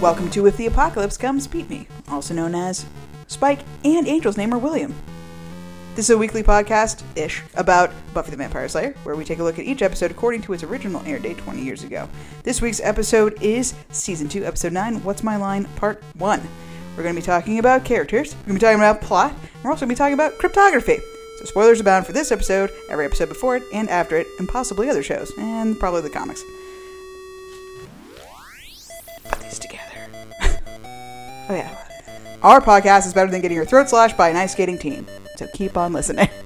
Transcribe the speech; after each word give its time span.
Welcome 0.00 0.30
to 0.30 0.46
If 0.46 0.56
the 0.56 0.66
Apocalypse 0.66 1.16
Comes, 1.16 1.48
Beep 1.48 1.68
Me, 1.68 1.88
also 2.08 2.32
known 2.32 2.54
as 2.54 2.86
Spike 3.26 3.58
and 3.84 4.06
Angel's 4.06 4.36
name 4.36 4.54
are 4.54 4.58
William. 4.58 4.94
This 5.96 6.08
is 6.08 6.10
a 6.10 6.18
weekly 6.18 6.44
podcast 6.44 7.02
ish 7.16 7.42
about 7.56 7.90
Buffy 8.14 8.30
the 8.30 8.36
Vampire 8.36 8.68
Slayer, 8.68 8.94
where 9.02 9.16
we 9.16 9.24
take 9.24 9.40
a 9.40 9.42
look 9.42 9.58
at 9.58 9.64
each 9.64 9.82
episode 9.82 10.12
according 10.12 10.42
to 10.42 10.52
its 10.52 10.62
original 10.62 11.02
air 11.04 11.18
date 11.18 11.38
20 11.38 11.64
years 11.64 11.82
ago. 11.82 12.08
This 12.44 12.62
week's 12.62 12.78
episode 12.78 13.42
is 13.42 13.74
Season 13.90 14.28
2, 14.28 14.44
Episode 14.44 14.72
9 14.72 15.02
What's 15.02 15.24
My 15.24 15.36
Line, 15.36 15.64
Part 15.74 16.00
1. 16.16 16.48
We're 16.96 17.02
going 17.02 17.16
to 17.16 17.20
be 17.20 17.26
talking 17.26 17.58
about 17.58 17.84
characters, 17.84 18.36
we're 18.36 18.50
going 18.50 18.60
to 18.60 18.60
be 18.60 18.66
talking 18.66 18.78
about 18.78 19.02
plot, 19.02 19.32
and 19.32 19.64
we're 19.64 19.72
also 19.72 19.80
going 19.80 19.88
to 19.88 19.94
be 19.96 19.98
talking 19.98 20.14
about 20.14 20.38
cryptography. 20.38 20.98
So, 21.40 21.44
spoilers 21.44 21.80
abound 21.80 22.06
for 22.06 22.12
this 22.12 22.30
episode, 22.30 22.70
every 22.88 23.04
episode 23.04 23.30
before 23.30 23.56
it, 23.56 23.64
and 23.74 23.88
after 23.90 24.16
it, 24.16 24.28
and 24.38 24.48
possibly 24.48 24.88
other 24.88 25.02
shows, 25.02 25.32
and 25.38 25.76
probably 25.76 26.02
the 26.02 26.10
comics. 26.10 26.44
Put 29.24 29.40
these 29.40 29.58
together. 29.58 29.87
Oh, 31.48 31.54
yeah. 31.54 31.74
Our 32.42 32.60
podcast 32.60 33.06
is 33.06 33.14
better 33.14 33.30
than 33.30 33.40
getting 33.40 33.56
your 33.56 33.64
throat 33.66 33.88
slashed 33.88 34.16
by 34.16 34.28
an 34.28 34.36
ice 34.36 34.52
skating 34.52 34.78
team. 34.78 35.06
So 35.36 35.46
keep 35.54 35.76
on 35.76 35.92
listening. 35.92 36.28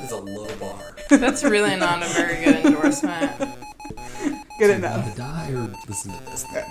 That 0.00 0.04
is 0.04 0.12
a 0.12 0.16
low 0.18 0.48
bar. 0.56 0.96
That's 1.10 1.44
really 1.44 1.76
not 1.76 2.02
a 2.02 2.06
very 2.06 2.42
good 2.44 2.56
endorsement. 2.64 3.38
Good 4.58 4.70
Want 4.70 4.84
enough. 4.84 5.12
to 5.12 5.16
die 5.18 5.50
or 5.50 5.70
listen 5.88 6.12
to 6.12 6.24
this 6.30 6.44
thing? 6.44 6.64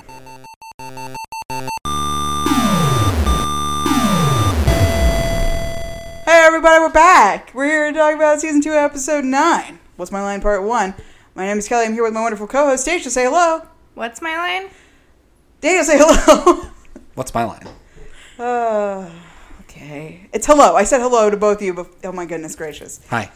Hey 6.26 6.44
everybody, 6.46 6.80
we're 6.80 6.92
back. 6.92 7.52
We're 7.56 7.66
here 7.66 7.92
to 7.92 7.98
talk 7.98 8.14
about 8.16 8.40
season 8.40 8.62
two, 8.62 8.74
episode 8.74 9.26
nine. 9.26 9.80
What's 9.96 10.12
my 10.12 10.22
line, 10.22 10.42
part 10.42 10.64
one? 10.64 10.94
My 11.34 11.46
name 11.46 11.58
is 11.58 11.68
Kelly. 11.68 11.86
I'm 11.86 11.94
here 11.94 12.04
with 12.04 12.14
my 12.14 12.22
wonderful 12.22 12.46
co-host 12.46 12.84
Stacia. 12.84 13.10
Say 13.10 13.24
hello. 13.26 13.64
What's 13.96 14.22
my 14.22 14.36
line? 14.38 14.70
Daniel, 15.62 15.84
say 15.84 15.98
hello. 16.00 16.70
What's 17.20 17.34
my 17.34 17.44
line? 17.44 17.68
uh, 18.40 19.10
okay, 19.64 20.30
it's 20.32 20.48
hello. 20.48 20.78
I 20.78 20.86
said 20.86 21.02
hello 21.02 21.30
to 21.30 21.36
both 21.36 21.58
of 21.58 21.64
you. 21.64 21.74
But, 21.74 21.88
oh 22.06 22.14
my 22.14 22.26
goodness 22.26 22.56
gracious. 22.56 23.02
Hi. 23.10 23.30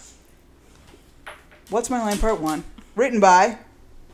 What's 1.69 1.89
my 1.89 1.99
line, 1.99 2.17
part 2.17 2.39
one? 2.39 2.63
Written 2.95 3.19
by 3.19 3.57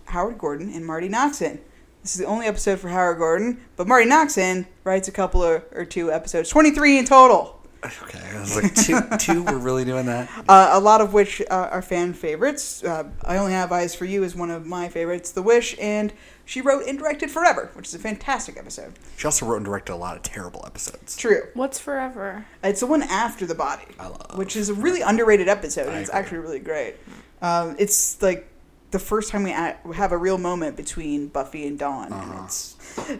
Howard 0.05 0.39
Gordon 0.39 0.73
and 0.73 0.83
Marti 0.83 1.07
Noxon. 1.07 1.59
This 2.01 2.15
is 2.15 2.17
the 2.17 2.25
only 2.25 2.47
episode 2.47 2.79
for 2.79 2.89
Howard 2.89 3.19
Gordon, 3.19 3.63
but 3.75 3.87
Marti 3.87 4.09
Noxon 4.09 4.65
writes 4.83 5.07
a 5.07 5.11
couple 5.11 5.43
of, 5.43 5.63
or 5.71 5.85
two 5.85 6.11
episodes, 6.11 6.49
23 6.49 6.97
in 6.97 7.05
total. 7.05 7.61
Okay, 7.85 8.19
I 8.19 8.39
was 8.39 8.55
like, 8.55 8.73
two, 8.73 8.99
two, 9.19 9.43
we're 9.43 9.59
really 9.59 9.85
doing 9.85 10.07
that? 10.07 10.29
uh, 10.49 10.69
a 10.71 10.79
lot 10.79 10.99
of 10.99 11.13
which 11.13 11.41
uh, 11.41 11.69
are 11.71 11.83
fan 11.83 12.13
favorites. 12.13 12.83
Uh, 12.83 13.07
I 13.23 13.37
Only 13.37 13.51
Have 13.53 13.71
Eyes 13.71 13.93
for 13.93 14.05
You 14.05 14.23
is 14.23 14.35
one 14.35 14.49
of 14.49 14.65
my 14.65 14.89
favorites, 14.89 15.31
The 15.31 15.43
Wish, 15.43 15.75
and 15.79 16.11
she 16.49 16.61
wrote 16.61 16.87
and 16.87 16.97
directed 16.97 17.29
Forever, 17.29 17.69
which 17.75 17.87
is 17.87 17.93
a 17.93 17.99
fantastic 17.99 18.57
episode. 18.57 18.93
She 19.17 19.25
also 19.25 19.45
wrote 19.45 19.57
and 19.57 19.65
directed 19.67 19.93
a 19.93 19.95
lot 19.95 20.17
of 20.17 20.23
terrible 20.23 20.63
episodes. 20.65 21.15
True. 21.15 21.43
What's 21.53 21.77
forever? 21.77 22.47
It's 22.63 22.79
the 22.79 22.87
one 22.87 23.03
after 23.03 23.45
The 23.45 23.53
Body, 23.53 23.85
I 23.99 24.07
love 24.07 24.35
which 24.35 24.55
is 24.55 24.67
a 24.67 24.73
really 24.73 25.01
underrated 25.01 25.47
episode, 25.47 25.85
and 25.85 25.95
I 25.97 25.99
it's 25.99 26.09
agree. 26.09 26.19
actually 26.19 26.37
really 26.39 26.59
great. 26.59 26.95
Um, 27.43 27.75
it's 27.77 28.19
like 28.23 28.47
the 28.89 28.97
first 28.97 29.29
time 29.29 29.43
we 29.43 29.51
a- 29.51 29.77
have 29.93 30.11
a 30.11 30.17
real 30.17 30.39
moment 30.39 30.75
between 30.75 31.27
Buffy 31.27 31.67
and 31.67 31.77
Dawn. 31.77 32.11
Uh-huh. 32.11 32.31
And 32.37 32.45
it's 32.45 32.75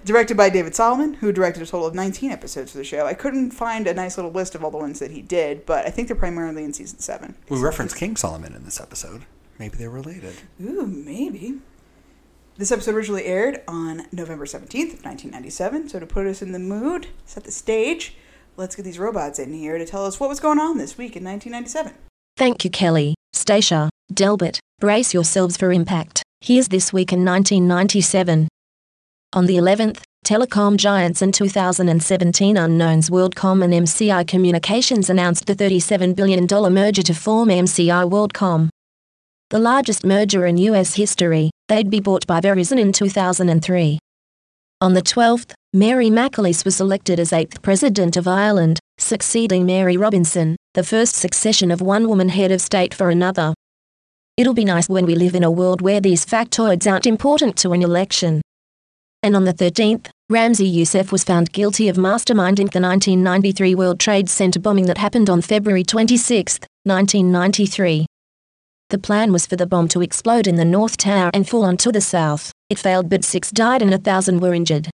directed 0.05 0.35
by 0.35 0.49
David 0.49 0.73
Solomon, 0.73 1.13
who 1.13 1.31
directed 1.31 1.61
a 1.61 1.67
total 1.67 1.85
of 1.85 1.93
19 1.93 2.31
episodes 2.31 2.71
for 2.71 2.79
the 2.79 2.83
show. 2.83 3.05
I 3.05 3.13
couldn't 3.13 3.51
find 3.51 3.85
a 3.85 3.93
nice 3.93 4.17
little 4.17 4.31
list 4.31 4.55
of 4.55 4.63
all 4.63 4.71
the 4.71 4.79
ones 4.79 4.97
that 4.97 5.11
he 5.11 5.21
did, 5.21 5.67
but 5.67 5.85
I 5.85 5.91
think 5.91 6.07
they're 6.07 6.17
primarily 6.17 6.63
in 6.63 6.73
season 6.73 6.97
7. 6.97 7.35
We 7.47 7.59
reference 7.59 7.93
King 7.93 8.15
Solomon 8.15 8.55
in 8.55 8.65
this 8.65 8.81
episode. 8.81 9.25
Maybe 9.59 9.77
they're 9.77 9.91
related. 9.91 10.33
Ooh, 10.59 10.87
maybe. 10.87 11.59
This 12.59 12.73
episode 12.73 12.93
originally 12.93 13.23
aired 13.23 13.61
on 13.69 14.07
November 14.11 14.43
17th 14.43 14.93
of 14.93 15.05
1997, 15.05 15.87
so 15.87 15.97
to 15.97 16.05
put 16.05 16.27
us 16.27 16.41
in 16.41 16.51
the 16.51 16.59
mood, 16.59 17.07
set 17.23 17.45
the 17.45 17.51
stage, 17.51 18.15
let's 18.57 18.75
get 18.75 18.83
these 18.83 18.99
robots 18.99 19.39
in 19.39 19.53
here 19.53 19.77
to 19.77 19.85
tell 19.85 20.05
us 20.05 20.19
what 20.19 20.27
was 20.27 20.41
going 20.41 20.59
on 20.59 20.77
this 20.77 20.97
week 20.97 21.15
in 21.15 21.23
1997. 21.23 21.93
Thank 22.35 22.65
you, 22.65 22.69
Kelly, 22.69 23.15
Stacia, 23.31 23.89
Delbert. 24.13 24.59
Brace 24.81 25.13
yourselves 25.13 25.55
for 25.55 25.71
impact. 25.71 26.21
Here's 26.41 26.67
this 26.67 26.91
week 26.91 27.13
in 27.13 27.23
1997. 27.23 28.49
On 29.31 29.45
the 29.45 29.55
11th, 29.55 30.01
telecom 30.25 30.75
giants 30.75 31.21
and 31.21 31.33
2017 31.33 32.57
unknowns 32.57 33.09
WorldCom 33.09 33.63
and 33.63 33.71
MCI 33.71 34.27
Communications 34.27 35.09
announced 35.09 35.45
the 35.45 35.55
$37 35.55 36.13
billion 36.13 36.45
merger 36.73 37.03
to 37.03 37.13
form 37.13 37.47
MCI 37.47 38.11
WorldCom. 38.11 38.67
The 39.49 39.59
largest 39.59 40.05
merger 40.05 40.45
in 40.45 40.57
US 40.57 40.95
history, 40.95 41.51
they'd 41.69 41.89
be 41.89 42.01
bought 42.01 42.27
by 42.27 42.41
Verizon 42.41 42.77
in 42.77 42.91
2003. 42.91 43.99
On 44.81 44.93
the 44.93 45.01
12th, 45.01 45.53
Mary 45.71 46.09
McAleese 46.09 46.65
was 46.65 46.81
elected 46.81 47.19
as 47.19 47.31
8th 47.31 47.61
President 47.61 48.17
of 48.17 48.27
Ireland, 48.27 48.79
succeeding 48.97 49.65
Mary 49.65 49.95
Robinson, 49.95 50.55
the 50.73 50.83
first 50.83 51.15
succession 51.15 51.71
of 51.71 51.79
one 51.79 52.09
woman 52.09 52.29
head 52.29 52.51
of 52.51 52.59
state 52.59 52.93
for 52.93 53.09
another. 53.09 53.53
It'll 54.35 54.53
be 54.53 54.65
nice 54.65 54.89
when 54.89 55.05
we 55.05 55.15
live 55.15 55.35
in 55.35 55.43
a 55.43 55.51
world 55.51 55.81
where 55.81 56.01
these 56.01 56.25
factoids 56.25 56.89
aren't 56.91 57.05
important 57.05 57.55
to 57.57 57.73
an 57.73 57.83
election. 57.83 58.41
And 59.21 59.35
on 59.35 59.43
the 59.43 59.53
13th, 59.53 60.07
Ramzi 60.31 60.71
Youssef 60.71 61.11
was 61.11 61.23
found 61.23 61.51
guilty 61.51 61.89
of 61.89 61.97
masterminding 61.97 62.71
the 62.71 62.81
1993 62.81 63.75
World 63.75 63.99
Trade 63.99 64.29
Center 64.29 64.59
bombing 64.59 64.85
that 64.85 64.97
happened 64.97 65.29
on 65.29 65.41
February 65.41 65.83
26, 65.83 66.59
1993. 66.85 68.05
The 68.89 68.97
plan 68.97 69.31
was 69.31 69.45
for 69.45 69.55
the 69.55 69.67
bomb 69.67 69.87
to 69.89 70.01
explode 70.01 70.47
in 70.47 70.55
the 70.55 70.65
North 70.65 70.97
Tower 70.97 71.29
and 71.31 71.47
fall 71.47 71.63
onto 71.63 71.91
the 71.91 72.01
South. 72.01 72.51
It 72.71 72.79
failed, 72.79 73.07
but 73.07 73.23
six 73.23 73.51
died 73.51 73.83
and 73.83 73.93
a 73.93 73.99
thousand 73.99 74.39
were 74.39 74.53
injured. 74.53 74.89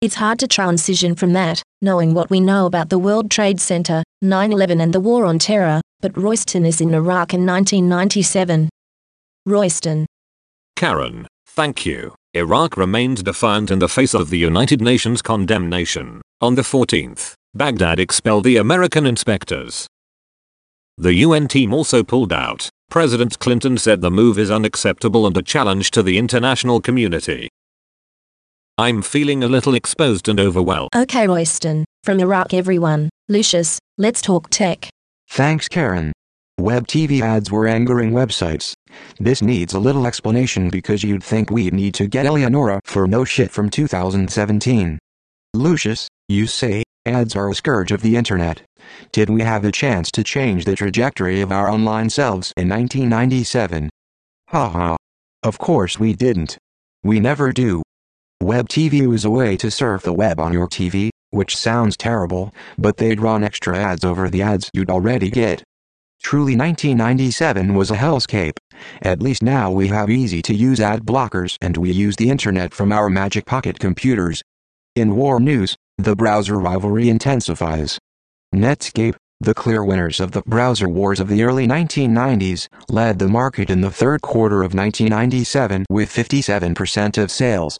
It's 0.00 0.14
hard 0.14 0.38
to 0.38 0.46
transition 0.46 1.16
from 1.16 1.32
that, 1.32 1.60
knowing 1.82 2.14
what 2.14 2.30
we 2.30 2.38
know 2.38 2.66
about 2.66 2.90
the 2.90 2.98
World 2.98 3.28
Trade 3.28 3.60
Center, 3.60 4.04
9 4.22 4.52
11, 4.52 4.80
and 4.80 4.92
the 4.92 5.00
War 5.00 5.24
on 5.24 5.40
Terror, 5.40 5.80
but 6.00 6.16
Royston 6.16 6.64
is 6.64 6.80
in 6.80 6.94
Iraq 6.94 7.34
in 7.34 7.44
1997. 7.44 8.68
Royston. 9.46 10.06
Karen, 10.76 11.26
thank 11.44 11.84
you. 11.84 12.14
Iraq 12.34 12.76
remained 12.76 13.24
defiant 13.24 13.72
in 13.72 13.80
the 13.80 13.88
face 13.88 14.14
of 14.14 14.30
the 14.30 14.38
United 14.38 14.80
Nations 14.80 15.22
condemnation. 15.22 16.22
On 16.40 16.54
the 16.54 16.62
14th, 16.62 17.34
Baghdad 17.52 17.98
expelled 17.98 18.44
the 18.44 18.58
American 18.58 19.06
inspectors. 19.06 19.88
The 20.96 21.14
UN 21.14 21.48
team 21.48 21.74
also 21.74 22.04
pulled 22.04 22.32
out. 22.32 22.70
President 22.90 23.38
Clinton 23.38 23.76
said 23.76 24.00
the 24.00 24.10
move 24.10 24.38
is 24.38 24.50
unacceptable 24.50 25.26
and 25.26 25.36
a 25.36 25.42
challenge 25.42 25.90
to 25.90 26.02
the 26.02 26.16
international 26.16 26.80
community. 26.80 27.48
I'm 28.78 29.02
feeling 29.02 29.44
a 29.44 29.48
little 29.48 29.74
exposed 29.74 30.28
and 30.28 30.40
overwhelmed. 30.40 30.90
Okay, 30.96 31.26
Royston. 31.26 31.84
From 32.04 32.18
Iraq, 32.18 32.54
everyone. 32.54 33.10
Lucius, 33.28 33.78
let's 33.98 34.22
talk 34.22 34.48
tech. 34.48 34.88
Thanks, 35.28 35.68
Karen. 35.68 36.12
Web 36.58 36.86
TV 36.86 37.20
ads 37.20 37.50
were 37.50 37.68
angering 37.68 38.12
websites. 38.12 38.72
This 39.20 39.42
needs 39.42 39.74
a 39.74 39.78
little 39.78 40.06
explanation 40.06 40.70
because 40.70 41.04
you'd 41.04 41.22
think 41.22 41.50
we'd 41.50 41.74
need 41.74 41.94
to 41.94 42.06
get 42.06 42.24
Eleonora 42.24 42.80
for 42.84 43.06
no 43.06 43.24
shit 43.24 43.50
from 43.50 43.68
2017. 43.68 44.98
Lucius, 45.54 46.08
you 46.28 46.46
say, 46.46 46.82
ads 47.10 47.36
are 47.36 47.50
a 47.50 47.54
scourge 47.54 47.92
of 47.92 48.02
the 48.02 48.16
internet. 48.16 48.62
Did 49.12 49.30
we 49.30 49.42
have 49.42 49.64
a 49.64 49.72
chance 49.72 50.10
to 50.12 50.24
change 50.24 50.64
the 50.64 50.76
trajectory 50.76 51.40
of 51.40 51.52
our 51.52 51.70
online 51.70 52.10
selves 52.10 52.52
in 52.56 52.68
1997? 52.68 53.90
Haha. 54.48 54.96
Of 55.42 55.58
course 55.58 55.98
we 55.98 56.14
didn't. 56.14 56.58
We 57.02 57.20
never 57.20 57.52
do. 57.52 57.82
Web 58.42 58.68
TV 58.68 59.06
was 59.06 59.24
a 59.24 59.30
way 59.30 59.56
to 59.56 59.70
surf 59.70 60.02
the 60.02 60.12
web 60.12 60.40
on 60.40 60.52
your 60.52 60.68
TV, 60.68 61.10
which 61.30 61.56
sounds 61.56 61.96
terrible, 61.96 62.54
but 62.78 62.96
they'd 62.96 63.20
run 63.20 63.44
extra 63.44 63.76
ads 63.76 64.04
over 64.04 64.28
the 64.30 64.42
ads 64.42 64.70
you'd 64.72 64.90
already 64.90 65.30
get. 65.30 65.62
Truly 66.22 66.56
1997 66.56 67.74
was 67.74 67.90
a 67.90 67.96
hellscape. 67.96 68.56
At 69.02 69.22
least 69.22 69.42
now 69.42 69.70
we 69.70 69.88
have 69.88 70.10
easy 70.10 70.42
to 70.42 70.54
use 70.54 70.80
ad 70.80 71.02
blockers 71.02 71.56
and 71.60 71.76
we 71.76 71.90
use 71.92 72.16
the 72.16 72.30
internet 72.30 72.74
from 72.74 72.92
our 72.92 73.08
magic 73.08 73.46
pocket 73.46 73.78
computers. 73.78 74.42
In 74.96 75.14
war 75.14 75.38
news, 75.38 75.76
the 75.98 76.14
browser 76.14 76.56
rivalry 76.58 77.08
intensifies. 77.08 77.98
Netscape, 78.54 79.16
the 79.40 79.52
clear 79.52 79.84
winners 79.84 80.20
of 80.20 80.30
the 80.30 80.42
browser 80.46 80.88
wars 80.88 81.18
of 81.18 81.26
the 81.28 81.42
early 81.42 81.66
1990s, 81.66 82.68
led 82.88 83.18
the 83.18 83.28
market 83.28 83.68
in 83.68 83.80
the 83.80 83.90
third 83.90 84.22
quarter 84.22 84.62
of 84.62 84.74
1997 84.74 85.84
with 85.90 86.08
57% 86.08 87.18
of 87.18 87.32
sales. 87.32 87.78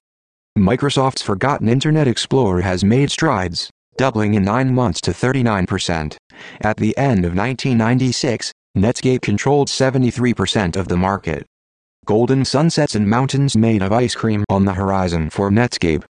Microsoft's 0.59 1.23
Forgotten 1.23 1.69
Internet 1.69 2.09
Explorer 2.09 2.63
has 2.63 2.83
made 2.83 3.13
strides, 3.13 3.71
doubling 3.97 4.35
in 4.35 4.43
nine 4.43 4.75
months 4.75 5.01
to 5.03 5.13
39%. 5.13 6.17
At 6.61 6.77
the 6.77 6.99
end 6.99 7.25
of 7.25 7.37
1996, 7.37 8.53
Netscape 8.77 9.23
controlled 9.23 9.69
73% 9.69 10.77
of 10.77 10.89
the 10.89 10.97
market. 10.97 11.47
Golden 12.05 12.45
sunsets 12.45 12.97
and 12.97 13.09
mountains 13.09 13.57
made 13.57 13.83
of 13.83 13.93
ice 13.93 14.17
cream 14.17 14.45
on 14.49 14.65
the 14.65 14.75
horizon 14.75 15.31
for 15.31 15.51
Netscape. 15.51 16.05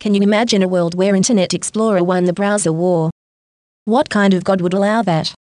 Can 0.00 0.14
you 0.14 0.22
imagine 0.22 0.62
a 0.62 0.68
world 0.68 0.94
where 0.94 1.14
Internet 1.14 1.54
Explorer 1.54 2.02
won 2.02 2.24
the 2.24 2.32
browser 2.32 2.72
war? 2.72 3.10
What 3.84 4.10
kind 4.10 4.34
of 4.34 4.44
god 4.44 4.60
would 4.60 4.74
allow 4.74 5.02
that? 5.02 5.34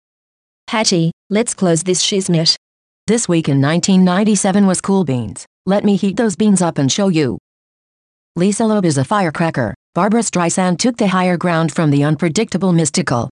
Hattie, 0.70 1.12
let's 1.30 1.54
close 1.54 1.84
this 1.84 2.04
shiznit. 2.04 2.56
This 3.08 3.28
week 3.28 3.50
in 3.50 3.62
1997 3.62 4.68
was 4.68 4.82
cool 4.82 5.04
beans. 5.04 5.46
Let 5.66 5.84
me 5.84 5.96
heat 5.96 6.18
those 6.18 6.36
beans 6.36 6.62
up 6.62 6.78
and 6.78 6.92
show 6.92 7.08
you. 7.08 7.38
Lisa 8.36 8.66
Loeb 8.66 8.86
is 8.86 8.98
a 8.98 9.04
firecracker. 9.04 9.74
Barbra 9.96 10.22
Streisand 10.22 10.78
took 10.78 10.98
the 10.98 11.08
higher 11.08 11.36
ground 11.36 11.74
from 11.74 11.90
the 11.90 12.04
unpredictable 12.04 12.72
mystical. 12.72 13.30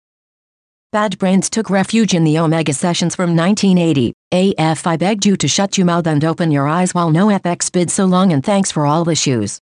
Bad 0.92 1.16
Brains 1.18 1.48
took 1.48 1.70
refuge 1.70 2.12
in 2.12 2.22
the 2.22 2.38
Omega 2.38 2.74
Sessions 2.74 3.16
from 3.16 3.34
1980. 3.34 4.12
AFI 4.30 4.98
begged 4.98 5.24
you 5.24 5.36
to 5.38 5.48
shut 5.48 5.78
your 5.78 5.86
mouth 5.86 6.06
and 6.06 6.22
open 6.22 6.50
your 6.50 6.68
eyes 6.68 6.94
while 6.94 7.10
NOFX 7.10 7.72
bid 7.72 7.90
so 7.90 8.04
long 8.04 8.30
and 8.30 8.44
thanks 8.44 8.70
for 8.70 8.84
all 8.84 9.02
the 9.02 9.14
shoes. 9.14 9.58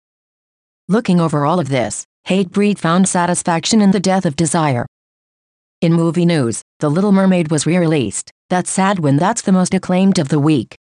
Looking 0.89 1.21
over 1.21 1.45
all 1.45 1.59
of 1.59 1.69
this, 1.69 2.05
Hatebreed 2.29 2.79
found 2.79 3.09
satisfaction 3.09 3.83
in 3.83 3.91
the 3.91 3.99
death 3.99 4.25
of 4.25 4.37
desire. 4.37 4.87
In 5.81 5.93
movie 5.93 6.25
news, 6.25 6.63
The 6.79 6.89
Little 6.89 7.11
Mermaid 7.11 7.51
was 7.51 7.67
re 7.67 7.77
released. 7.77 8.31
That's 8.51 8.71
sad 8.71 9.01
when 9.01 9.17
that's 9.17 9.43
the 9.43 9.51
most 9.51 9.75
acclaimed 9.75 10.21
of 10.21 10.29
the 10.29 10.39
week. 10.39 10.77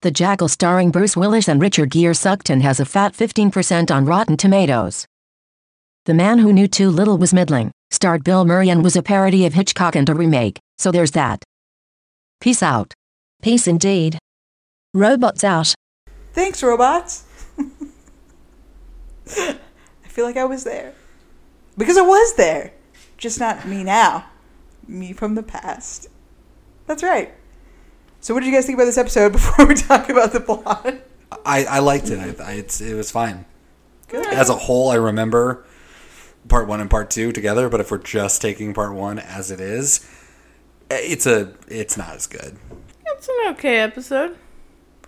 The 0.00 0.10
Jackal 0.10 0.48
starring 0.48 0.90
Bruce 0.90 1.14
Willis 1.14 1.46
and 1.46 1.60
Richard 1.60 1.90
Gere 1.90 2.14
sucked 2.14 2.48
and 2.48 2.62
has 2.62 2.80
a 2.80 2.86
fat 2.86 3.12
15% 3.12 3.94
on 3.94 4.06
Rotten 4.06 4.38
Tomatoes. 4.38 5.04
The 6.06 6.14
Man 6.14 6.38
Who 6.38 6.50
Knew 6.50 6.66
Too 6.66 6.88
Little 6.88 7.18
was 7.18 7.34
middling, 7.34 7.70
starred 7.90 8.24
Bill 8.24 8.46
Murray 8.46 8.70
and 8.70 8.82
was 8.82 8.96
a 8.96 9.02
parody 9.02 9.44
of 9.44 9.52
Hitchcock 9.52 9.94
and 9.94 10.08
a 10.08 10.14
remake, 10.14 10.58
so 10.78 10.90
there's 10.90 11.10
that. 11.10 11.44
Peace 12.40 12.62
out. 12.62 12.94
Peace 13.42 13.68
indeed. 13.68 14.18
Robots 14.94 15.44
out. 15.44 15.74
Thanks, 16.32 16.62
robots. 16.62 17.24
I 19.38 20.08
feel 20.08 20.24
like 20.24 20.36
I 20.36 20.44
was 20.44 20.64
there. 20.64 20.94
Because 21.76 21.96
I 21.96 22.02
was 22.02 22.34
there. 22.34 22.72
Just 23.16 23.40
not 23.40 23.66
me 23.66 23.84
now. 23.84 24.26
Me 24.86 25.12
from 25.12 25.34
the 25.34 25.42
past. 25.42 26.08
That's 26.86 27.02
right. 27.02 27.32
So, 28.20 28.34
what 28.34 28.40
did 28.40 28.46
you 28.46 28.52
guys 28.52 28.66
think 28.66 28.76
about 28.76 28.84
this 28.84 28.98
episode 28.98 29.32
before 29.32 29.66
we 29.66 29.74
talk 29.74 30.08
about 30.08 30.32
the 30.32 30.40
plot? 30.40 30.94
I, 31.46 31.64
I 31.64 31.78
liked 31.78 32.10
it. 32.10 32.40
I, 32.40 32.44
I, 32.44 32.52
it's, 32.54 32.80
it 32.80 32.94
was 32.94 33.10
fine. 33.10 33.46
Good. 34.08 34.26
As 34.26 34.50
a 34.50 34.54
whole, 34.54 34.90
I 34.90 34.96
remember 34.96 35.64
part 36.48 36.68
one 36.68 36.80
and 36.80 36.90
part 36.90 37.10
two 37.10 37.32
together. 37.32 37.68
But 37.68 37.80
if 37.80 37.90
we're 37.90 37.98
just 37.98 38.42
taking 38.42 38.74
part 38.74 38.94
one 38.94 39.18
as 39.18 39.50
it 39.50 39.60
is, 39.60 40.06
eh, 40.90 40.98
it's 41.00 41.26
a 41.26 41.54
it's 41.68 41.96
not 41.96 42.14
as 42.14 42.26
good. 42.26 42.58
It's 43.06 43.28
an 43.28 43.54
okay 43.54 43.78
episode. 43.78 44.36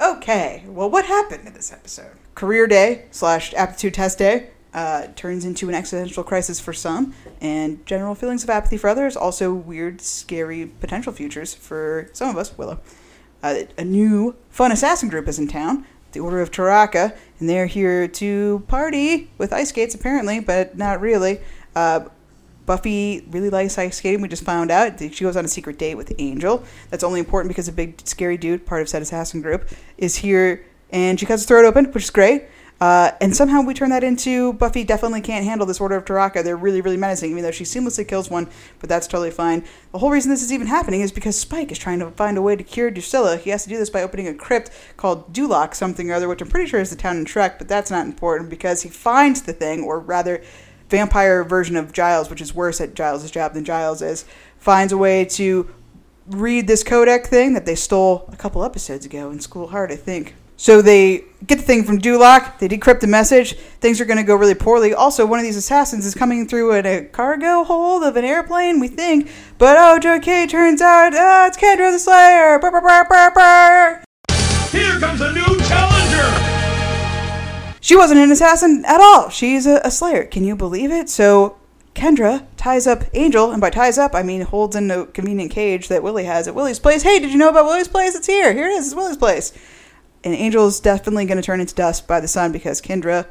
Okay, 0.00 0.64
well, 0.66 0.90
what 0.90 1.04
happened 1.04 1.46
in 1.46 1.52
this 1.54 1.72
episode? 1.72 2.16
Career 2.34 2.66
day 2.66 3.06
slash 3.10 3.54
aptitude 3.54 3.94
test 3.94 4.18
day 4.18 4.50
uh, 4.72 5.06
turns 5.14 5.44
into 5.44 5.68
an 5.68 5.74
existential 5.74 6.24
crisis 6.24 6.58
for 6.58 6.72
some, 6.72 7.14
and 7.40 7.84
general 7.86 8.14
feelings 8.14 8.42
of 8.42 8.50
apathy 8.50 8.76
for 8.76 8.88
others. 8.88 9.16
Also, 9.16 9.54
weird, 9.54 10.00
scary 10.00 10.66
potential 10.66 11.12
futures 11.12 11.54
for 11.54 12.10
some 12.12 12.28
of 12.28 12.36
us. 12.36 12.58
Willow, 12.58 12.80
uh, 13.42 13.62
a 13.78 13.84
new 13.84 14.34
fun 14.50 14.72
assassin 14.72 15.08
group 15.08 15.28
is 15.28 15.38
in 15.38 15.46
town, 15.46 15.86
the 16.12 16.20
Order 16.20 16.40
of 16.40 16.50
Taraka, 16.50 17.16
and 17.38 17.48
they're 17.48 17.66
here 17.66 18.08
to 18.08 18.64
party 18.66 19.30
with 19.38 19.52
ice 19.52 19.68
skates, 19.68 19.94
apparently, 19.94 20.40
but 20.40 20.76
not 20.76 21.00
really. 21.00 21.40
Uh, 21.76 22.06
Buffy 22.66 23.26
really 23.30 23.50
likes 23.50 23.76
ice 23.76 23.98
skating. 23.98 24.22
We 24.22 24.28
just 24.28 24.44
found 24.44 24.70
out 24.70 24.98
she 24.98 25.22
goes 25.22 25.36
on 25.36 25.44
a 25.44 25.48
secret 25.48 25.78
date 25.78 25.96
with 25.96 26.12
Angel. 26.18 26.64
That's 26.90 27.04
only 27.04 27.20
important 27.20 27.48
because 27.50 27.68
a 27.68 27.72
big 27.72 28.00
scary 28.06 28.38
dude, 28.38 28.64
part 28.64 28.80
of 28.80 28.88
said 28.88 29.02
assassin 29.02 29.42
group, 29.42 29.68
is 29.98 30.16
here, 30.16 30.64
and 30.94 31.18
she 31.18 31.26
cuts 31.26 31.42
his 31.42 31.48
throat 31.48 31.66
open, 31.66 31.86
which 31.86 32.04
is 32.04 32.10
great. 32.10 32.44
Uh, 32.80 33.10
and 33.20 33.34
somehow 33.34 33.60
we 33.60 33.74
turn 33.74 33.90
that 33.90 34.04
into 34.04 34.52
Buffy 34.54 34.84
definitely 34.84 35.20
can't 35.20 35.44
handle 35.44 35.66
this 35.66 35.80
Order 35.80 35.96
of 35.96 36.04
Taraka. 36.04 36.42
They're 36.42 36.56
really, 36.56 36.80
really 36.80 36.96
menacing, 36.96 37.30
even 37.30 37.42
though 37.42 37.50
she 37.50 37.64
seamlessly 37.64 38.06
kills 38.06 38.30
one, 38.30 38.48
but 38.78 38.88
that's 38.88 39.06
totally 39.06 39.30
fine. 39.30 39.64
The 39.92 39.98
whole 39.98 40.10
reason 40.10 40.30
this 40.30 40.42
is 40.42 40.52
even 40.52 40.66
happening 40.66 41.00
is 41.00 41.10
because 41.10 41.38
Spike 41.38 41.72
is 41.72 41.78
trying 41.78 41.98
to 41.98 42.10
find 42.12 42.36
a 42.36 42.42
way 42.42 42.56
to 42.56 42.62
cure 42.62 42.90
Drusilla. 42.90 43.38
He 43.38 43.50
has 43.50 43.64
to 43.64 43.68
do 43.68 43.76
this 43.76 43.90
by 43.90 44.02
opening 44.02 44.28
a 44.28 44.34
crypt 44.34 44.70
called 44.96 45.32
Duloc 45.32 45.74
something 45.74 46.10
or 46.10 46.14
other, 46.14 46.28
which 46.28 46.42
I'm 46.42 46.48
pretty 46.48 46.68
sure 46.68 46.80
is 46.80 46.90
the 46.90 46.96
town 46.96 47.16
in 47.16 47.24
Shrek, 47.24 47.58
but 47.58 47.68
that's 47.68 47.90
not 47.90 48.06
important 48.06 48.50
because 48.50 48.82
he 48.82 48.88
finds 48.88 49.42
the 49.42 49.52
thing, 49.52 49.82
or 49.82 49.98
rather, 49.98 50.42
vampire 50.90 51.42
version 51.42 51.76
of 51.76 51.92
Giles, 51.92 52.30
which 52.30 52.40
is 52.40 52.54
worse 52.54 52.80
at 52.80 52.94
Giles' 52.94 53.30
job 53.30 53.54
than 53.54 53.64
Giles 53.64 54.02
is, 54.02 54.24
finds 54.58 54.92
a 54.92 54.98
way 54.98 55.24
to 55.24 55.72
read 56.26 56.66
this 56.66 56.84
codex 56.84 57.28
thing 57.28 57.54
that 57.54 57.66
they 57.66 57.74
stole 57.74 58.28
a 58.32 58.36
couple 58.36 58.64
episodes 58.64 59.06
ago 59.06 59.30
in 59.30 59.40
School 59.40 59.68
Hard, 59.68 59.90
I 59.90 59.96
think. 59.96 60.34
So 60.56 60.80
they 60.80 61.24
get 61.46 61.58
the 61.58 61.64
thing 61.64 61.84
from 61.84 62.00
Duloc, 62.00 62.58
they 62.58 62.68
decrypt 62.68 63.00
the 63.00 63.06
message, 63.06 63.54
things 63.80 64.00
are 64.00 64.04
going 64.04 64.18
to 64.18 64.22
go 64.22 64.34
really 64.34 64.54
poorly. 64.54 64.94
Also, 64.94 65.26
one 65.26 65.38
of 65.38 65.44
these 65.44 65.56
assassins 65.56 66.06
is 66.06 66.14
coming 66.14 66.46
through 66.46 66.72
in 66.74 66.86
a 66.86 67.04
cargo 67.06 67.64
hold 67.64 68.04
of 68.04 68.16
an 68.16 68.24
airplane, 68.24 68.80
we 68.80 68.88
think. 68.88 69.30
But 69.58 69.76
oh, 69.76 69.98
JK, 70.00 70.48
turns 70.48 70.80
out, 70.80 71.12
uh, 71.12 71.46
it's 71.48 71.56
Kendra 71.56 71.90
the 71.90 71.98
Slayer! 71.98 72.58
Here 74.70 74.98
comes 75.00 75.20
a 75.20 75.32
new 75.32 75.60
challenger! 75.66 76.54
She 77.80 77.96
wasn't 77.96 78.20
an 78.20 78.30
assassin 78.32 78.82
at 78.86 79.00
all. 79.00 79.28
She's 79.28 79.66
a, 79.66 79.80
a 79.84 79.90
slayer. 79.90 80.24
Can 80.24 80.42
you 80.42 80.56
believe 80.56 80.90
it? 80.90 81.10
So 81.10 81.58
Kendra 81.94 82.46
ties 82.56 82.86
up 82.86 83.04
Angel, 83.12 83.50
and 83.50 83.60
by 83.60 83.68
ties 83.68 83.98
up, 83.98 84.14
I 84.14 84.22
mean 84.22 84.40
holds 84.40 84.74
in 84.74 84.90
a 84.90 85.04
convenient 85.04 85.50
cage 85.50 85.88
that 85.88 86.02
Willie 86.02 86.24
has 86.24 86.48
at 86.48 86.54
Willie's 86.54 86.78
place. 86.78 87.02
Hey, 87.02 87.18
did 87.18 87.30
you 87.30 87.36
know 87.36 87.50
about 87.50 87.66
Willie's 87.66 87.88
place? 87.88 88.14
It's 88.14 88.26
here. 88.26 88.54
Here 88.54 88.68
it 88.68 88.72
is. 88.72 88.86
It's 88.86 88.94
Willie's 88.94 89.18
place. 89.18 89.52
And 90.24 90.34
Angel's 90.34 90.80
definitely 90.80 91.26
going 91.26 91.36
to 91.36 91.42
turn 91.42 91.60
into 91.60 91.74
dust 91.74 92.08
by 92.08 92.18
the 92.18 92.28
sun 92.28 92.50
because 92.50 92.80
Kendra 92.80 93.26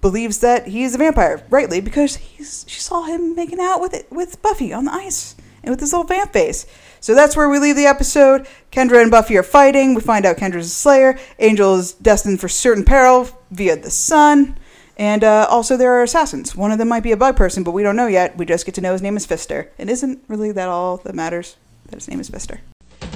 believes 0.00 0.38
that 0.38 0.68
he's 0.68 0.94
a 0.94 0.98
vampire, 0.98 1.44
rightly, 1.50 1.80
because 1.80 2.16
he's 2.16 2.64
she 2.66 2.80
saw 2.80 3.02
him 3.02 3.34
making 3.34 3.60
out 3.60 3.80
with 3.80 3.92
it 3.94 4.10
with 4.10 4.40
Buffy 4.40 4.72
on 4.72 4.86
the 4.86 4.92
ice 4.92 5.36
and 5.62 5.70
with 5.70 5.80
his 5.80 5.92
little 5.92 6.06
vamp 6.06 6.32
face. 6.32 6.66
So 7.00 7.14
that's 7.14 7.36
where 7.36 7.48
we 7.48 7.58
leave 7.58 7.76
the 7.76 7.86
episode. 7.86 8.46
Kendra 8.72 9.02
and 9.02 9.10
Buffy 9.10 9.36
are 9.36 9.42
fighting. 9.42 9.94
We 9.94 10.00
find 10.00 10.24
out 10.24 10.36
Kendra's 10.36 10.66
a 10.66 10.70
slayer. 10.70 11.18
Angel 11.38 11.76
is 11.76 11.92
destined 11.92 12.40
for 12.40 12.48
certain 12.48 12.84
peril 12.84 13.28
via 13.50 13.76
the 13.76 13.90
sun. 13.90 14.58
And 14.96 15.22
uh, 15.22 15.46
also, 15.48 15.76
there 15.76 15.92
are 15.92 16.02
assassins. 16.02 16.56
One 16.56 16.72
of 16.72 16.78
them 16.78 16.88
might 16.88 17.04
be 17.04 17.12
a 17.12 17.16
bug 17.16 17.36
person, 17.36 17.62
but 17.62 17.70
we 17.70 17.84
don't 17.84 17.94
know 17.94 18.08
yet. 18.08 18.36
We 18.36 18.46
just 18.46 18.66
get 18.66 18.74
to 18.76 18.80
know 18.80 18.92
his 18.92 19.02
name 19.02 19.16
is 19.16 19.26
Pfister. 19.26 19.70
Isn't 19.78 20.24
really 20.26 20.50
that 20.52 20.68
all 20.68 20.96
that 20.98 21.14
matters 21.14 21.56
that 21.86 21.94
his 21.94 22.08
name 22.08 22.18
is 22.18 22.28
Pfister. 22.28 22.60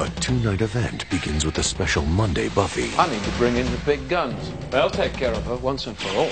A 0.01 0.09
two-night 0.21 0.63
event 0.63 1.09
begins 1.11 1.45
with 1.45 1.59
a 1.59 1.63
special 1.63 2.05
Monday 2.05 2.49
Buffy. 2.49 2.91
I 2.97 3.09
need 3.11 3.23
to 3.23 3.31
bring 3.33 3.57
in 3.57 3.71
the 3.71 3.79
big 3.79 4.09
guns. 4.09 4.53
They'll 4.71 4.91
take 4.91 5.13
care 5.13 5.33
of 5.33 5.45
her 5.45 5.57
once 5.57 5.87
and 5.87 5.97
for 5.97 6.09
all. 6.17 6.31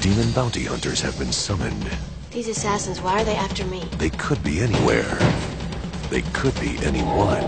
Demon 0.00 0.30
bounty 0.32 0.64
hunters 0.64 1.00
have 1.00 1.18
been 1.18 1.32
summoned. 1.32 1.90
These 2.30 2.48
assassins, 2.48 3.00
why 3.00 3.20
are 3.20 3.24
they 3.24 3.36
after 3.36 3.64
me? 3.66 3.84
They 3.98 4.10
could 4.10 4.42
be 4.42 4.60
anywhere. 4.60 5.18
They 6.08 6.22
could 6.32 6.58
be 6.60 6.78
anyone. 6.84 7.42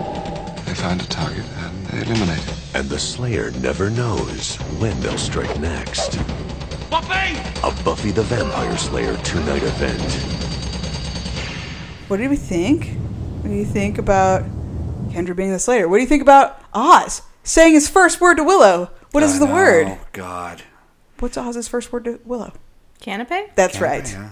They 0.65 0.73
find 0.75 1.01
a 1.01 1.05
target 1.07 1.45
and 1.57 1.85
they 1.87 2.01
eliminate 2.01 2.37
it. 2.37 2.75
And 2.75 2.89
the 2.89 2.99
Slayer 2.99 3.51
never 3.51 3.89
knows 3.89 4.57
when 4.79 4.99
they'll 5.01 5.17
strike 5.17 5.59
next. 5.59 6.17
Buffy! 6.89 7.37
A 7.63 7.83
Buffy 7.83 8.11
the 8.11 8.23
Vampire 8.23 8.77
Slayer 8.77 9.17
two-night 9.17 9.63
event. 9.63 10.13
What 12.09 12.17
do 12.17 12.29
we 12.29 12.35
think? 12.35 12.89
What 13.41 13.49
do 13.49 13.55
you 13.55 13.65
think 13.65 13.97
about 13.97 14.43
Kendra 15.13 15.35
being 15.35 15.51
the 15.51 15.59
Slayer? 15.59 15.87
What 15.87 15.97
do 15.97 16.01
you 16.01 16.07
think 16.07 16.21
about 16.21 16.61
Oz 16.73 17.21
saying 17.43 17.73
his 17.73 17.89
first 17.89 18.19
word 18.19 18.35
to 18.35 18.43
Willow? 18.43 18.89
What 19.11 19.23
is 19.23 19.35
I 19.35 19.39
the 19.39 19.45
know, 19.47 19.53
word? 19.53 19.87
Oh 19.87 19.99
God. 20.11 20.63
What's 21.19 21.37
Oz's 21.37 21.67
first 21.67 21.91
word 21.93 22.05
to 22.05 22.19
Willow? 22.25 22.53
Canape? 22.99 23.55
That's 23.55 23.73
Can't 23.77 23.83
right. 23.83 24.11
Yeah. 24.11 24.29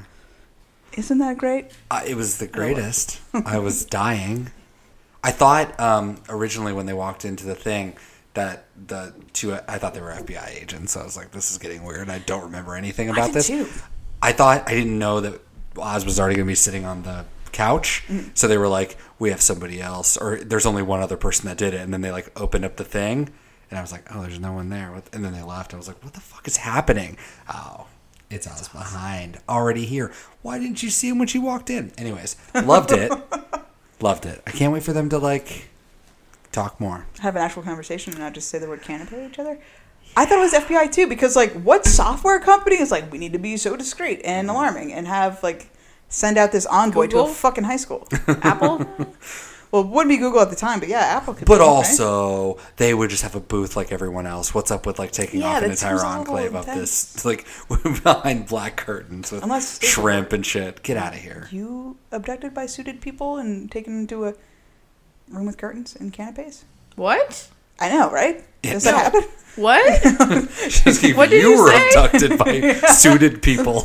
Isn't 0.98 1.20
that 1.20 1.38
great? 1.38 1.72
Uh, 1.90 2.02
it 2.06 2.16
was 2.16 2.38
the 2.38 2.48
greatest. 2.48 3.22
I 3.46 3.60
was 3.60 3.86
dying. 3.86 4.52
I 5.24 5.32
thought 5.32 5.80
um, 5.80 6.22
originally 6.28 6.74
when 6.74 6.86
they 6.86 6.94
walked 6.94 7.26
into 7.26 7.46
the 7.46 7.56
thing 7.56 7.96
that 8.34 8.66
the 8.88 9.14
two 9.34 9.54
I 9.54 9.78
thought 9.78 9.94
they 9.94 10.02
were 10.02 10.12
FBI 10.12 10.62
agents. 10.62 10.94
So 10.94 11.02
I 11.02 11.04
was 11.04 11.16
like, 11.16 11.32
this 11.32 11.52
is 11.52 11.58
getting 11.58 11.84
weird. 11.84 12.10
I 12.10 12.20
don't 12.20 12.44
remember 12.44 12.76
anything 12.76 13.10
about 13.10 13.28
did 13.28 13.36
this. 13.36 13.48
too. 13.48 13.68
I 14.22 14.32
thought 14.32 14.68
I 14.68 14.74
didn't 14.74 14.98
know 14.98 15.20
that 15.22 15.42
Oz 15.78 16.06
was 16.06 16.20
already 16.20 16.36
going 16.36 16.48
to 16.48 16.52
be 16.52 16.56
sitting 16.56 16.86
on 16.86 17.04
the 17.04 17.26
couch. 17.52 18.04
Mm. 18.08 18.38
So 18.38 18.48
they 18.48 18.58
were 18.58 18.68
like, 18.68 18.98
we 19.20 19.30
have 19.30 19.42
somebody 19.42 19.82
else, 19.82 20.18
or 20.18 20.38
there's 20.38 20.66
only 20.66 20.82
one 20.82 21.02
other 21.02 21.18
person 21.18 21.48
that 21.48 21.58
did 21.58 21.74
it. 21.74 21.82
And 21.82 21.94
then 21.94 22.02
they 22.02 22.12
like 22.12 22.32
opened 22.40 22.66
up 22.66 22.78
the 22.78 22.84
thing, 22.84 23.30
and 23.70 23.78
I 23.80 23.82
was 23.82 23.92
like, 23.92 24.14
oh, 24.14 24.22
there's 24.22 24.40
no 24.40 24.54
one 24.54 24.70
there. 24.70 24.94
And 25.14 25.24
then 25.24 25.34
they 25.34 25.44
left. 25.44 25.74
I 25.74 25.78
was 25.78 25.88
like, 25.88 26.04
what 26.04 26.14
the 26.14 26.22
fuck 26.22 26.48
is 26.48 26.58
happening? 26.58 27.18
Oh. 27.50 27.88
It's 28.32 28.48
Oz 28.48 28.70
behind, 28.70 29.40
already 29.50 29.84
here. 29.84 30.14
Why 30.42 30.58
didn't 30.58 30.82
you 30.82 30.90
see 30.90 31.10
him 31.10 31.20
when 31.20 31.28
she 31.28 31.38
walked 31.38 31.70
in? 31.70 31.92
Anyways, 31.98 32.38
loved 32.56 32.94
it. 32.94 33.12
loved 34.00 34.26
it. 34.26 34.42
I 34.48 34.52
can't 34.52 34.72
wait 34.72 34.84
for 34.84 34.94
them 34.94 35.10
to 35.10 35.18
like 35.18 35.68
talk 36.52 36.80
more. 36.80 37.06
Have 37.20 37.36
an 37.36 37.42
actual 37.42 37.64
conversation 37.64 38.14
and 38.14 38.22
not 38.22 38.34
just 38.34 38.48
say 38.48 38.58
the 38.58 38.70
word 38.70 38.82
canape 38.82 39.10
to 39.10 39.28
each 39.28 39.38
other. 39.38 39.60
I 40.16 40.26
thought 40.26 40.38
it 40.38 40.42
was 40.42 40.54
FBI 40.54 40.92
too 40.92 41.08
because 41.08 41.36
like 41.36 41.54
what 41.54 41.86
software 41.86 42.40
company 42.40 42.78
is 42.78 42.92
like 42.92 43.12
we 43.12 43.18
need 43.18 43.34
to 43.34 43.40
be 43.40 43.58
so 43.58 43.76
discreet 43.76 44.22
and 44.24 44.50
alarming 44.50 44.94
and 44.94 45.08
have 45.08 45.42
like 45.42 45.70
send 46.12 46.38
out 46.38 46.52
this 46.52 46.68
envoy 46.68 47.08
to 47.08 47.20
a 47.22 47.28
fucking 47.28 47.64
high 47.64 47.78
school. 47.78 48.08
Apple? 48.28 48.78
well, 49.72 49.82
it 49.82 49.88
wouldn't 49.88 50.10
be 50.10 50.18
Google 50.18 50.42
at 50.42 50.50
the 50.52 50.56
time, 50.56 50.80
but 50.80 50.90
yeah, 50.90 51.00
Apple 51.00 51.34
could. 51.34 51.48
But 51.48 51.56
be, 51.56 51.62
right? 51.62 51.68
also, 51.68 52.60
they 52.78 52.94
would 52.94 53.10
just 53.10 53.24
have 53.24 53.34
a 53.36 53.40
booth 53.40 53.76
like 53.76 53.92
everyone 53.92 54.28
else. 54.28 54.54
What's 54.54 54.70
up 54.70 54.86
with 54.86 55.00
like 55.00 55.12
taking 55.12 55.40
Yeah, 55.42 55.48
off 55.48 55.64
an 55.64 55.72
entire 55.72 55.98
seems 55.98 56.04
a 56.04 56.06
little 56.06 56.20
enclave 56.20 56.56
of 56.56 56.66
this, 56.68 57.26
like 57.32 57.48
behind 58.04 58.48
black 58.48 58.76
curtains 58.78 59.32
with 59.32 59.42
Unless- 59.44 59.84
shrimp 59.84 60.34
and 60.34 60.46
shit? 60.46 60.84
Get 60.84 60.98
out 60.98 61.14
of 61.14 61.20
here. 61.20 61.48
you 61.52 61.98
abducted 62.12 62.54
by 62.54 62.66
suited 62.68 63.02
people 63.02 63.38
and 63.38 63.72
taken 63.72 63.98
into 63.98 64.26
a 64.26 64.34
room 65.30 65.46
with 65.48 65.58
curtains 65.58 65.96
and 65.96 66.12
canapes? 66.14 66.66
what? 66.98 67.48
I 67.80 67.90
know, 67.90 68.12
right? 68.12 68.44
Does 68.62 68.86
No. 68.86 68.92
that 68.92 69.14
happen? 69.14 69.30
What? 69.56 70.04
Just 70.70 71.04
if 71.04 71.18
What 71.18 71.30
did 71.32 71.42
you 71.42 71.50
you 71.56 71.64
were 71.64 71.72
abducted 71.74 72.38
by 72.38 72.74
suited 72.94 73.42
people. 73.42 73.84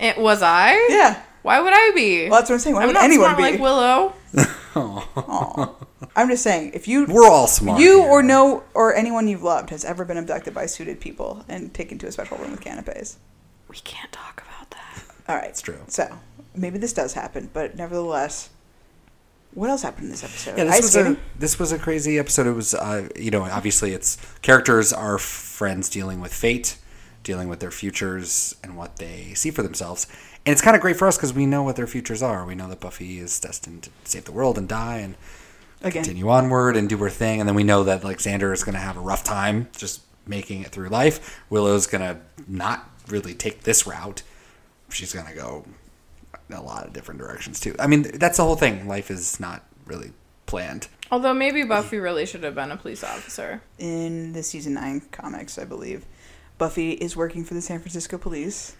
It, 0.00 0.18
was 0.18 0.42
I? 0.42 0.74
Yeah. 0.90 1.22
Why 1.42 1.60
would 1.60 1.72
I 1.74 1.92
be? 1.94 2.28
Well, 2.28 2.40
that's 2.40 2.50
what 2.50 2.56
I'm 2.56 2.60
saying. 2.60 2.76
Why 2.76 2.82
I'm 2.82 2.88
would 2.88 2.94
not 2.94 3.04
anyone 3.04 3.34
smart 3.34 3.38
be? 3.38 3.42
like 3.42 3.60
Willow. 3.60 4.14
I'm 6.16 6.28
just 6.28 6.42
saying, 6.42 6.72
if 6.74 6.86
you 6.88 7.06
We're 7.06 7.28
all 7.28 7.46
smart. 7.46 7.80
you 7.80 8.00
here. 8.02 8.10
or 8.10 8.22
no 8.22 8.62
or 8.74 8.94
anyone 8.94 9.28
you've 9.28 9.42
loved 9.42 9.70
has 9.70 9.84
ever 9.84 10.04
been 10.04 10.16
abducted 10.16 10.54
by 10.54 10.66
suited 10.66 11.00
people 11.00 11.44
and 11.48 11.72
taken 11.72 11.98
to 11.98 12.06
a 12.06 12.12
special 12.12 12.36
room 12.38 12.50
with 12.50 12.60
canapes. 12.60 13.16
We 13.68 13.76
can't 13.76 14.10
talk 14.12 14.42
about 14.46 14.70
that. 14.70 15.04
All 15.28 15.36
right, 15.36 15.48
It's 15.50 15.62
true. 15.62 15.78
So 15.88 16.08
maybe 16.54 16.78
this 16.78 16.92
does 16.92 17.12
happen, 17.14 17.50
but 17.52 17.76
nevertheless, 17.76 18.50
what 19.54 19.70
else 19.70 19.82
happened 19.82 20.04
in 20.06 20.10
this 20.10 20.24
episode? 20.24 20.58
Yeah, 20.58 20.64
this 20.64 20.74
Ice 20.74 20.82
was 20.82 20.92
skating? 20.92 21.12
a 21.14 21.38
this 21.40 21.58
was 21.58 21.72
a 21.72 21.78
crazy 21.78 22.18
episode. 22.18 22.46
It 22.46 22.52
was, 22.52 22.74
uh, 22.74 23.08
you 23.16 23.30
know, 23.30 23.42
obviously 23.44 23.92
it's 23.92 24.16
characters 24.42 24.92
are 24.92 25.18
friends 25.18 25.88
dealing 25.88 26.20
with 26.20 26.32
fate, 26.34 26.76
dealing 27.22 27.48
with 27.48 27.60
their 27.60 27.70
futures 27.70 28.56
and 28.62 28.76
what 28.76 28.96
they 28.96 29.34
see 29.34 29.50
for 29.50 29.62
themselves, 29.62 30.06
and 30.46 30.52
it's 30.52 30.62
kind 30.62 30.74
of 30.74 30.80
great 30.82 30.96
for 30.96 31.06
us 31.06 31.16
because 31.16 31.34
we 31.34 31.46
know 31.46 31.62
what 31.62 31.76
their 31.76 31.86
futures 31.86 32.22
are. 32.22 32.44
We 32.46 32.54
know 32.54 32.68
that 32.68 32.80
Buffy 32.80 33.18
is 33.18 33.38
destined 33.38 33.84
to 33.84 33.90
save 34.04 34.24
the 34.24 34.32
world 34.32 34.56
and 34.56 34.68
die 34.68 34.98
and 34.98 35.14
Again. 35.82 36.02
continue 36.02 36.28
onward 36.28 36.76
and 36.76 36.88
do 36.88 36.96
her 36.98 37.10
thing, 37.10 37.40
and 37.40 37.48
then 37.48 37.54
we 37.54 37.64
know 37.64 37.84
that 37.84 38.04
like 38.04 38.18
Xander 38.18 38.52
is 38.52 38.64
going 38.64 38.74
to 38.74 38.80
have 38.80 38.96
a 38.96 39.00
rough 39.00 39.24
time 39.24 39.68
just 39.76 40.02
making 40.26 40.62
it 40.62 40.68
through 40.68 40.88
life. 40.88 41.42
Willow's 41.50 41.86
going 41.86 42.02
to 42.02 42.20
not 42.46 42.88
really 43.08 43.34
take 43.34 43.62
this 43.62 43.86
route. 43.86 44.22
She's 44.90 45.12
going 45.12 45.26
to 45.26 45.34
go 45.34 45.64
a 46.52 46.60
lot 46.60 46.86
of 46.86 46.92
different 46.92 47.20
directions 47.20 47.60
too. 47.60 47.74
I 47.78 47.86
mean, 47.86 48.02
that's 48.14 48.36
the 48.36 48.44
whole 48.44 48.56
thing. 48.56 48.88
Life 48.88 49.10
is 49.10 49.38
not 49.40 49.64
really 49.86 50.12
planned. 50.46 50.88
Although 51.10 51.34
maybe 51.34 51.64
Buffy 51.64 51.98
really 51.98 52.26
should 52.26 52.44
have 52.44 52.54
been 52.54 52.70
a 52.70 52.76
police 52.76 53.02
officer. 53.02 53.62
in 53.78 54.32
the 54.32 54.42
season 54.42 54.74
nine 54.74 55.00
comics, 55.12 55.58
I 55.58 55.64
believe. 55.64 56.04
Buffy 56.60 56.92
is 56.92 57.16
working 57.16 57.42
for 57.42 57.54
the 57.54 57.60
San 57.60 57.80
Francisco 57.80 58.18
police, 58.18 58.74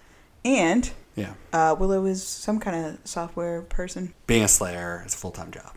and 0.44 0.88
Yeah. 1.16 1.32
uh, 1.52 1.74
Willow 1.76 2.04
is 2.04 2.24
some 2.24 2.60
kind 2.60 2.86
of 2.86 2.98
software 3.04 3.62
person. 3.62 4.14
Being 4.28 4.44
a 4.44 4.48
slayer 4.48 5.02
is 5.04 5.14
a 5.14 5.16
full 5.16 5.32
time 5.32 5.50
job. 5.50 5.72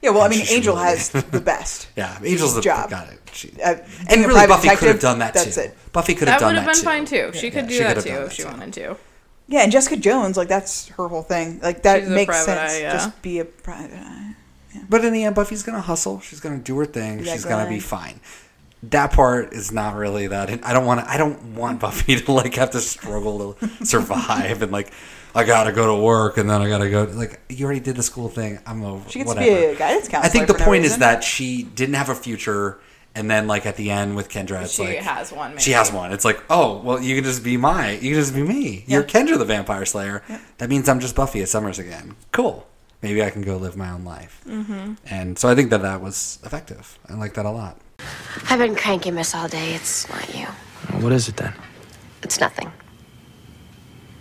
Yeah, 0.00 0.10
well, 0.10 0.22
I 0.22 0.28
mean, 0.28 0.46
Angel 0.48 0.76
really- 0.76 0.86
has 0.88 1.08
the 1.10 1.40
best. 1.40 1.88
Yeah, 1.96 2.16
Angel's 2.24 2.54
the 2.54 2.60
job. 2.60 2.88
got 2.90 3.08
it. 3.12 3.18
She, 3.32 3.50
Uh, 3.60 3.74
and 3.74 4.08
being 4.08 4.22
really, 4.28 4.46
Buffy 4.46 4.68
could 4.76 4.86
have 4.88 5.00
done 5.00 5.18
that 5.18 5.34
that's 5.34 5.56
too. 5.56 5.62
it. 5.62 5.76
Buffy 5.92 6.14
could 6.14 6.28
have 6.28 6.38
done 6.38 6.54
That 6.54 6.60
done 6.60 6.66
would 6.66 6.74
have 6.76 6.84
been 6.84 7.06
too. 7.08 7.18
fine 7.18 7.32
too. 7.32 7.38
She 7.38 7.46
Yeah, 7.48 7.52
could 7.54 7.64
yeah, 7.64 7.68
do 7.68 7.74
she 7.74 7.82
that 7.82 7.94
too 7.94 7.98
if 8.22 8.28
that 8.28 8.32
she 8.32 8.42
too. 8.44 8.48
wanted 8.48 8.72
to. 8.74 8.96
Yeah, 9.48 9.60
and 9.62 9.72
Jessica 9.72 9.96
Jones, 9.96 10.36
like 10.36 10.46
that's 10.48 10.88
her 10.90 11.08
whole 11.08 11.22
thing. 11.22 11.58
Like 11.62 11.82
that 11.82 12.00
She's 12.02 12.08
makes 12.10 12.26
private 12.26 12.44
sense. 12.44 12.72
eye, 12.74 12.78
yeah. 12.80 12.92
Just 12.92 13.22
be 13.22 13.38
a 13.40 13.44
private 13.46 13.98
eye. 13.98 14.34
But 14.88 15.04
in 15.04 15.12
the 15.14 15.24
end, 15.24 15.34
Buffy's 15.34 15.62
gonna 15.64 15.80
hustle. 15.80 16.20
She's 16.20 16.38
gonna 16.38 16.58
do 16.58 16.76
her 16.78 16.84
thing. 16.86 17.20
Yeah, 17.24 17.32
She's 17.32 17.44
gonna 17.46 17.68
be 17.68 17.80
fine. 17.80 18.20
That 18.84 19.12
part 19.12 19.52
is 19.52 19.72
not 19.72 19.96
really 19.96 20.28
that. 20.28 20.64
I 20.64 20.72
don't 20.72 20.86
want. 20.86 21.00
to 21.00 21.10
I 21.10 21.16
don't 21.16 21.56
want 21.56 21.80
Buffy 21.80 22.16
to 22.20 22.32
like 22.32 22.54
have 22.54 22.70
to 22.70 22.80
struggle 22.80 23.54
to 23.54 23.84
survive 23.84 24.62
and 24.62 24.70
like 24.70 24.92
I 25.34 25.44
gotta 25.44 25.72
go 25.72 25.94
to 25.96 26.02
work 26.02 26.38
and 26.38 26.48
then 26.48 26.62
I 26.62 26.68
gotta 26.68 26.90
go. 26.90 27.04
Like 27.04 27.40
you 27.48 27.64
already 27.64 27.80
did 27.80 27.96
the 27.96 28.02
school 28.02 28.28
thing. 28.28 28.58
I'm 28.66 28.84
over. 28.84 29.08
She 29.10 29.18
gets 29.18 29.28
whatever. 29.28 29.46
to 29.46 29.52
be 29.52 29.64
a 29.66 29.76
guidance 29.76 30.08
counselor. 30.08 30.26
I 30.26 30.28
think 30.28 30.46
the 30.46 30.54
for 30.54 30.60
no 30.60 30.64
point 30.64 30.84
is 30.84 30.98
that 30.98 31.24
she 31.24 31.62
didn't 31.62 31.94
have 31.96 32.08
a 32.08 32.14
future, 32.14 32.78
and 33.14 33.30
then 33.30 33.46
like 33.46 33.66
at 33.66 33.76
the 33.76 33.90
end 33.90 34.16
with 34.16 34.28
Kendra, 34.28 34.62
it's 34.62 34.74
She 34.74 34.84
like 34.84 34.98
has 34.98 35.32
one, 35.32 35.58
She 35.58 35.72
has 35.72 35.92
one. 35.92 36.12
It's 36.12 36.24
like, 36.24 36.42
oh 36.48 36.78
well, 36.78 37.00
you 37.00 37.14
can 37.14 37.24
just 37.24 37.44
be 37.44 37.56
my, 37.56 37.92
you 37.92 38.12
can 38.12 38.20
just 38.20 38.34
be 38.34 38.42
me. 38.42 38.84
You're 38.86 39.02
Kendra 39.02 39.38
the 39.38 39.44
Vampire 39.44 39.84
Slayer. 39.84 40.22
That 40.58 40.70
means 40.70 40.88
I'm 40.88 41.00
just 41.00 41.14
Buffy 41.14 41.42
at 41.42 41.48
Summers 41.48 41.78
again. 41.78 42.16
Cool. 42.32 42.66
Maybe 43.02 43.22
I 43.22 43.30
can 43.30 43.42
go 43.42 43.56
live 43.56 43.76
my 43.76 43.90
own 43.90 44.04
life. 44.04 44.42
Mm-hmm. 44.46 44.94
And 45.06 45.38
so 45.38 45.48
I 45.48 45.54
think 45.54 45.70
that 45.70 45.82
that 45.82 46.00
was 46.00 46.40
effective. 46.44 46.98
I 47.08 47.14
like 47.14 47.34
that 47.34 47.46
a 47.46 47.50
lot. 47.50 47.78
I've 48.50 48.58
been 48.58 48.74
cranky, 48.74 49.10
miss, 49.10 49.34
all 49.34 49.46
day. 49.46 49.74
It's 49.74 50.08
not 50.08 50.34
you. 50.34 50.46
What 51.02 51.12
is 51.12 51.28
it 51.28 51.36
then? 51.36 51.52
It's 52.22 52.40
nothing. 52.40 52.72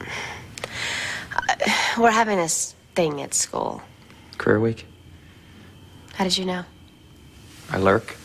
Uh, 0.02 1.56
We're 1.98 2.12
having 2.12 2.38
this 2.38 2.76
thing 2.94 3.22
at 3.22 3.34
school. 3.34 3.82
Career 4.38 4.60
week? 4.60 4.86
How 6.16 6.26
did 6.26 6.38
you 6.38 6.44
know? 6.46 6.66
I 7.72 7.78
lurk. 7.78 8.18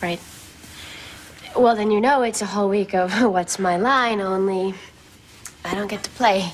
Right? 0.00 0.20
Well, 1.54 1.76
then 1.76 1.90
you 1.90 2.00
know 2.00 2.22
it's 2.22 2.40
a 2.40 2.46
whole 2.46 2.70
week 2.70 2.94
of 2.94 3.12
what's 3.22 3.58
my 3.58 3.76
line, 3.76 4.20
only 4.22 4.74
I 5.62 5.74
don't 5.74 5.88
get 5.88 6.04
to 6.04 6.10
play. 6.10 6.52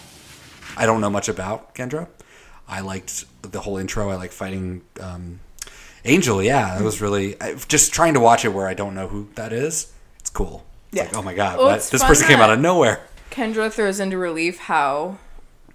I 0.76 0.84
don't 0.84 1.00
know 1.00 1.10
much 1.10 1.28
about 1.28 1.76
Kendra. 1.76 2.08
I 2.66 2.80
liked 2.80 3.24
the 3.42 3.60
whole 3.60 3.76
intro. 3.76 4.10
I 4.10 4.16
like 4.16 4.32
fighting 4.32 4.82
um, 5.00 5.38
Angel. 6.04 6.42
Yeah, 6.42 6.78
it 6.78 6.82
was 6.82 7.00
really 7.00 7.40
I, 7.40 7.54
just 7.68 7.92
trying 7.92 8.14
to 8.14 8.20
watch 8.20 8.44
it 8.44 8.48
where 8.50 8.66
I 8.68 8.74
don't 8.74 8.94
know 8.94 9.08
who 9.08 9.28
that 9.36 9.52
is. 9.52 9.92
It's 10.18 10.30
cool. 10.30 10.64
It's 10.92 10.96
Yeah. 10.98 11.04
like, 11.04 11.16
oh 11.16 11.22
my 11.22 11.34
god, 11.34 11.58
Well, 11.58 11.66
what? 11.68 11.82
this 11.82 12.04
person 12.04 12.26
came 12.26 12.40
out 12.40 12.50
of 12.50 12.60
nowhere. 12.60 13.00
Kendra 13.30 13.72
throws 13.72 14.00
into 14.00 14.16
relief 14.18 14.58
how 14.58 15.18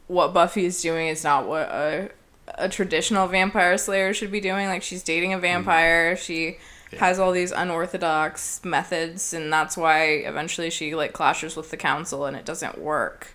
what 0.07 0.33
Buffy 0.33 0.65
is 0.65 0.81
doing 0.81 1.07
is 1.07 1.23
not 1.23 1.47
what 1.47 1.67
a, 1.69 2.09
a 2.55 2.69
traditional 2.69 3.27
vampire 3.27 3.77
slayer 3.77 4.13
should 4.13 4.31
be 4.31 4.39
doing. 4.39 4.67
Like 4.67 4.83
she's 4.83 5.03
dating 5.03 5.33
a 5.33 5.35
Mm-hmm. 5.37 5.41
vampire. 5.41 6.15
She 6.15 6.57
has 6.97 7.19
all 7.19 7.31
these 7.31 7.51
unorthodox 7.51 8.63
methods, 8.65 9.33
and 9.33 9.51
that's 9.53 9.77
why 9.77 10.05
eventually 10.05 10.69
she 10.71 10.95
like 10.95 11.13
clashes 11.13 11.55
with 11.55 11.69
the 11.69 11.77
council, 11.77 12.25
and 12.25 12.35
it 12.35 12.45
doesn't 12.45 12.77
work 12.79 13.33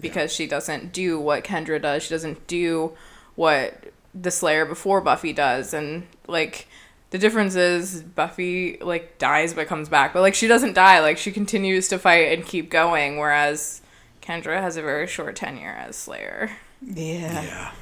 because 0.00 0.32
she 0.32 0.46
doesn't 0.46 0.92
do 0.92 1.18
what 1.20 1.44
Kendra 1.44 1.80
does. 1.80 2.04
She 2.04 2.10
doesn't 2.10 2.46
do 2.46 2.92
what 3.34 3.74
the 4.18 4.30
Slayer 4.30 4.64
before 4.64 5.00
Buffy 5.00 5.32
does, 5.32 5.74
and 5.74 6.06
like 6.26 6.66
the 7.10 7.18
difference 7.18 7.54
is 7.54 8.02
Buffy 8.02 8.78
like 8.80 9.18
dies 9.18 9.54
but 9.54 9.66
comes 9.66 9.88
back, 9.88 10.12
but 10.12 10.22
like 10.22 10.34
she 10.34 10.46
doesn't 10.46 10.74
die. 10.74 11.00
Like 11.00 11.18
she 11.18 11.32
continues 11.32 11.88
to 11.88 11.98
fight 11.98 12.32
and 12.36 12.44
keep 12.46 12.70
going, 12.70 13.18
whereas 13.18 13.82
Kendra 14.22 14.60
has 14.60 14.76
a 14.76 14.82
very 14.82 15.06
short 15.06 15.36
tenure 15.36 15.70
as 15.70 15.96
Slayer 15.96 16.50
yeah. 16.82 17.42
Yeah, 17.42 17.72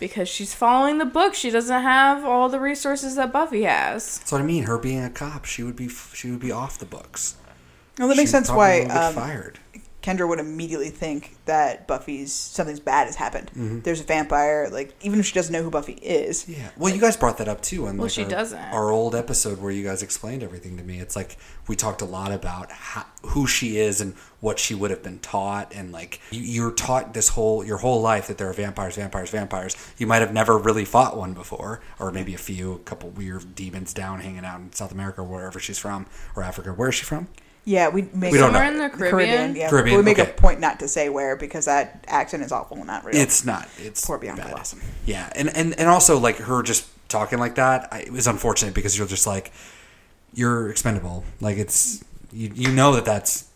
because 0.00 0.28
she's 0.28 0.54
following 0.54 0.98
the 0.98 1.04
book. 1.04 1.34
She 1.34 1.50
doesn't 1.50 1.82
have 1.82 2.24
all 2.24 2.48
the 2.48 2.60
resources 2.60 3.16
that 3.16 3.32
Buffy 3.32 3.62
has. 3.62 4.18
that's 4.18 4.32
what 4.32 4.40
I 4.40 4.44
mean. 4.44 4.64
Her 4.64 4.78
being 4.78 5.04
a 5.04 5.10
cop, 5.10 5.44
she 5.44 5.62
would 5.62 5.76
be 5.76 5.88
she 5.88 6.30
would 6.30 6.40
be 6.40 6.52
off 6.52 6.78
the 6.78 6.86
books. 6.86 7.36
Well, 7.98 8.08
that 8.08 8.16
makes 8.16 8.30
She 8.30 8.32
sense 8.32 8.50
why 8.50 8.82
um, 8.82 9.14
fired. 9.14 9.58
Kendra 10.08 10.26
would 10.26 10.38
immediately 10.40 10.88
think 10.88 11.36
that 11.44 11.86
Buffy's 11.86 12.32
something's 12.32 12.80
bad 12.80 13.06
has 13.06 13.16
happened. 13.16 13.50
There's 13.84 14.00
a 14.00 14.04
vampire. 14.04 14.68
Like 14.72 14.94
even 15.02 15.20
if 15.20 15.26
she 15.26 15.34
doesn't 15.34 15.52
know 15.52 15.62
who 15.62 15.70
Buffy 15.70 15.92
is, 15.94 16.44
Mm-hmm. 16.44 16.52
Yeah. 16.60 16.70
Well, 16.78 16.94
you 16.94 17.00
guys 17.00 17.16
brought 17.16 17.38
that 17.38 17.48
up 17.48 17.60
too 17.60 17.86
on 17.86 17.96
Well, 17.96 18.04
like 18.06 18.12
she 18.12 18.22
our, 18.24 18.28
doesn't. 18.30 18.58
our 18.58 18.90
old 18.90 19.14
episode 19.14 19.60
where 19.60 19.70
you 19.70 19.84
guys 19.84 20.02
explained 20.02 20.42
everything 20.42 20.76
to 20.78 20.82
me. 20.82 20.98
It's 21.00 21.14
like 21.16 21.36
we 21.66 21.76
talked 21.76 22.00
a 22.00 22.04
lot 22.06 22.32
about 22.32 22.70
how, 22.72 23.04
who 23.22 23.46
she 23.46 23.78
is 23.78 24.00
and 24.00 24.14
what 24.40 24.58
she 24.58 24.74
would 24.74 24.90
have 24.90 25.02
been 25.02 25.18
taught, 25.18 25.72
and 25.74 25.92
like 25.92 26.20
you, 26.30 26.40
you're 26.40 26.70
taught 26.72 27.12
this 27.12 27.28
whole 27.30 27.64
your 27.64 27.78
whole 27.78 28.00
life 28.00 28.28
that 28.28 28.38
there 28.38 28.48
are 28.48 28.52
vampires, 28.54 28.96
vampires, 28.96 29.30
vampires. 29.30 29.76
You 29.98 30.06
might 30.06 30.22
have 30.22 30.32
never 30.32 30.56
really 30.56 30.84
fought 30.84 31.16
one 31.16 31.34
before, 31.34 31.80
or 31.98 32.10
maybe 32.12 32.34
a 32.34 32.38
few, 32.38 32.72
a 32.74 32.78
couple 32.78 33.10
weird 33.10 33.54
demons 33.54 33.92
down 33.92 34.20
hanging 34.20 34.44
out 34.44 34.60
in 34.60 34.72
South 34.72 34.92
America, 34.92 35.20
or 35.20 35.24
wherever 35.24 35.58
she's 35.58 35.78
from, 35.78 36.06
or 36.36 36.42
Africa. 36.42 36.70
Where 36.72 36.88
is 36.88 36.94
she 36.94 37.04
from? 37.04 37.28
Yeah, 37.68 37.90
we 37.90 38.02
make 38.14 38.32
We 38.32 38.38
don't 38.38 38.52
Somewhere 38.52 38.72
know. 38.72 38.84
in 38.84 38.90
the 38.90 38.96
Caribbean. 38.96 39.54
yeah, 39.54 39.68
Caribbean, 39.68 39.96
but 39.96 39.98
we 39.98 40.04
make 40.04 40.18
okay. 40.18 40.30
a 40.30 40.34
point 40.34 40.58
not 40.58 40.80
to 40.80 40.88
say 40.88 41.10
where 41.10 41.36
because 41.36 41.66
that 41.66 42.02
accent 42.08 42.42
is 42.42 42.50
awful 42.50 42.78
and 42.78 42.86
not 42.86 43.04
real. 43.04 43.14
It's 43.14 43.44
not. 43.44 43.68
It's 43.76 44.06
Poor 44.06 44.16
Bianca 44.16 44.42
bad. 44.42 44.52
Blossom. 44.52 44.80
Yeah, 45.04 45.30
and, 45.36 45.54
and 45.54 45.78
and 45.78 45.86
also 45.86 46.18
like 46.18 46.36
her 46.36 46.62
just 46.62 46.88
talking 47.08 47.38
like 47.38 47.56
that, 47.56 47.88
I, 47.92 48.00
it 48.00 48.12
was 48.12 48.26
unfortunate 48.26 48.72
because 48.72 48.96
you're 48.96 49.06
just 49.06 49.26
like 49.26 49.52
you're 50.32 50.70
expendable. 50.70 51.24
Like 51.42 51.58
it's 51.58 52.02
you 52.32 52.50
you 52.54 52.72
know 52.72 52.94
that 52.94 53.04
that's 53.04 53.50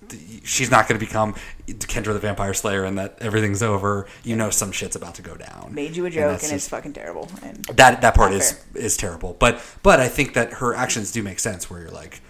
she's 0.44 0.70
not 0.70 0.88
going 0.88 1.00
to 1.00 1.06
become 1.06 1.34
Kendra 1.66 2.12
the 2.12 2.18
Vampire 2.18 2.52
Slayer 2.52 2.84
and 2.84 2.98
that 2.98 3.16
everything's 3.22 3.62
over. 3.62 4.06
You 4.24 4.36
know 4.36 4.50
some 4.50 4.72
shit's 4.72 4.94
about 4.94 5.14
to 5.14 5.22
go 5.22 5.36
down. 5.36 5.70
made 5.74 5.96
you 5.96 6.04
a 6.04 6.10
joke 6.10 6.24
and, 6.24 6.32
that's 6.34 6.52
it's 6.52 6.68
fucking 6.68 6.92
terrible. 6.92 7.30
And 7.42 7.64
that 7.64 8.02
that 8.02 8.14
part 8.14 8.34
is 8.34 8.52
fair. 8.52 8.82
is 8.82 8.98
terrible. 8.98 9.36
But 9.38 9.62
but 9.82 10.00
I 10.00 10.08
think 10.08 10.34
that 10.34 10.54
her 10.54 10.74
actions 10.74 11.12
do 11.12 11.22
make 11.22 11.38
sense. 11.38 11.70
Where 11.70 11.80
you're 11.80 11.90
like, 11.90 12.20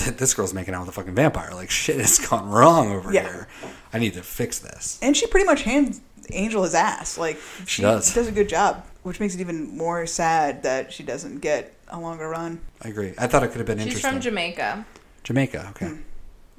this 0.18 0.34
girl's 0.34 0.54
making 0.54 0.74
out 0.74 0.80
with 0.80 0.88
a 0.90 0.92
fucking 0.92 1.14
vampire. 1.14 1.50
Like 1.52 1.70
shit 1.70 1.96
has 1.98 2.18
gone 2.18 2.48
wrong 2.50 2.90
over 2.92 3.12
Yeah. 3.12 3.22
here. 3.22 3.48
I 3.92 3.98
need 3.98 4.14
to 4.14 4.22
fix 4.22 4.58
this. 4.58 4.98
and 5.02 5.16
she 5.16 5.26
pretty 5.26 5.46
much 5.46 5.62
hands 5.62 6.00
Angel 6.32 6.62
his 6.62 6.74
ass. 6.74 7.18
Like 7.18 7.38
she 7.66 7.82
does. 7.82 8.14
does 8.14 8.28
a 8.28 8.32
good 8.32 8.48
job, 8.48 8.86
which 9.02 9.18
makes 9.20 9.34
it 9.34 9.40
even 9.40 9.76
more 9.76 10.06
sad 10.06 10.62
that 10.62 10.92
she 10.92 11.02
doesn't 11.02 11.40
get 11.40 11.74
a 11.88 11.98
longer 11.98 12.28
run. 12.28 12.60
I 12.82 12.88
agree. 12.88 13.14
I 13.18 13.26
thought 13.26 13.42
it 13.42 13.48
could 13.48 13.58
have 13.58 13.66
been 13.66 13.78
She's 13.78 13.86
interesting. 13.88 14.10
She's 14.10 14.14
from 14.14 14.20
Jamaica. 14.22 14.86
Jamaica. 15.24 15.66
Okay. 15.70 15.88
Hmm. 15.88 16.00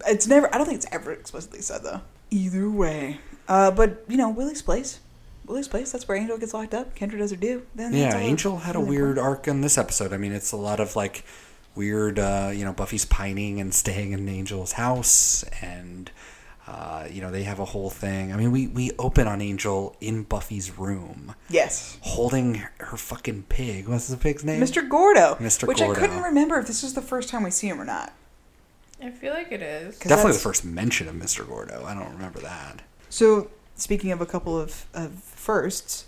It's 0.07 0.27
never. 0.27 0.53
I 0.53 0.57
don't 0.57 0.65
think 0.65 0.77
it's 0.77 0.88
ever 0.91 1.12
explicitly 1.12 1.62
said 1.62 1.83
though. 1.83 2.01
Either 2.31 2.69
way, 2.69 3.19
uh, 3.48 3.71
but 3.71 4.03
you 4.07 4.17
know, 4.17 4.29
Willie's 4.29 4.62
place. 4.62 5.00
Willie's 5.45 5.67
place. 5.67 5.91
That's 5.91 6.07
where 6.07 6.17
Angel 6.17 6.38
gets 6.38 6.53
locked 6.53 6.74
up. 6.74 6.95
Kendra 6.95 7.17
does 7.17 7.31
her 7.31 7.38
due. 7.38 7.65
Then 7.75 7.93
Yeah, 7.93 8.17
Angel 8.17 8.57
had 8.60 8.75
a 8.75 8.79
weird 8.79 9.17
arc 9.19 9.48
in 9.48 9.62
this 9.62 9.77
episode. 9.77 10.12
I 10.13 10.17
mean, 10.17 10.31
it's 10.31 10.51
a 10.51 10.57
lot 10.57 10.79
of 10.79 10.95
like 10.95 11.24
weird, 11.75 12.20
uh, 12.20 12.51
you 12.54 12.66
know, 12.66 12.74
Buffy's 12.74 13.06
pining 13.06 13.60
and 13.60 13.74
staying 13.74 14.12
in 14.12 14.28
Angel's 14.28 14.74
house, 14.74 15.44
and 15.62 16.12
Uh, 16.68 17.06
you 17.12 17.20
know, 17.22 17.32
they 17.32 17.44
have 17.44 17.60
a 17.60 17.66
whole 17.66 17.90
thing. 17.90 18.32
I 18.32 18.38
mean, 18.38 18.51
we, 18.51 18.68
we 18.68 18.92
open 18.98 19.28
on 19.28 19.42
Angel 19.42 19.94
in 20.00 20.24
Buffy's 20.24 20.78
room. 20.78 21.36
Yes. 21.50 21.98
Holding 22.01 22.56
her, 22.56 22.72
her 22.78 22.98
fucking 22.98 23.44
pig. 23.50 23.90
What's 23.90 24.08
the 24.08 24.16
pig's 24.16 24.46
name? 24.46 24.62
Mr. 24.62 24.88
Gordo. 24.88 25.36
Mr. 25.42 25.68
Which 25.68 25.80
Gordo. 25.80 25.94
I 25.94 25.96
couldn't 26.00 26.22
remember 26.24 26.60
if 26.60 26.68
this 26.68 26.82
was 26.84 26.94
the 26.94 27.01
first 27.01 27.28
time 27.28 27.44
we 27.44 27.51
see 27.51 27.68
him 27.68 27.82
or 27.82 27.84
not. 27.84 28.13
I 29.04 29.10
feel 29.10 29.34
like 29.34 29.51
it 29.51 29.62
is. 29.62 29.98
Cause 29.98 30.10
Definitely 30.10 30.34
the 30.34 30.40
first 30.40 30.63
mention 30.63 31.10
of 31.10 31.16
Mr. 31.16 31.46
Gordo. 31.46 31.84
I 31.84 31.94
don't 31.94 32.13
remember 32.13 32.40
that. 32.40 32.84
So, 33.10 33.50
speaking 33.75 34.12
of 34.12 34.22
a 34.22 34.25
couple 34.28 34.58
of, 34.58 34.86
of 34.94 35.12
firsts, 35.16 36.06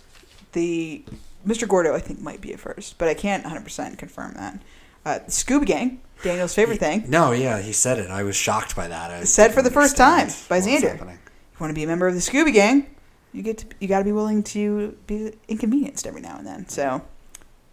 the 0.52 1.04
Mr. 1.46 1.68
Gordo 1.68 1.94
I 1.94 1.98
think 1.98 2.20
might 2.20 2.40
be 2.40 2.52
a 2.52 2.56
first, 2.56 2.96
but 2.96 3.08
I 3.08 3.14
can't 3.14 3.44
100% 3.44 3.98
confirm 3.98 4.32
that. 4.34 4.60
Uh, 5.04 5.18
Scooby 5.28 5.66
Gang, 5.66 6.00
Daniel's 6.22 6.54
favorite 6.54 6.78
thing, 6.80 7.04
No, 7.08 7.32
yeah, 7.32 7.60
he 7.60 7.72
said 7.72 7.98
it. 7.98 8.10
I 8.10 8.22
was 8.22 8.34
shocked 8.36 8.74
by 8.74 8.88
that. 8.88 9.10
I 9.10 9.24
said 9.24 9.52
for 9.52 9.60
the 9.62 9.70
first 9.70 9.96
time 9.96 10.28
by 10.48 10.60
Xander. 10.60 10.92
happening. 10.92 11.18
You 11.24 11.58
want 11.60 11.70
to 11.70 11.74
be 11.74 11.84
a 11.84 11.86
member 11.86 12.06
of 12.08 12.14
the 12.14 12.20
Scooby 12.20 12.52
Gang, 12.52 12.86
you 13.32 13.42
get 13.42 13.58
to, 13.58 13.66
you 13.80 13.88
got 13.88 13.98
to 13.98 14.04
be 14.04 14.12
willing 14.12 14.42
to 14.44 14.96
be 15.06 15.32
inconvenienced 15.48 16.06
every 16.06 16.20
now 16.22 16.36
and 16.38 16.46
then. 16.46 16.68
So, 16.68 17.02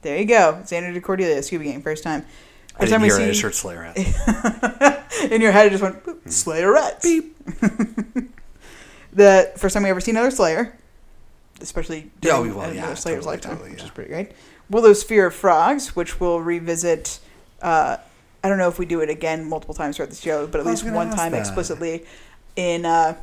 there 0.01 0.17
you 0.17 0.25
go. 0.25 0.59
Xander 0.63 0.93
DeCordelia, 0.99 1.37
Scooby 1.39 1.63
Gang, 1.65 1.81
first 1.81 2.03
time. 2.03 2.25
I 2.75 2.79
First 2.85 2.91
didn't 2.91 2.91
time 2.91 3.01
we 3.01 3.07
hear. 3.07 3.15
I 3.15 3.19
see- 3.19 3.27
just 3.31 3.41
heard 3.41 3.55
Slayer 3.55 3.83
at. 3.85 5.11
in 5.31 5.41
your 5.41 5.51
head, 5.51 5.67
it 5.67 5.69
just 5.71 5.83
went 5.83 6.03
boop, 6.03 6.21
Slayerettes. 6.25 7.01
Beep. 7.03 7.37
the 9.13 9.51
first 9.57 9.73
time 9.73 9.83
we 9.83 9.89
ever 9.89 9.99
seen 10.01 10.15
another 10.15 10.31
Slayer, 10.31 10.77
especially 11.59 12.11
Yeah, 12.21 12.37
during 12.37 12.55
well, 12.55 12.61
another 12.69 12.75
yeah, 12.75 12.93
Slayer's 12.95 13.19
totally, 13.25 13.25
lifetime, 13.35 13.51
totally, 13.57 13.71
which 13.71 13.83
is 13.83 13.89
pretty 13.89 14.09
great. 14.09 14.31
Willow's 14.69 15.03
Fear 15.03 15.27
of 15.27 15.35
Frogs, 15.35 15.95
which 15.95 16.19
we'll 16.19 16.39
revisit. 16.41 17.19
Uh, 17.61 17.97
I 18.43 18.49
don't 18.49 18.57
know 18.57 18.67
if 18.67 18.79
we 18.79 18.85
do 18.85 19.01
it 19.01 19.09
again 19.09 19.47
multiple 19.47 19.75
times 19.75 19.97
throughout 19.97 20.09
the 20.09 20.15
show, 20.15 20.47
but 20.47 20.59
at 20.59 20.65
least 20.65 20.83
one 20.83 21.11
time 21.11 21.33
that. 21.33 21.39
explicitly 21.39 22.05
in. 22.55 22.85
Uh, 22.85 23.15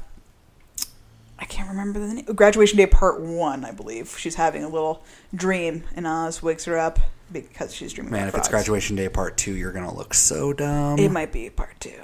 I 1.40 1.44
can't 1.44 1.68
remember 1.68 2.00
the 2.00 2.14
name. 2.14 2.24
Graduation 2.24 2.76
Day 2.76 2.86
Part 2.86 3.20
One, 3.20 3.64
I 3.64 3.70
believe. 3.70 4.16
She's 4.18 4.34
having 4.34 4.64
a 4.64 4.68
little 4.68 5.04
dream, 5.34 5.84
and 5.94 6.06
Oz 6.06 6.42
wakes 6.42 6.64
her 6.64 6.76
up 6.76 6.98
because 7.32 7.74
she's 7.74 7.92
dreaming. 7.92 8.12
Man, 8.12 8.28
if 8.28 8.34
it's 8.34 8.48
graduation 8.48 8.96
day 8.96 9.08
part 9.08 9.36
two, 9.36 9.54
you're 9.54 9.72
gonna 9.72 9.94
look 9.94 10.14
so 10.14 10.52
dumb. 10.52 10.98
It 10.98 11.10
might 11.10 11.32
be 11.32 11.50
part 11.50 11.78
two. 11.80 12.00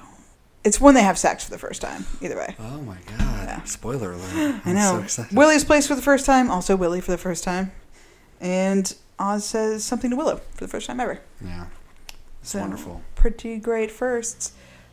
It's 0.62 0.80
when 0.80 0.94
they 0.94 1.02
have 1.02 1.18
sex 1.18 1.44
for 1.44 1.50
the 1.50 1.58
first 1.58 1.82
time. 1.82 2.06
Either 2.22 2.36
way. 2.36 2.54
Oh 2.58 2.80
my 2.82 2.96
god! 3.18 3.66
Spoiler 3.68 4.12
alert! 4.12 4.22
I 4.64 4.70
I'm 4.70 4.74
know. 4.74 5.04
So. 5.06 5.26
Willie's 5.32 5.64
place 5.64 5.86
for 5.86 5.94
the 5.94 6.02
first 6.02 6.26
time. 6.26 6.50
Also 6.50 6.76
Willie 6.76 7.00
for 7.00 7.10
the 7.10 7.18
first 7.18 7.44
time. 7.44 7.72
And 8.40 8.94
Oz 9.18 9.44
says 9.44 9.84
something 9.84 10.10
to 10.10 10.16
Willow 10.16 10.40
for 10.52 10.64
the 10.64 10.68
first 10.68 10.86
time 10.86 11.00
ever. 11.00 11.20
Yeah, 11.44 11.66
So, 12.44 12.60
wonderful. 12.60 13.00
Pretty 13.14 13.58
great 13.58 13.90
firsts. 13.90 14.52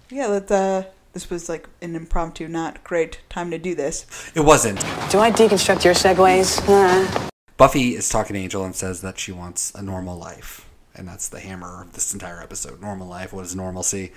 Yeah, 0.10 0.40
that 0.40 0.52
uh, 0.52 0.90
this 1.12 1.30
was 1.30 1.50
like 1.50 1.68
an 1.82 1.96
impromptu, 1.96 2.48
not 2.48 2.84
great 2.84 3.20
time 3.30 3.52
to 3.52 3.58
do 3.58 3.76
this. 3.76 4.32
It 4.34 4.42
wasn't. 4.42 4.80
Do 5.12 5.20
I 5.20 5.32
deconstruct 5.32 5.84
your 5.84 5.94
segues? 5.94 7.30
Buffy 7.58 7.96
is 7.96 8.08
talking 8.08 8.34
to 8.36 8.40
Angel 8.40 8.64
and 8.64 8.74
says 8.74 9.02
that 9.02 9.20
she 9.20 9.34
wants 9.34 9.74
a 9.76 9.82
normal 9.82 10.18
life. 10.18 10.68
And 10.96 11.08
that's 11.08 11.28
the 11.28 11.42
hammer 11.42 11.84
of 11.84 11.94
this 11.94 12.14
entire 12.14 12.42
episode. 12.42 12.82
Normal 12.82 13.08
life. 13.08 13.34
What 13.34 13.46
is 13.46 13.56
normalcy? 13.56 14.14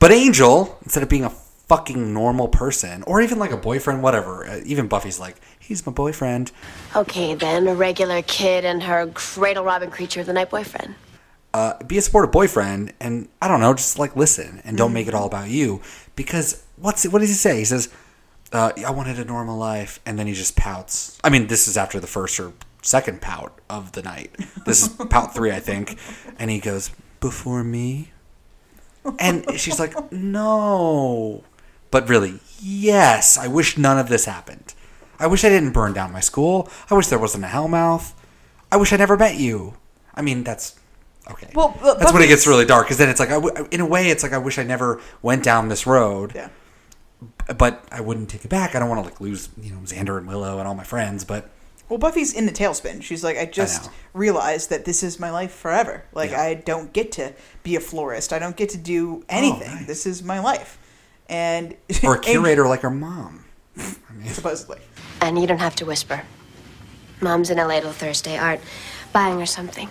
But 0.00 0.10
Angel, 0.10 0.78
instead 0.82 1.04
of 1.04 1.08
being 1.08 1.24
a 1.24 1.30
fucking 1.30 2.12
normal 2.12 2.48
person, 2.48 3.04
or 3.04 3.20
even 3.20 3.38
like 3.38 3.52
a 3.52 3.56
boyfriend, 3.56 4.02
whatever, 4.02 4.44
uh, 4.44 4.60
even 4.64 4.88
Buffy's 4.88 5.20
like, 5.20 5.36
he's 5.60 5.86
my 5.86 5.92
boyfriend. 5.92 6.50
Okay, 6.96 7.36
then, 7.36 7.68
a 7.68 7.74
regular 7.76 8.22
kid 8.22 8.64
and 8.64 8.82
her 8.82 9.06
cradle 9.14 9.64
robbing 9.64 9.90
creature 9.90 10.20
of 10.20 10.26
the 10.26 10.32
night 10.32 10.50
boyfriend. 10.50 10.96
Uh, 11.52 11.82
be 11.82 11.98
a 11.98 12.02
supportive 12.02 12.30
boyfriend, 12.30 12.92
and 13.00 13.28
I 13.42 13.48
don't 13.48 13.60
know, 13.60 13.74
just 13.74 13.98
like 13.98 14.14
listen 14.14 14.60
and 14.64 14.76
don't 14.76 14.92
make 14.92 15.08
it 15.08 15.14
all 15.14 15.26
about 15.26 15.48
you. 15.48 15.80
Because 16.14 16.62
what's 16.76 17.04
what 17.08 17.18
does 17.20 17.28
he 17.28 17.34
say? 17.34 17.58
He 17.58 17.64
says, 17.64 17.88
uh, 18.52 18.72
"I 18.86 18.90
wanted 18.90 19.18
a 19.18 19.24
normal 19.24 19.58
life," 19.58 19.98
and 20.06 20.18
then 20.18 20.26
he 20.28 20.32
just 20.32 20.56
pouts. 20.56 21.18
I 21.24 21.28
mean, 21.28 21.48
this 21.48 21.66
is 21.66 21.76
after 21.76 21.98
the 21.98 22.06
first 22.06 22.38
or 22.38 22.52
second 22.82 23.20
pout 23.20 23.58
of 23.68 23.92
the 23.92 24.02
night. 24.02 24.34
This 24.64 24.82
is 24.82 24.88
pout 25.10 25.34
three, 25.34 25.50
I 25.50 25.60
think, 25.60 25.98
and 26.38 26.50
he 26.50 26.60
goes, 26.60 26.90
"Before 27.20 27.64
me," 27.64 28.12
and 29.18 29.44
she's 29.58 29.80
like, 29.80 30.12
"No," 30.12 31.42
but 31.90 32.08
really, 32.08 32.38
yes. 32.60 33.36
I 33.36 33.48
wish 33.48 33.76
none 33.76 33.98
of 33.98 34.08
this 34.08 34.24
happened. 34.24 34.74
I 35.18 35.26
wish 35.26 35.44
I 35.44 35.50
didn't 35.50 35.72
burn 35.72 35.92
down 35.92 36.12
my 36.12 36.20
school. 36.20 36.70
I 36.90 36.94
wish 36.94 37.08
there 37.08 37.18
wasn't 37.18 37.44
a 37.44 37.48
hellmouth. 37.48 38.14
I 38.72 38.76
wish 38.76 38.92
I 38.92 38.96
never 38.96 39.16
met 39.16 39.34
you. 39.36 39.74
I 40.14 40.22
mean, 40.22 40.44
that's 40.44 40.79
okay. 41.30 41.50
Well, 41.54 41.76
but 41.80 41.98
that's 41.98 42.12
when 42.12 42.22
it 42.22 42.28
gets 42.28 42.46
really 42.46 42.64
dark. 42.64 42.86
Because 42.86 42.98
then 42.98 43.08
it's 43.08 43.20
like, 43.20 43.30
I 43.30 43.40
w- 43.40 43.68
in 43.70 43.80
a 43.80 43.86
way, 43.86 44.08
it's 44.08 44.22
like 44.22 44.32
I 44.32 44.38
wish 44.38 44.58
I 44.58 44.62
never 44.62 45.00
went 45.22 45.42
down 45.44 45.68
this 45.68 45.86
road. 45.86 46.32
Yeah. 46.34 46.48
But 47.56 47.84
I 47.90 48.00
wouldn't 48.00 48.28
take 48.30 48.44
it 48.44 48.48
back. 48.48 48.74
I 48.74 48.78
don't 48.78 48.88
want 48.88 49.02
to 49.04 49.08
like 49.10 49.20
lose, 49.20 49.48
you 49.60 49.72
know, 49.72 49.78
Xander 49.80 50.16
and 50.18 50.26
Willow 50.26 50.58
and 50.58 50.66
all 50.68 50.74
my 50.74 50.84
friends. 50.84 51.24
But 51.24 51.50
Well, 51.88 51.98
Buffy's 51.98 52.32
in 52.32 52.46
the 52.46 52.52
tailspin. 52.52 53.02
She's 53.02 53.22
like, 53.24 53.36
I 53.36 53.44
just 53.46 53.86
know. 53.86 53.92
realized 54.14 54.70
that 54.70 54.84
this 54.84 55.02
is 55.02 55.18
my 55.20 55.30
life 55.30 55.52
forever. 55.52 56.04
Like, 56.12 56.30
Yeah. 56.30 56.40
I 56.42 56.54
don't 56.54 56.92
get 56.92 57.12
to 57.12 57.34
be 57.62 57.76
a 57.76 57.80
florist. 57.80 58.32
I 58.32 58.38
don't 58.38 58.56
get 58.56 58.70
to 58.70 58.78
do 58.78 59.24
anything. 59.28 59.78
Oh, 59.82 59.84
this 59.86 60.06
is 60.06 60.22
my 60.22 60.40
life. 60.40 60.78
And 61.28 61.76
or 62.04 62.16
a 62.16 62.20
curator 62.20 62.66
like 62.66 62.80
her 62.80 62.90
mom. 62.90 63.44
I 63.76 63.82
mean. 64.14 64.28
supposedly. 64.28 64.78
And 65.20 65.38
you 65.38 65.46
don't 65.46 65.58
have 65.58 65.76
to 65.76 65.84
whisper. 65.84 66.22
Mom's 67.20 67.50
in 67.50 67.58
LA 67.58 67.80
till 67.80 67.92
Thursday. 67.92 68.38
Art 68.38 68.60
buying 69.12 69.38
her 69.40 69.46
something. 69.46 69.90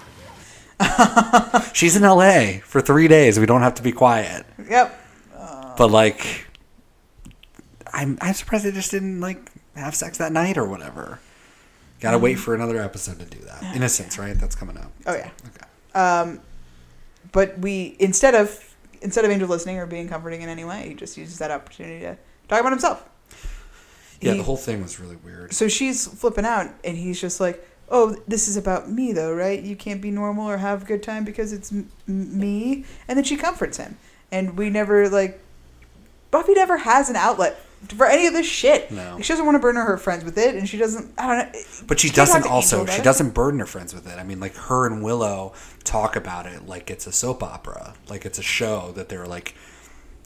She's 1.73 1.95
in 1.95 2.03
L.A. 2.03 2.61
for 2.65 2.81
three 2.81 3.07
days. 3.07 3.39
We 3.39 3.45
don't 3.45 3.61
have 3.61 3.75
to 3.75 3.83
be 3.83 3.91
quiet. 3.91 4.45
Yep. 4.69 4.95
But 5.77 5.91
like, 5.91 6.45
I'm 7.93 8.17
I'm 8.21 8.33
surprised 8.33 8.65
they 8.65 8.71
just 8.71 8.91
didn't 8.91 9.21
like 9.21 9.51
have 9.75 9.95
sex 9.95 10.17
that 10.17 10.31
night 10.31 10.57
or 10.57 10.65
whatever. 10.65 11.19
Got 12.01 12.11
to 12.11 12.17
wait 12.19 12.35
for 12.35 12.53
another 12.55 12.81
episode 12.81 13.19
to 13.19 13.25
do 13.25 13.39
that. 13.45 13.75
Innocence, 13.75 14.17
right? 14.17 14.37
That's 14.37 14.55
coming 14.55 14.77
up. 14.77 14.91
Oh 15.05 15.15
yeah. 15.15 15.29
Um, 15.95 16.41
but 17.31 17.57
we 17.59 17.95
instead 17.99 18.35
of 18.35 18.75
instead 19.01 19.23
of 19.25 19.31
Angel 19.31 19.47
listening 19.47 19.77
or 19.77 19.85
being 19.85 20.07
comforting 20.09 20.41
in 20.41 20.49
any 20.49 20.65
way, 20.65 20.89
he 20.89 20.93
just 20.95 21.17
uses 21.17 21.37
that 21.39 21.51
opportunity 21.51 21.99
to 22.01 22.17
talk 22.47 22.59
about 22.59 22.71
himself. 22.71 23.07
Yeah, 24.21 24.33
He- 24.33 24.37
the 24.39 24.43
whole 24.43 24.57
thing 24.57 24.81
was 24.81 24.99
really 24.99 25.15
weird. 25.17 25.53
So 25.53 25.67
she's 25.69 26.07
flipping 26.07 26.45
out, 26.45 26.69
and 26.83 26.97
he's 26.97 27.19
just 27.21 27.39
like, 27.39 27.65
"Oh, 27.91 28.15
this 28.27 28.47
is 28.47 28.57
about 28.57 28.89
me, 28.89 29.11
though, 29.11 29.33
right? 29.33 29.61
You 29.61 29.75
can't 29.75 30.01
be 30.01 30.11
normal 30.11 30.47
or 30.49 30.57
have 30.57 30.83
a 30.83 30.85
good 30.85 31.03
time 31.03 31.23
because 31.25 31.53
it's 31.53 31.71
m- 31.71 31.89
me." 32.07 32.85
And 33.07 33.17
then 33.17 33.23
she 33.23 33.35
comforts 33.37 33.77
him, 33.77 33.97
and 34.31 34.57
we 34.57 34.69
never 34.69 35.09
like 35.09 35.39
Buffy 36.31 36.53
never 36.53 36.77
has 36.77 37.09
an 37.09 37.15
outlet 37.15 37.59
for 37.87 38.05
any 38.05 38.27
of 38.27 38.33
this 38.33 38.45
shit. 38.45 38.91
No. 38.91 39.19
she 39.21 39.29
doesn't 39.33 39.45
want 39.45 39.55
to 39.55 39.59
burden 39.59 39.81
her 39.81 39.97
friends 39.97 40.23
with 40.23 40.37
it, 40.37 40.55
and 40.55 40.67
she 40.67 40.77
doesn't. 40.77 41.13
I 41.17 41.27
don't 41.27 41.53
know. 41.53 41.59
But 41.87 41.99
she 41.99 42.09
She 42.09 42.13
doesn't 42.13 42.45
also 42.45 42.85
she 42.85 43.01
doesn't 43.01 43.33
burden 43.33 43.59
her 43.59 43.65
friends 43.65 43.93
with 43.93 44.07
it. 44.07 44.17
I 44.19 44.23
mean, 44.23 44.39
like 44.39 44.55
her 44.55 44.85
and 44.85 45.03
Willow 45.03 45.53
talk 45.83 46.15
about 46.15 46.45
it 46.45 46.67
like 46.67 46.89
it's 46.91 47.07
a 47.07 47.11
soap 47.11 47.41
opera, 47.41 47.93
like 48.09 48.25
it's 48.25 48.37
a 48.37 48.43
show 48.43 48.91
that 48.95 49.09
they're 49.09 49.25
like 49.25 49.55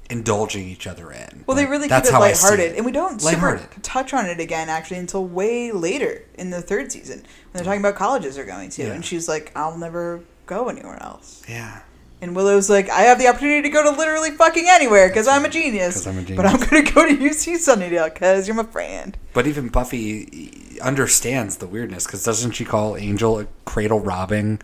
indulging 0.09 0.67
each 0.67 0.85
other 0.85 1.11
in. 1.11 1.43
Well, 1.47 1.55
they 1.55 1.63
Like, 1.63 1.71
really 1.71 1.89
keep 1.89 2.03
it 2.05 2.11
lighthearted, 2.13 2.71
it. 2.73 2.75
and 2.77 2.85
we 2.85 2.91
don't 2.91 3.21
super 3.21 3.67
touch 3.81 4.13
on 4.13 4.25
it 4.25 4.39
again 4.39 4.69
actually 4.69 4.97
until 4.97 5.25
way 5.25 5.71
later 5.71 6.23
in 6.35 6.49
the 6.49 6.61
third 6.61 6.91
season 6.91 7.19
when 7.19 7.25
they're 7.53 7.63
talking 7.63 7.79
about 7.79 7.95
colleges 7.95 8.35
they're 8.35 8.45
going 8.45 8.69
to, 8.71 8.83
Yeah. 8.83 8.93
and 8.93 9.03
she's 9.05 9.27
like, 9.27 9.51
"I'll 9.55 9.77
never 9.77 10.21
go 10.45 10.67
anywhere 10.69 11.01
else." 11.01 11.41
Yeah. 11.47 11.79
And 12.21 12.35
Willow's 12.35 12.69
like, 12.69 12.89
"I 12.89 13.01
have 13.01 13.19
the 13.19 13.27
opportunity 13.27 13.63
to 13.63 13.69
go 13.69 13.83
to 13.83 13.97
literally 13.97 14.31
fucking 14.31 14.65
anywhere 14.69 15.07
because 15.09 15.27
I'm 15.27 15.43
a 15.45 15.49
genius. 15.49 16.05
I'm 16.07 16.17
a 16.19 16.21
But 16.35 16.45
I'm 16.45 16.57
going 16.57 16.85
to 16.85 16.91
go 16.93 17.05
to 17.05 17.13
UC 17.15 17.55
Sunnydale 17.55 18.13
because 18.13 18.47
you're 18.47 18.55
my 18.55 18.63
friend." 18.63 19.17
But 19.33 19.45
even 19.47 19.67
Buffy 19.69 20.77
understands 20.81 21.57
the 21.57 21.67
weirdness 21.67 22.05
because 22.05 22.23
doesn't 22.23 22.51
she 22.51 22.65
call 22.65 22.95
Angel 22.97 23.39
a 23.39 23.47
cradle 23.65 23.99
robbing 23.99 24.59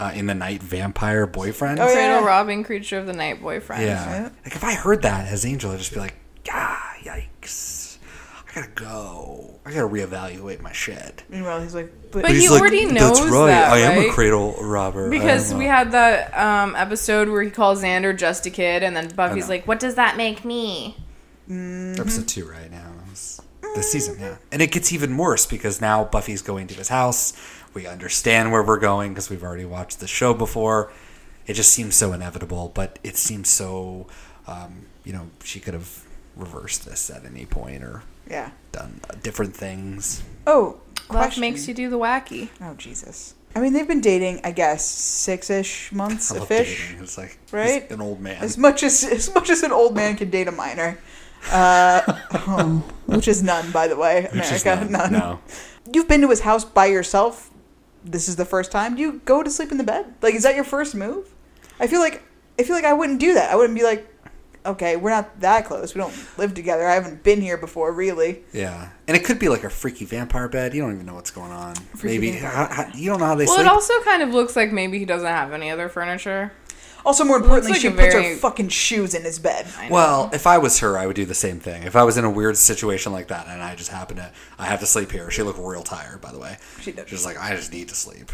uh, 0.00 0.12
in 0.14 0.26
the 0.26 0.34
night 0.34 0.62
vampire 0.62 1.26
boyfriend? 1.26 1.78
Oh, 1.78 1.86
Cradle 1.92 2.22
robbing 2.24 2.64
creature 2.64 2.98
of 2.98 3.06
the 3.06 3.12
night 3.12 3.42
boyfriend. 3.42 3.82
Yeah. 3.82 4.30
Like 4.44 4.56
if 4.56 4.64
I 4.64 4.74
heard 4.74 5.02
that 5.02 5.28
as 5.28 5.44
Angel, 5.44 5.70
I'd 5.70 5.78
just 5.78 5.92
be 5.92 6.00
like, 6.00 6.14
ah, 6.50 6.94
yikes. 7.02 7.98
I 8.48 8.54
gotta 8.54 8.72
go. 8.74 9.60
I 9.64 9.70
gotta 9.72 9.86
reevaluate 9.86 10.60
my 10.60 10.72
shit. 10.72 11.22
Meanwhile, 11.28 11.62
he's 11.62 11.74
like, 11.74 11.92
"But, 12.10 12.22
But 12.22 12.30
he 12.32 12.40
he's 12.40 12.50
like, 12.50 12.60
already 12.60 12.86
That's 12.86 13.20
knows 13.20 13.30
right. 13.30 13.46
that, 13.46 13.72
I 13.72 13.78
am 13.78 14.10
a 14.10 14.12
cradle 14.12 14.56
robber. 14.60 15.08
Because 15.08 15.54
we 15.54 15.66
had 15.66 15.92
that 15.92 16.36
um, 16.36 16.74
episode 16.74 17.28
where 17.28 17.42
he 17.42 17.50
calls 17.50 17.82
Xander 17.82 18.16
just 18.16 18.46
a 18.46 18.50
kid, 18.50 18.82
and 18.82 18.96
then 18.96 19.08
Buffy's 19.10 19.48
like, 19.48 19.68
"What 19.68 19.78
does 19.78 19.94
that 19.94 20.16
make 20.16 20.44
me?" 20.44 20.96
episode 21.48 22.26
two 22.26 22.48
right 22.48 22.70
now. 22.70 22.86
It 23.12 23.40
this 23.74 23.92
season, 23.92 24.18
yeah. 24.18 24.36
And 24.50 24.62
it 24.62 24.72
gets 24.72 24.92
even 24.92 25.16
worse 25.16 25.46
because 25.46 25.80
now 25.80 26.04
Buffy's 26.04 26.42
going 26.42 26.66
to 26.68 26.74
his 26.74 26.88
house. 26.88 27.32
We 27.74 27.86
understand 27.86 28.52
where 28.52 28.62
we're 28.62 28.78
going 28.78 29.12
because 29.12 29.30
we've 29.30 29.42
already 29.42 29.64
watched 29.64 30.00
the 30.00 30.08
show 30.08 30.34
before. 30.34 30.92
It 31.46 31.54
just 31.54 31.72
seems 31.72 31.96
so 31.96 32.12
inevitable, 32.12 32.72
but 32.74 32.98
it 33.02 33.16
seems 33.16 33.48
so. 33.48 34.06
Um, 34.46 34.86
you 35.04 35.12
know, 35.12 35.28
she 35.44 35.60
could 35.60 35.74
have 35.74 36.04
reversed 36.36 36.86
this 36.86 37.10
at 37.10 37.24
any 37.24 37.46
point 37.46 37.82
or 37.82 38.02
yeah. 38.28 38.50
done 38.72 39.00
uh, 39.08 39.14
different 39.22 39.54
things. 39.54 40.22
Oh, 40.46 40.80
Love 41.10 41.38
makes 41.38 41.66
you 41.66 41.74
do 41.74 41.90
the 41.90 41.98
wacky. 41.98 42.50
Oh 42.60 42.74
Jesus. 42.74 43.34
I 43.54 43.60
mean, 43.60 43.72
they've 43.72 43.88
been 43.88 44.00
dating, 44.00 44.40
I 44.44 44.52
guess, 44.52 44.84
six-ish 44.84 45.90
months 45.90 46.30
I 46.30 46.36
a 46.36 46.38
love 46.38 46.48
fish. 46.48 46.94
It's 47.00 47.18
like 47.18 47.36
right? 47.50 47.82
he's 47.82 47.90
an 47.90 48.00
old 48.00 48.20
man. 48.20 48.42
As 48.42 48.56
much 48.56 48.82
as 48.82 49.02
as 49.04 49.34
much 49.34 49.50
as 49.50 49.62
an 49.62 49.72
old 49.72 49.94
man 49.94 50.16
can 50.16 50.30
date 50.30 50.46
a 50.46 50.52
minor. 50.52 50.98
uh, 51.50 52.02
oh, 52.32 52.84
which 53.06 53.26
is 53.26 53.42
none, 53.42 53.70
by 53.72 53.88
the 53.88 53.96
way. 53.96 54.28
Which 54.32 54.52
is 54.52 54.62
America, 54.62 54.90
none, 54.90 55.12
none. 55.12 55.20
no. 55.20 55.40
You've 55.92 56.06
been 56.06 56.20
to 56.20 56.30
his 56.30 56.40
house 56.40 56.64
by 56.64 56.86
yourself. 56.86 57.50
This 58.04 58.28
is 58.28 58.36
the 58.36 58.44
first 58.44 58.70
time. 58.72 58.94
Do 58.96 59.02
you 59.02 59.20
go 59.24 59.42
to 59.42 59.50
sleep 59.50 59.70
in 59.72 59.78
the 59.78 59.84
bed? 59.84 60.06
Like, 60.22 60.34
is 60.34 60.42
that 60.44 60.54
your 60.54 60.64
first 60.64 60.94
move? 60.94 61.34
I 61.78 61.86
feel 61.86 62.00
like 62.00 62.22
I 62.58 62.62
feel 62.62 62.74
like 62.76 62.84
I 62.84 62.92
wouldn't 62.92 63.20
do 63.20 63.34
that. 63.34 63.50
I 63.50 63.56
wouldn't 63.56 63.78
be 63.78 63.84
like, 63.84 64.06
okay, 64.66 64.96
we're 64.96 65.10
not 65.10 65.40
that 65.40 65.64
close. 65.66 65.94
We 65.94 66.00
don't 66.00 66.14
live 66.38 66.52
together. 66.54 66.86
I 66.86 66.94
haven't 66.94 67.22
been 67.22 67.40
here 67.40 67.56
before, 67.56 67.92
really. 67.92 68.42
Yeah, 68.52 68.90
and 69.08 69.16
it 69.16 69.24
could 69.24 69.38
be 69.38 69.48
like 69.48 69.64
a 69.64 69.70
freaky 69.70 70.04
vampire 70.04 70.48
bed. 70.48 70.74
You 70.74 70.82
don't 70.82 70.92
even 70.94 71.06
know 71.06 71.14
what's 71.14 71.30
going 71.30 71.52
on. 71.52 71.74
Maybe 72.02 72.32
how, 72.32 72.66
how, 72.70 72.90
you 72.94 73.08
don't 73.10 73.20
know 73.20 73.26
how 73.26 73.34
they 73.34 73.46
Well, 73.46 73.54
sleep. 73.56 73.66
it 73.66 73.70
also 73.70 73.94
kind 74.02 74.22
of 74.22 74.30
looks 74.30 74.56
like 74.56 74.72
maybe 74.72 74.98
he 74.98 75.04
doesn't 75.04 75.26
have 75.26 75.52
any 75.52 75.70
other 75.70 75.88
furniture. 75.88 76.52
Also, 77.04 77.24
more 77.24 77.36
importantly, 77.36 77.72
like 77.72 77.80
she 77.80 77.88
a 77.88 77.90
puts 77.92 78.14
her 78.14 78.36
fucking 78.36 78.68
shoes 78.68 79.14
in 79.14 79.22
his 79.22 79.38
bed. 79.38 79.66
Well, 79.90 80.30
if 80.32 80.46
I 80.46 80.58
was 80.58 80.78
her, 80.80 80.98
I 80.98 81.06
would 81.06 81.16
do 81.16 81.24
the 81.24 81.34
same 81.34 81.58
thing. 81.60 81.82
If 81.84 81.96
I 81.96 82.02
was 82.04 82.16
in 82.18 82.24
a 82.24 82.30
weird 82.30 82.56
situation 82.56 83.12
like 83.12 83.28
that 83.28 83.46
and 83.48 83.62
I 83.62 83.74
just 83.74 83.90
happen 83.90 84.16
to, 84.16 84.30
I 84.58 84.66
have 84.66 84.80
to 84.80 84.86
sleep 84.86 85.10
here. 85.10 85.30
She 85.30 85.42
looked 85.42 85.58
real 85.58 85.82
tired, 85.82 86.20
by 86.20 86.32
the 86.32 86.38
way. 86.38 86.58
She 86.80 86.92
did. 86.92 87.08
She's 87.08 87.24
like, 87.24 87.38
I 87.38 87.54
just 87.56 87.72
need 87.72 87.88
to 87.88 87.94
sleep. 87.94 88.30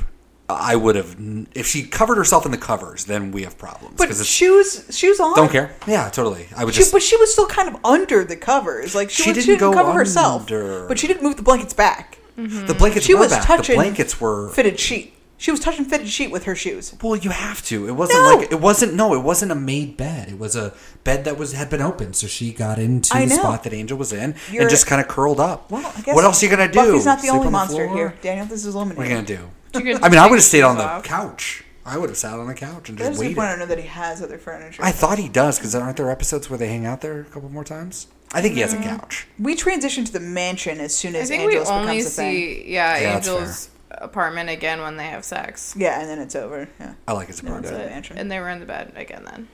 I 0.48 0.76
would 0.76 0.94
have, 0.94 1.16
if 1.56 1.66
she 1.66 1.82
covered 1.88 2.16
herself 2.18 2.46
in 2.46 2.52
the 2.52 2.56
covers, 2.58 3.04
then 3.06 3.32
we 3.32 3.42
have 3.42 3.58
problems. 3.58 3.96
But 3.96 4.06
'cause 4.06 4.20
it's- 4.20 4.28
shoes, 4.32 4.86
shoes 4.96 5.18
on. 5.18 5.34
don't 5.34 5.50
care. 5.50 5.74
Yeah, 5.88 6.08
totally. 6.08 6.46
I 6.56 6.64
would 6.64 6.72
She, 6.72 6.80
just. 6.82 6.92
but 6.92 7.02
she 7.02 7.16
was 7.16 7.32
still 7.32 7.48
kind 7.48 7.68
of 7.68 7.84
under 7.84 8.22
the 8.24 8.36
covers. 8.36 8.94
Like 8.94 9.10
she, 9.10 9.24
She 9.24 9.32
was- 9.32 9.44
didn't 9.44 9.58
go 9.58 9.72
cover 9.72 9.92
herself, 9.92 10.42
under. 10.42 10.86
but 10.86 11.00
she 11.00 11.08
didn't 11.08 11.24
move 11.24 11.34
the 11.36 11.42
blankets 11.42 11.72
back. 11.74 12.18
the 12.36 12.74
blankets 12.78 13.06
She 13.06 13.14
were 13.14 13.20
was 13.22 13.32
back. 13.32 13.44
touching 13.44 13.76
the 13.76 13.82
blankets 13.82 14.20
were. 14.20 14.50
fitted 14.50 14.78
sheet. 14.78 15.14
She 15.38 15.50
was 15.50 15.60
touching 15.60 15.84
fitted 15.84 16.08
sheet 16.08 16.30
with 16.30 16.44
her 16.44 16.54
shoes. 16.54 16.94
Well, 17.02 17.14
you 17.16 17.28
have 17.30 17.62
to. 17.66 17.86
It 17.88 17.92
wasn't 17.92 18.20
No. 18.20 18.36
like 18.36 18.52
it 18.52 18.60
wasn't. 18.60 18.94
No, 18.94 19.14
it 19.14 19.18
wasn't 19.22 19.52
a 19.52 19.54
made 19.54 19.96
bed. 19.96 20.28
It 20.30 20.38
was 20.38 20.56
a 20.56 20.72
bed 21.04 21.24
that 21.26 21.36
was 21.36 21.52
had 21.52 21.68
been 21.68 21.82
opened, 21.82 22.16
so 22.16 22.26
she 22.26 22.52
got 22.52 22.78
into 22.78 23.14
I 23.14 23.24
the 23.26 23.34
know. 23.34 23.40
spot 23.42 23.62
that 23.64 23.74
Angel 23.74 23.98
was 23.98 24.12
in 24.14 24.34
You're- 24.50 24.62
and 24.62 24.70
just 24.70 24.86
kind 24.86 25.00
of 25.00 25.08
curled 25.08 25.38
up. 25.38 25.70
Well, 25.70 25.92
I 25.96 26.00
guess 26.00 26.14
what 26.14 26.24
else 26.24 26.42
are 26.42 26.46
you 26.46 26.50
gonna 26.56 26.68
do? 26.72 26.78
Buffy's 26.92 27.04
not 27.04 27.16
the 27.18 27.22
Sleep 27.28 27.32
only 27.34 27.40
on 27.40 27.44
the 27.46 27.50
monster 27.58 27.84
floor? 27.86 27.96
here, 27.96 28.14
Daniel. 28.22 28.46
This 28.46 28.64
is 28.64 28.74
eliminated. 28.74 28.98
What 28.98 29.06
are 29.06 29.10
you 29.10 29.14
gonna 29.14 29.90
do? 29.92 30.00
I 30.02 30.08
mean, 30.08 30.18
I 30.18 30.26
would 30.26 30.36
have 30.36 30.44
stayed 30.44 30.62
on 30.62 30.78
the 30.78 30.84
off. 30.84 31.02
couch. 31.04 31.62
I 31.84 31.98
would 31.98 32.08
have 32.08 32.16
sat 32.18 32.32
on 32.40 32.46
the 32.48 32.54
couch 32.54 32.88
and 32.88 32.98
I 32.98 33.02
just 33.02 33.10
just 33.12 33.20
waited. 33.20 33.36
want 33.36 33.52
to 33.52 33.58
know 33.58 33.66
that 33.66 33.78
he 33.78 33.86
has 33.86 34.20
other 34.22 34.38
furniture. 34.38 34.82
I 34.82 34.90
thought 34.90 35.18
he 35.18 35.28
does 35.28 35.58
because 35.58 35.74
aren't 35.74 35.98
there 35.98 36.10
episodes 36.10 36.48
where 36.50 36.58
they 36.58 36.66
hang 36.68 36.84
out 36.86 37.00
there 37.02 37.20
a 37.20 37.24
couple 37.24 37.48
more 37.50 37.62
times? 37.62 38.08
I 38.32 38.40
think 38.42 38.54
he 38.54 38.60
has 38.60 38.72
a 38.72 38.76
Mm-hmm. 38.78 38.88
couch. 38.96 39.26
we 39.38 39.54
transition 39.54 40.04
to 40.04 40.12
the 40.12 40.18
mansion 40.18 40.80
as 40.80 40.96
soon 40.96 41.14
I 41.14 41.20
as 41.20 41.28
think 41.28 41.42
Angelus 41.44 41.68
we 41.68 41.74
only 41.74 41.96
becomes 41.98 42.06
a 42.06 42.10
thing. 42.10 42.32
see 42.34 42.64
yeah, 42.72 42.96
Yeah, 42.98 43.12
that's 43.12 43.28
Angel's 43.28 43.68
apartment 43.90 44.50
again 44.50 44.80
when 44.80 44.96
they 44.96 45.04
have 45.06 45.24
sex. 45.24 45.74
Yeah, 45.76 46.00
and 46.00 46.08
then 46.08 46.18
it's 46.18 46.34
over. 46.36 46.68
Yeah, 46.80 46.94
I 47.06 47.12
like 47.12 47.28
his 47.28 47.40
apartment. 47.40 47.66
it's 47.66 47.72
That's 47.72 47.82
a 47.84 47.86
it. 47.86 47.90
mansion. 47.90 48.18
And 48.18 48.30
they 48.30 48.40
were 48.40 48.48
in 48.48 48.60
the 48.60 48.66
bed 48.66 48.92
again 48.96 49.24
then. 49.24 49.48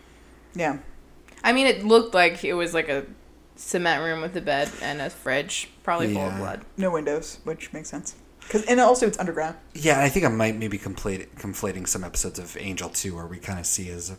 yeah. 0.55 0.79
I 1.45 1.53
mean, 1.53 1.67
it 1.67 1.85
looked 1.85 2.15
like 2.15 2.45
it 2.45 2.55
was 2.55 2.73
like 2.73 2.89
a 2.89 3.05
cement 3.57 4.03
room 4.05 4.21
with 4.23 4.37
a 4.37 4.41
bed 4.41 4.71
and 4.81 5.01
a 5.01 5.11
fridge, 5.11 5.69
probably 5.83 6.13
full 6.15 6.25
of 6.27 6.33
Yeah. 6.35 6.39
blood. 6.39 6.61
No 6.77 6.91
windows, 6.91 7.39
which 7.45 7.73
makes 7.73 7.89
sense. 7.89 8.15
Cause, 8.49 8.65
and 8.67 8.81
also 8.81 9.07
it's 9.09 9.19
underground. 9.19 9.57
Yeah, 9.75 10.01
I 10.01 10.09
think 10.09 10.25
I 10.25 10.29
might 10.29 10.57
maybe 10.57 10.79
conflate, 10.79 11.29
conflating 11.37 11.87
some 11.89 12.05
episodes 12.05 12.39
of 12.39 12.57
Angel 12.61 12.89
too, 12.89 13.17
where 13.17 13.27
we 13.27 13.39
kind 13.39 13.59
of 13.59 13.67
see 13.67 13.85
his. 13.85 14.11
It 14.11 14.17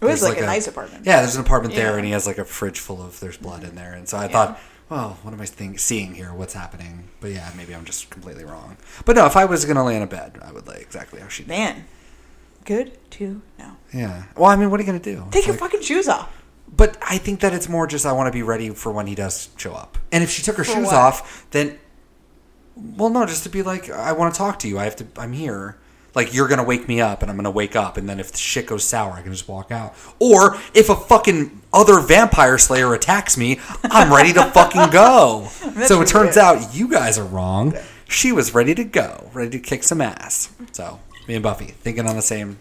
was 0.00 0.20
there's 0.20 0.22
like, 0.22 0.38
a, 0.42 0.46
nice 0.46 0.66
apartment. 0.66 1.04
Yeah, 1.06 1.20
there's 1.20 1.36
an 1.36 1.42
apartment 1.44 1.74
there, 1.74 1.92
Yeah. 1.92 1.96
and 1.96 2.04
he 2.06 2.12
has 2.12 2.26
like 2.26 2.38
a 2.38 2.44
fridge 2.44 2.78
full 2.78 3.02
of 3.02 3.20
there's 3.20 3.36
blood 3.36 3.64
in 3.64 3.74
there, 3.74 3.92
and 3.92 4.08
so 4.08 4.16
I 4.18 4.28
thought, 4.28 4.58
well, 4.90 5.18
what 5.22 5.32
am 5.32 5.40
I 5.40 5.46
think, 5.46 5.78
seeing 5.78 6.14
here? 6.14 6.34
What's 6.34 6.52
happening? 6.54 7.08
But 7.20 7.30
yeah, 7.30 7.50
maybe 7.56 7.74
I'm 7.74 7.84
just 7.84 8.10
completely 8.10 8.44
wrong. 8.44 8.76
But 9.04 9.16
no, 9.16 9.24
if 9.26 9.36
I 9.36 9.44
was 9.44 9.64
gonna 9.64 9.84
lay 9.84 9.96
in 9.96 10.02
a 10.02 10.06
bed, 10.06 10.38
I 10.42 10.52
would 10.52 10.66
lay 10.66 10.78
exactly 10.80 11.20
how 11.20 11.28
she 11.28 11.44
did. 11.44 11.48
Man, 11.48 11.84
good 12.64 12.98
to 13.12 13.40
know. 13.58 13.76
Yeah. 13.94 14.24
Well, 14.36 14.50
I 14.50 14.56
mean, 14.56 14.70
what 14.70 14.80
are 14.80 14.82
you 14.82 14.86
gonna 14.86 14.98
do? 14.98 15.24
Take 15.30 15.38
It's 15.38 15.46
your 15.46 15.54
like- 15.54 15.60
fucking 15.60 15.82
shoes 15.82 16.08
off. 16.08 16.36
But 16.72 16.96
I 17.02 17.18
think 17.18 17.40
that 17.40 17.52
it's 17.52 17.68
more 17.68 17.86
just 17.88 18.06
I 18.06 18.12
want 18.12 18.28
to 18.28 18.32
be 18.32 18.42
ready 18.44 18.70
for 18.70 18.92
when 18.92 19.08
he 19.08 19.16
does 19.16 19.48
show 19.56 19.72
up. 19.74 19.98
And 20.12 20.22
if 20.22 20.30
she 20.30 20.42
took 20.42 20.56
her 20.56 20.62
For 20.64 20.72
shoes 20.72 20.86
what? 20.86 20.94
off, 20.94 21.46
then 21.50 21.78
well, 22.76 23.10
no, 23.10 23.26
just 23.26 23.42
to 23.42 23.48
be 23.48 23.62
like 23.62 23.90
I 23.90 24.12
want 24.12 24.32
to 24.34 24.38
talk 24.38 24.58
to 24.60 24.68
you. 24.68 24.78
I 24.78 24.84
have 24.84 24.96
to. 24.96 25.06
I'm 25.16 25.32
here. 25.32 25.76
Like 26.14 26.34
you're 26.34 26.48
gonna 26.48 26.64
wake 26.64 26.88
me 26.88 27.00
up, 27.00 27.22
and 27.22 27.30
I'm 27.30 27.36
gonna 27.36 27.50
wake 27.50 27.76
up, 27.76 27.96
and 27.96 28.08
then 28.08 28.18
if 28.20 28.32
the 28.32 28.38
shit 28.38 28.66
goes 28.66 28.84
sour, 28.84 29.12
I 29.12 29.22
can 29.22 29.32
just 29.32 29.48
walk 29.48 29.70
out. 29.70 29.94
Or 30.18 30.56
if 30.74 30.88
a 30.88 30.96
fucking 30.96 31.60
other 31.72 32.00
vampire 32.00 32.58
slayer 32.58 32.92
attacks 32.94 33.36
me, 33.36 33.60
I'm 33.84 34.12
ready 34.12 34.32
to 34.34 34.44
fucking 34.50 34.90
go. 34.90 35.48
So 35.86 36.02
it 36.02 36.08
turns 36.08 36.36
weird. 36.36 36.38
out 36.38 36.74
you 36.74 36.88
guys 36.88 37.16
are 37.18 37.24
wrong. 37.24 37.74
She 38.08 38.32
was 38.32 38.54
ready 38.54 38.74
to 38.74 38.84
go, 38.84 39.30
ready 39.32 39.50
to 39.50 39.58
kick 39.60 39.82
some 39.84 40.00
ass. 40.00 40.52
So 40.72 40.98
me 41.28 41.34
and 41.34 41.42
Buffy 41.42 41.66
thinking 41.66 42.06
on 42.06 42.16
the 42.16 42.22
same 42.22 42.58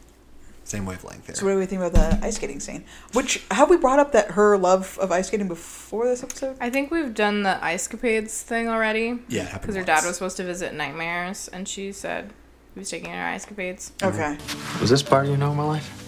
same 0.64 0.86
wavelength 0.86 1.26
here. 1.26 1.36
So 1.36 1.46
what 1.46 1.54
do 1.54 1.58
we 1.58 1.66
think 1.66 1.82
about 1.82 1.94
the 1.94 2.24
ice 2.26 2.36
skating 2.36 2.60
scene? 2.60 2.86
Which 3.14 3.44
have 3.50 3.70
we 3.72 3.78
brought 3.78 3.98
up 3.98 4.12
that 4.12 4.32
her 4.32 4.56
love 4.58 5.00
of 5.02 5.12
ice 5.12 5.28
skating 5.28 5.48
before 5.48 6.06
this 6.06 6.22
episode? 6.22 6.56
I 6.62 6.70
think 6.70 6.92
we've 6.92 7.14
done 7.16 7.42
the 7.42 7.64
ice 7.64 7.88
capades 7.88 8.42
thing 8.42 8.70
already. 8.70 9.18
Yeah, 9.28 9.58
Because 9.58 9.76
her 9.76 9.84
dad 9.84 10.06
was 10.06 10.16
supposed 10.16 10.38
to 10.38 10.44
visit 10.44 10.76
Nightmares, 10.76 11.48
and 11.48 11.68
she 11.68 11.92
said 11.92 12.32
he 12.80 12.82
was 12.82 12.90
taking 12.90 13.12
her 13.12 13.26
ice 13.26 13.46
capades. 13.46 13.92
Okay. 14.02 14.38
Was 14.80 14.90
this 14.90 15.04
part 15.04 15.26
of 15.26 15.30
your 15.32 15.38
normal 15.38 15.68
life? 15.68 16.08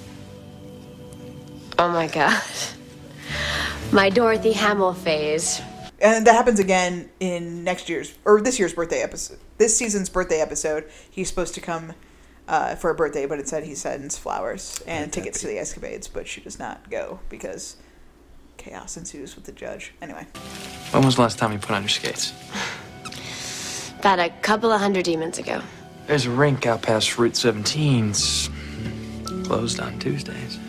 Oh 1.78 1.90
my 1.90 2.08
god. 2.08 2.42
My 3.92 4.10
Dorothy 4.10 4.54
Hamill 4.54 4.94
phase. 4.94 5.62
And 6.00 6.26
that 6.26 6.34
happens 6.34 6.62
again 6.62 7.10
in 7.20 7.66
next 7.66 7.90
year's 7.90 8.14
or 8.24 8.40
this 8.40 8.58
year's 8.58 8.74
birthday 8.74 9.02
episode. 9.02 9.38
This 9.58 9.76
season's 9.76 10.08
birthday 10.08 10.40
episode. 10.40 10.90
He's 11.10 11.28
supposed 11.28 11.56
to 11.56 11.62
come 11.62 11.92
uh, 12.48 12.76
for 12.76 12.90
a 12.90 12.96
birthday, 12.96 13.26
but 13.26 13.38
instead 13.38 13.66
he 13.66 13.76
sends 13.76 14.18
flowers 14.18 14.82
and 14.88 15.12
tickets 15.12 15.42
to 15.42 15.48
the 15.48 15.60
Ice 15.60 15.74
Capades. 15.74 16.08
But 16.12 16.26
she 16.26 16.40
does 16.40 16.58
not 16.58 16.90
go 16.90 17.20
because 17.28 17.76
chaos 18.56 18.96
ensues 18.96 19.36
with 19.36 19.44
the 19.44 19.52
judge. 19.52 19.94
Anyway, 20.02 20.26
When 20.92 21.04
was 21.04 21.16
the 21.16 21.22
last 21.22 21.38
time 21.38 21.52
you 21.52 21.60
put 21.60 21.72
on 21.72 21.82
your 21.82 21.90
skates? 21.90 22.32
About 24.00 24.20
a 24.20 24.30
couple 24.42 24.72
of 24.72 24.80
hundred 24.80 25.04
demons 25.04 25.38
ago. 25.38 25.62
There's 26.12 26.26
a 26.26 26.30
rink 26.30 26.66
out 26.66 26.82
past 26.82 27.18
Route 27.18 27.36
17's 27.36 28.50
closed 29.48 29.80
on 29.80 29.98
Tuesdays. 29.98 30.60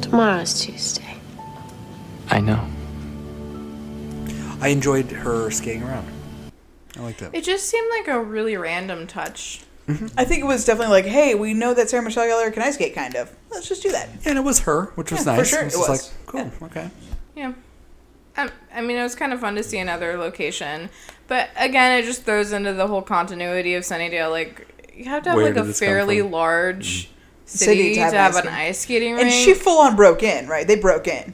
Tomorrow's 0.00 0.60
Tuesday. 0.60 1.16
I 2.30 2.38
know. 2.38 2.64
I 4.60 4.68
enjoyed 4.68 5.10
her 5.10 5.50
skating 5.50 5.82
around. 5.82 6.06
I 6.96 7.00
liked 7.00 7.18
that. 7.18 7.34
It 7.34 7.42
just 7.42 7.68
seemed 7.68 7.90
like 7.90 8.06
a 8.06 8.22
really 8.22 8.56
random 8.56 9.08
touch. 9.08 9.62
Mm-hmm. 9.88 10.06
I 10.16 10.24
think 10.24 10.44
it 10.44 10.46
was 10.46 10.64
definitely 10.64 10.92
like, 10.92 11.06
hey, 11.06 11.34
we 11.34 11.52
know 11.52 11.74
that 11.74 11.90
Sarah 11.90 12.04
Michelle 12.04 12.26
Gellar 12.28 12.52
can 12.52 12.62
ice 12.62 12.74
skate, 12.74 12.94
kind 12.94 13.16
of. 13.16 13.34
Let's 13.50 13.68
just 13.68 13.82
do 13.82 13.90
that. 13.90 14.08
And 14.24 14.38
it 14.38 14.42
was 14.42 14.60
her, 14.60 14.92
which 14.94 15.10
was 15.10 15.26
Yeah, 15.26 15.32
for 15.32 15.38
nice. 15.38 15.48
sure, 15.48 15.62
It's 15.64 15.74
it 15.74 15.78
just 15.78 15.90
was. 15.90 16.12
like, 16.12 16.26
cool, 16.26 16.66
okay. 16.68 16.90
Yeah. 17.34 17.54
I, 18.36 18.50
I 18.72 18.80
mean, 18.82 18.96
it 18.96 19.02
was 19.02 19.16
kind 19.16 19.32
of 19.32 19.40
fun 19.40 19.56
to 19.56 19.64
see 19.64 19.78
another 19.78 20.16
location. 20.16 20.90
But 21.32 21.48
again, 21.56 21.98
it 21.98 22.04
just 22.04 22.24
throws 22.24 22.52
into 22.52 22.74
the 22.74 22.86
whole 22.86 23.00
continuity 23.00 23.72
of 23.74 23.84
Sunnydale. 23.84 24.30
Like, 24.30 24.92
you 24.94 25.06
have 25.06 25.22
to 25.22 25.30
have 25.30 25.36
Where 25.38 25.46
like 25.46 25.56
a 25.56 25.62
this 25.62 25.80
come 25.80 25.86
fairly 25.88 26.20
from? 26.20 26.30
large 26.30 27.08
City 27.46 27.64
city, 27.74 27.88
to 27.88 27.94
to 27.94 28.00
have 28.02 28.12
have, 28.12 28.36
an 28.36 28.48
an 28.48 28.52
ice 28.54 28.68
ice 28.68 28.78
skating 28.80 29.18
And 29.18 29.30
she 29.32 29.54
full 29.54 29.80
on 29.80 29.96
broke 29.96 30.22
in, 30.22 30.46
right? 30.46 30.66
They 30.66 30.76
broke 30.76 31.08
in. 31.08 31.32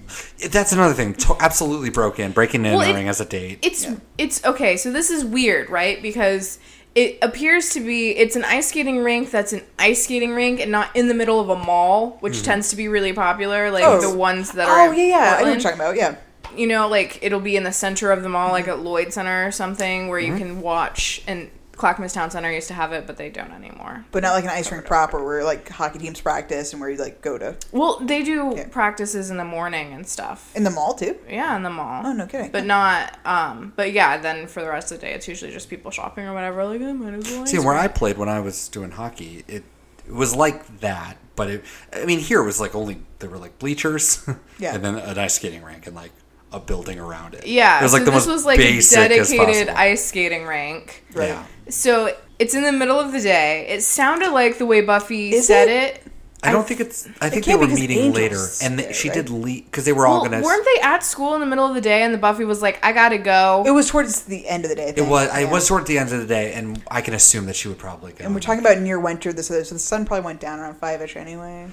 That's 0.50 0.70
another 0.70 0.94
thing. 0.94 1.14
To- 1.14 1.36
absolutely 1.40 1.90
broke 1.90 2.20
in, 2.20 2.30
breaking 2.30 2.64
and 2.64 2.76
Well, 2.76 2.82
it- 2.84 2.90
entering 2.90 3.08
as 3.08 3.20
a 3.20 3.24
date. 3.24 3.58
It's 3.62 3.88
it's 4.18 4.44
okay. 4.44 4.76
So 4.76 4.92
this 4.92 5.10
is 5.10 5.24
weird, 5.24 5.68
right? 5.68 6.00
Because 6.00 6.60
it 6.94 7.18
appears 7.20 7.70
to 7.70 7.80
be 7.80 8.10
it's 8.16 8.36
an 8.36 8.44
ice 8.44 8.68
skating 8.68 8.98
rink 9.02 9.32
that's 9.32 9.52
an 9.52 9.62
ice 9.80 10.04
skating 10.04 10.30
rink 10.32 10.60
and 10.60 10.70
not 10.70 10.94
in 10.94 11.08
the 11.08 11.14
middle 11.14 11.40
of 11.40 11.48
a 11.50 11.56
mall, 11.56 12.18
which 12.20 12.34
Mhm. 12.38 12.44
tends 12.44 12.70
to 12.70 12.76
be 12.76 12.86
really 12.86 13.12
popular. 13.12 13.70
Like 13.72 13.82
Oh. 13.84 14.00
the 14.00 14.16
ones 14.16 14.52
that 14.52 14.68
are. 14.68 14.88
Oh 14.88 14.92
in 14.92 14.98
yeah, 14.98 15.04
yeah. 15.06 15.16
I 15.16 15.20
know 15.20 15.28
what 15.30 15.30
you're 15.38 15.44
Portland. 15.46 15.62
talking 15.62 15.80
about. 15.80 15.96
Yeah. 15.96 16.14
You 16.56 16.66
know, 16.66 16.88
like 16.88 17.18
it'll 17.22 17.40
be 17.40 17.56
in 17.56 17.62
the 17.64 17.72
center 17.72 18.10
of 18.12 18.22
the 18.22 18.28
mall, 18.28 18.50
like 18.52 18.68
at 18.68 18.80
Lloyd 18.80 19.12
Center 19.12 19.46
or 19.46 19.50
something, 19.52 20.08
where 20.08 20.18
you 20.18 20.32
Mhm. 20.34 20.38
can 20.38 20.60
watch. 20.60 21.22
And 21.26 21.50
Clackamas 21.76 22.12
Town 22.12 22.28
Center 22.28 22.50
used 22.52 22.66
to 22.68 22.74
have 22.74 22.92
it, 22.92 23.06
but 23.06 23.16
they 23.18 23.30
don't 23.30 23.52
anymore. 23.52 24.04
But 24.10 24.24
not 24.24 24.32
like 24.32 24.42
an 24.42 24.50
ice 24.50 24.72
rink 24.72 24.84
proper 24.84 25.22
where 25.24 25.44
like 25.44 25.68
hockey 25.68 26.00
teams 26.00 26.20
practice 26.20 26.72
and 26.72 26.80
where 26.80 26.90
you 26.90 26.96
like 26.96 27.20
go 27.22 27.38
to 27.38 27.54
Well, 27.70 28.00
they 28.02 28.24
do 28.24 28.64
practices 28.72 29.30
in 29.30 29.36
the 29.36 29.44
morning 29.44 29.92
and 29.92 30.04
stuff. 30.04 30.50
in 30.56 30.64
the 30.64 30.70
mall 30.70 30.94
too. 30.94 31.16
Yeah, 31.30 31.54
in 31.54 31.62
the 31.62 31.70
mall. 31.70 32.02
Oh 32.04 32.12
no 32.12 32.26
kidding. 32.26 32.50
But 32.50 32.66
not, 32.66 33.16
um, 33.24 33.72
but 33.76 33.92
yeah, 33.92 34.16
then 34.18 34.48
for 34.48 34.60
the 34.60 34.68
rest 34.68 34.90
of 34.90 34.98
the 35.00 35.06
day, 35.06 35.12
it's 35.14 35.28
usually 35.28 35.52
just 35.52 35.70
people 35.70 35.92
shopping 35.92 36.26
or 36.26 36.34
whatever. 36.34 36.64
Like, 36.64 36.80
oh, 36.80 36.92
might 36.94 37.14
as 37.14 37.30
well. 37.30 37.46
See, 37.46 37.60
where 37.60 37.74
I 37.76 37.86
played 37.86 38.18
when 38.18 38.28
I 38.28 38.40
was 38.40 38.68
doing 38.68 38.90
hockey, 38.90 39.44
it, 39.46 39.62
it 40.04 40.12
was 40.12 40.34
like 40.34 40.80
that. 40.80 41.16
But 41.36 41.48
it, 41.50 41.64
I 41.92 42.04
mean, 42.06 42.18
here 42.18 42.40
it 42.40 42.44
was 42.44 42.58
like 42.60 42.74
only 42.74 43.02
there 43.20 43.30
were 43.30 43.38
like 43.38 43.60
bleachers, 43.60 44.28
Yeah. 44.58 44.74
and 44.74 44.84
then 44.84 44.96
an 44.96 45.16
ice 45.16 45.34
skating 45.34 45.62
rink 45.62 45.86
and 45.86 45.94
like 45.94 46.10
a 46.52 46.60
building 46.60 46.98
around 46.98 47.34
it. 47.34 47.46
Yeah, 47.46 47.80
it 47.80 47.82
was 47.82 47.92
like 47.92 48.00
so 48.00 48.04
the 48.06 48.10
this 48.12 48.26
most 48.26 48.32
was 48.34 48.44
like 48.46 48.58
a 48.58 48.62
basic 48.62 48.96
dedicated 48.98 49.68
ice 49.68 50.04
skating 50.06 50.46
rink. 50.46 51.04
Right. 51.14 51.28
Yeah. 51.28 51.44
So 51.68 52.14
it's 52.38 52.54
in 52.54 52.62
the 52.62 52.72
middle 52.72 52.98
of 52.98 53.12
the 53.12 53.20
day. 53.20 53.66
It 53.68 53.82
sounded 53.82 54.30
like 54.30 54.58
the 54.58 54.66
way 54.66 54.80
Buffy 54.80 55.32
Is 55.34 55.46
said 55.46 55.68
it? 55.68 55.96
it. 55.96 56.12
I 56.40 56.52
don't 56.52 56.66
think 56.66 56.78
it's. 56.78 57.08
I 57.20 57.30
think 57.30 57.46
they 57.46 57.56
were 57.56 57.66
meeting 57.66 57.98
Angel's 57.98 58.14
later, 58.16 58.46
and 58.62 58.78
th- 58.78 58.94
she 58.94 59.08
right? 59.08 59.14
did 59.16 59.28
leave 59.28 59.64
because 59.64 59.84
they 59.84 59.92
were 59.92 60.06
all 60.06 60.22
gonna. 60.22 60.40
weren't 60.40 60.64
they 60.64 60.80
at 60.82 61.02
school 61.02 61.34
in 61.34 61.40
the 61.40 61.46
middle 61.46 61.66
of 61.66 61.74
the 61.74 61.80
day? 61.80 62.02
And 62.04 62.14
the 62.14 62.18
Buffy 62.18 62.44
was 62.44 62.62
like, 62.62 62.78
"I 62.84 62.92
gotta 62.92 63.18
go." 63.18 63.64
It 63.66 63.72
was 63.72 63.90
towards 63.90 64.22
the 64.22 64.46
end 64.48 64.64
of 64.64 64.68
the 64.70 64.76
day. 64.76 64.86
I 64.96 65.00
It 65.00 65.06
was. 65.08 65.28
I 65.30 65.40
Yeah. 65.40 65.50
was 65.50 65.66
toward 65.66 65.86
the 65.88 65.98
end 65.98 66.12
of 66.12 66.20
the 66.20 66.26
day, 66.26 66.52
and 66.52 66.80
I 66.92 67.00
can 67.00 67.14
assume 67.14 67.46
that 67.46 67.56
she 67.56 67.66
would 67.66 67.78
probably 67.78 68.12
go. 68.12 68.24
And 68.24 68.34
we're 68.34 68.40
talking 68.40 68.60
about 68.60 68.78
near 68.78 69.00
winter. 69.00 69.32
This 69.32 69.48
so 69.48 69.54
the 69.58 69.78
sun 69.80 70.04
probably 70.06 70.24
went 70.24 70.38
down 70.40 70.60
around 70.60 70.76
five 70.76 71.02
ish 71.02 71.16
anyway. 71.16 71.66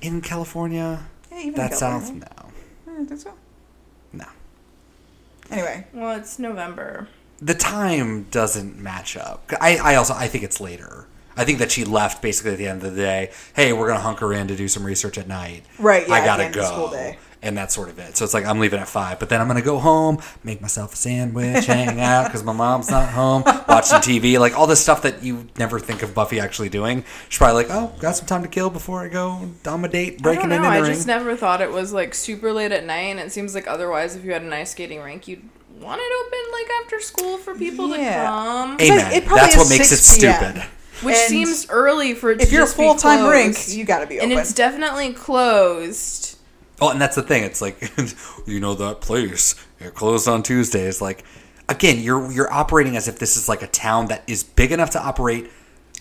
in 0.00 0.22
California. 0.22 1.04
Yeah, 1.30 1.38
even 1.40 1.48
in 1.50 1.54
That 1.56 1.74
south, 1.74 2.04
California. 2.04 2.28
no. 2.86 2.92
Yeah, 2.94 3.02
I 3.02 3.04
think 3.04 3.20
so. 3.20 3.32
Anyway, 5.50 5.86
Well, 5.92 6.16
it's 6.18 6.38
November. 6.38 7.08
the 7.40 7.54
time 7.54 8.24
doesn't 8.30 8.78
match 8.78 9.16
up. 9.16 9.50
I, 9.60 9.76
I 9.78 9.94
also 9.96 10.14
I 10.14 10.26
think 10.28 10.44
it's 10.44 10.60
later. 10.60 11.06
I 11.36 11.44
think 11.44 11.58
that 11.58 11.70
she 11.70 11.84
left 11.84 12.22
basically 12.22 12.52
at 12.52 12.58
the 12.58 12.66
end 12.66 12.82
of 12.82 12.94
the 12.94 13.00
day. 13.02 13.30
Hey, 13.54 13.72
we're 13.72 13.88
gonna 13.88 14.00
hunker 14.00 14.32
in 14.32 14.48
to 14.48 14.56
do 14.56 14.68
some 14.68 14.84
research 14.84 15.18
at 15.18 15.28
night. 15.28 15.64
Right, 15.78 16.08
yeah, 16.08 16.14
I 16.14 16.18
at 16.18 16.22
the 16.22 16.26
gotta 16.26 16.44
end 16.44 16.56
of 16.56 16.62
go. 16.70 17.16
The 17.40 17.42
school 17.42 17.42
day. 17.42 17.48
And 17.48 17.56
that's 17.56 17.74
sort 17.74 17.88
of 17.88 17.98
it. 17.98 18.16
So 18.16 18.24
it's 18.24 18.34
like 18.34 18.44
I'm 18.44 18.58
leaving 18.58 18.80
at 18.80 18.88
five, 18.88 19.18
but 19.18 19.28
then 19.28 19.40
I'm 19.40 19.46
gonna 19.46 19.62
go 19.62 19.78
home, 19.78 20.18
make 20.44 20.60
myself 20.60 20.94
a 20.94 20.96
sandwich, 20.96 21.66
hang 21.66 22.00
out 22.00 22.24
because 22.26 22.42
my 22.42 22.52
mom's 22.52 22.90
not 22.90 23.08
home, 23.10 23.42
watch 23.68 23.84
some 23.86 24.00
TV, 24.02 24.38
like 24.38 24.58
all 24.58 24.66
this 24.66 24.80
stuff 24.80 25.02
that 25.02 25.22
you 25.22 25.46
never 25.58 25.78
think 25.78 26.02
of 26.02 26.14
Buffy 26.14 26.40
actually 26.40 26.68
doing. 26.68 27.04
She's 27.28 27.38
probably 27.38 27.64
like, 27.64 27.72
oh, 27.72 27.92
got 28.00 28.16
some 28.16 28.26
time 28.26 28.42
to 28.42 28.48
kill 28.48 28.70
before 28.70 29.00
I 29.04 29.08
go 29.08 29.48
on 29.66 29.80
my 29.80 29.88
date, 29.88 30.16
I 30.18 30.22
breaking 30.22 30.48
don't 30.48 30.52
in 30.52 30.62
know. 30.62 30.68
I 30.68 30.76
entering. 30.78 30.94
just 30.94 31.06
never 31.06 31.36
thought 31.36 31.60
it 31.60 31.70
was 31.70 31.92
like 31.92 32.14
super 32.14 32.52
late 32.52 32.72
at 32.72 32.84
night, 32.84 33.16
and 33.16 33.20
it 33.20 33.32
seems 33.32 33.54
like 33.54 33.66
otherwise, 33.66 34.16
if 34.16 34.24
you 34.24 34.32
had 34.32 34.42
an 34.42 34.52
ice 34.52 34.70
skating 34.72 35.00
rink, 35.00 35.28
you'd 35.28 35.42
want 35.80 36.00
it 36.02 36.26
open 36.26 36.52
like 36.52 36.70
after 36.84 37.00
school 37.00 37.36
for 37.38 37.54
people 37.54 37.88
Yeah. 37.96 38.22
to 38.22 38.26
come. 38.26 38.76
Amen. 38.80 39.12
it 39.12 39.26
probably 39.26 39.42
That's 39.42 39.56
what 39.56 39.68
makes 39.68 39.92
it 39.92 39.96
6 39.98 40.18
p.m. 40.20 40.34
stupid. 40.34 40.62
Which 41.02 41.14
And 41.14 41.28
seems 41.28 41.66
early 41.68 42.14
for 42.14 42.30
it 42.30 42.40
if 42.40 42.48
to 42.48 42.54
you're 42.54 42.64
a 42.64 42.66
full-time 42.66 43.26
rink, 43.28 43.68
you 43.68 43.84
gotta 43.84 44.06
be 44.06 44.18
open, 44.18 44.30
And 44.30 44.40
it's 44.40 44.54
definitely 44.54 45.12
closed. 45.12 46.35
Oh, 46.80 46.90
and 46.90 47.00
that's 47.00 47.16
the 47.16 47.22
thing. 47.22 47.42
It's 47.42 47.62
like, 47.62 47.80
you 48.46 48.60
know, 48.60 48.74
that 48.74 49.00
place 49.00 49.54
it 49.80 49.94
closed 49.94 50.28
on 50.28 50.42
Tuesdays. 50.42 51.00
Like, 51.00 51.24
again, 51.68 52.00
you're 52.00 52.30
you're 52.30 52.52
operating 52.52 52.96
as 52.96 53.08
if 53.08 53.18
this 53.18 53.36
is 53.36 53.48
like 53.48 53.62
a 53.62 53.66
town 53.66 54.06
that 54.06 54.22
is 54.26 54.44
big 54.44 54.72
enough 54.72 54.90
to 54.90 55.02
operate 55.02 55.50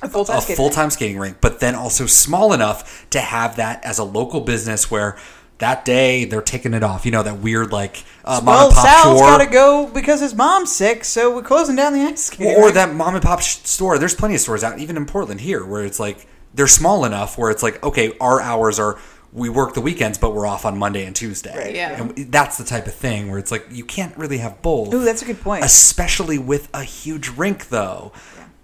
a 0.02 0.10
full-time 0.10 0.42
skating 0.42 0.56
full 0.56 0.70
time 0.70 0.90
skating 0.90 1.18
rink, 1.18 1.38
but 1.42 1.60
then 1.60 1.76
also 1.76 2.06
small 2.06 2.54
enough 2.54 3.10
to 3.12 3.20
have 3.20 3.56
that 3.56 3.84
as 3.86 3.98
a 3.98 4.04
local 4.04 4.42
business 4.42 4.92
where 4.92 5.18
that 5.60 5.86
day 5.86 6.26
they're 6.26 6.42
taking 6.42 6.74
it 6.74 6.84
off. 6.84 7.06
You 7.06 7.12
know, 7.12 7.24
that 7.24 7.40
weird 7.40 7.72
like 7.72 8.04
uh, 8.26 8.42
mom 8.44 8.46
well, 8.46 8.66
and 8.68 8.76
pop 8.76 8.86
Sal's 8.86 9.18
store. 9.18 9.30
got 9.30 9.46
to 9.46 9.52
go 9.52 9.88
because 9.94 10.20
his 10.20 10.34
mom's 10.34 10.76
sick, 10.76 11.06
so 11.06 11.34
we're 11.34 11.44
closing 11.44 11.76
down 11.76 11.94
the 11.94 12.02
ice 12.02 12.26
skating 12.26 12.56
or 12.56 12.72
that 12.72 12.94
mom 12.94 13.16
and 13.16 13.24
pop 13.24 13.42
sh- 13.42 13.58
store. 13.64 13.98
There's 13.98 14.16
plenty 14.16 14.36
of 14.36 14.42
stores 14.42 14.64
out, 14.64 14.80
even 14.80 14.98
in 14.98 15.06
Portland 15.06 15.42
here, 15.42 15.66
where 15.66 15.86
it's 15.86 16.00
like 16.00 16.28
they're 16.54 16.68
small 16.68 17.06
enough 17.06 17.38
where 17.38 17.52
it's 17.52 17.64
like, 17.64 17.84
okay, 17.84 18.14
our 18.20 18.42
hours 18.42 18.80
are 18.80 19.00
we 19.36 19.50
work 19.50 19.74
the 19.74 19.82
weekends, 19.82 20.18
but 20.18 20.34
we're 20.34 20.48
off 20.48 20.66
on 20.66 20.78
Monday 20.78 21.06
and 21.06 21.14
Tuesday. 21.14 21.56
Right. 21.56 21.76
Yeah. 21.76 22.02
and 22.02 22.32
that's 22.32 22.58
the 22.58 22.64
type 22.64 22.88
of 22.88 22.94
thing 22.96 23.30
where 23.30 23.38
it's 23.38 23.52
like 23.52 23.68
you 23.70 23.84
can't 23.84 24.18
really 24.18 24.38
have 24.38 24.62
both. 24.62 24.94
Ooh, 24.94 25.04
that's 25.04 25.22
a 25.22 25.26
good 25.26 25.42
point. 25.42 25.64
especially 25.66 26.38
with 26.38 26.70
a 26.74 26.84
huge 26.84 27.28
rink, 27.30 27.68
though. 27.68 28.14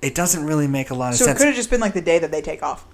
It 0.01 0.15
doesn't 0.15 0.45
really 0.45 0.67
make 0.67 0.89
a 0.89 0.93
lot 0.95 1.09
of 1.09 1.15
sense. 1.15 1.25
So 1.27 1.31
it 1.31 1.37
could 1.37 1.47
have 1.47 1.55
just 1.55 1.69
been 1.69 1.81
like 1.81 1.93
the 1.93 2.01
day 2.01 2.19
that 2.19 2.31
they 2.31 2.41
take 2.41 2.63
off. 2.63 2.87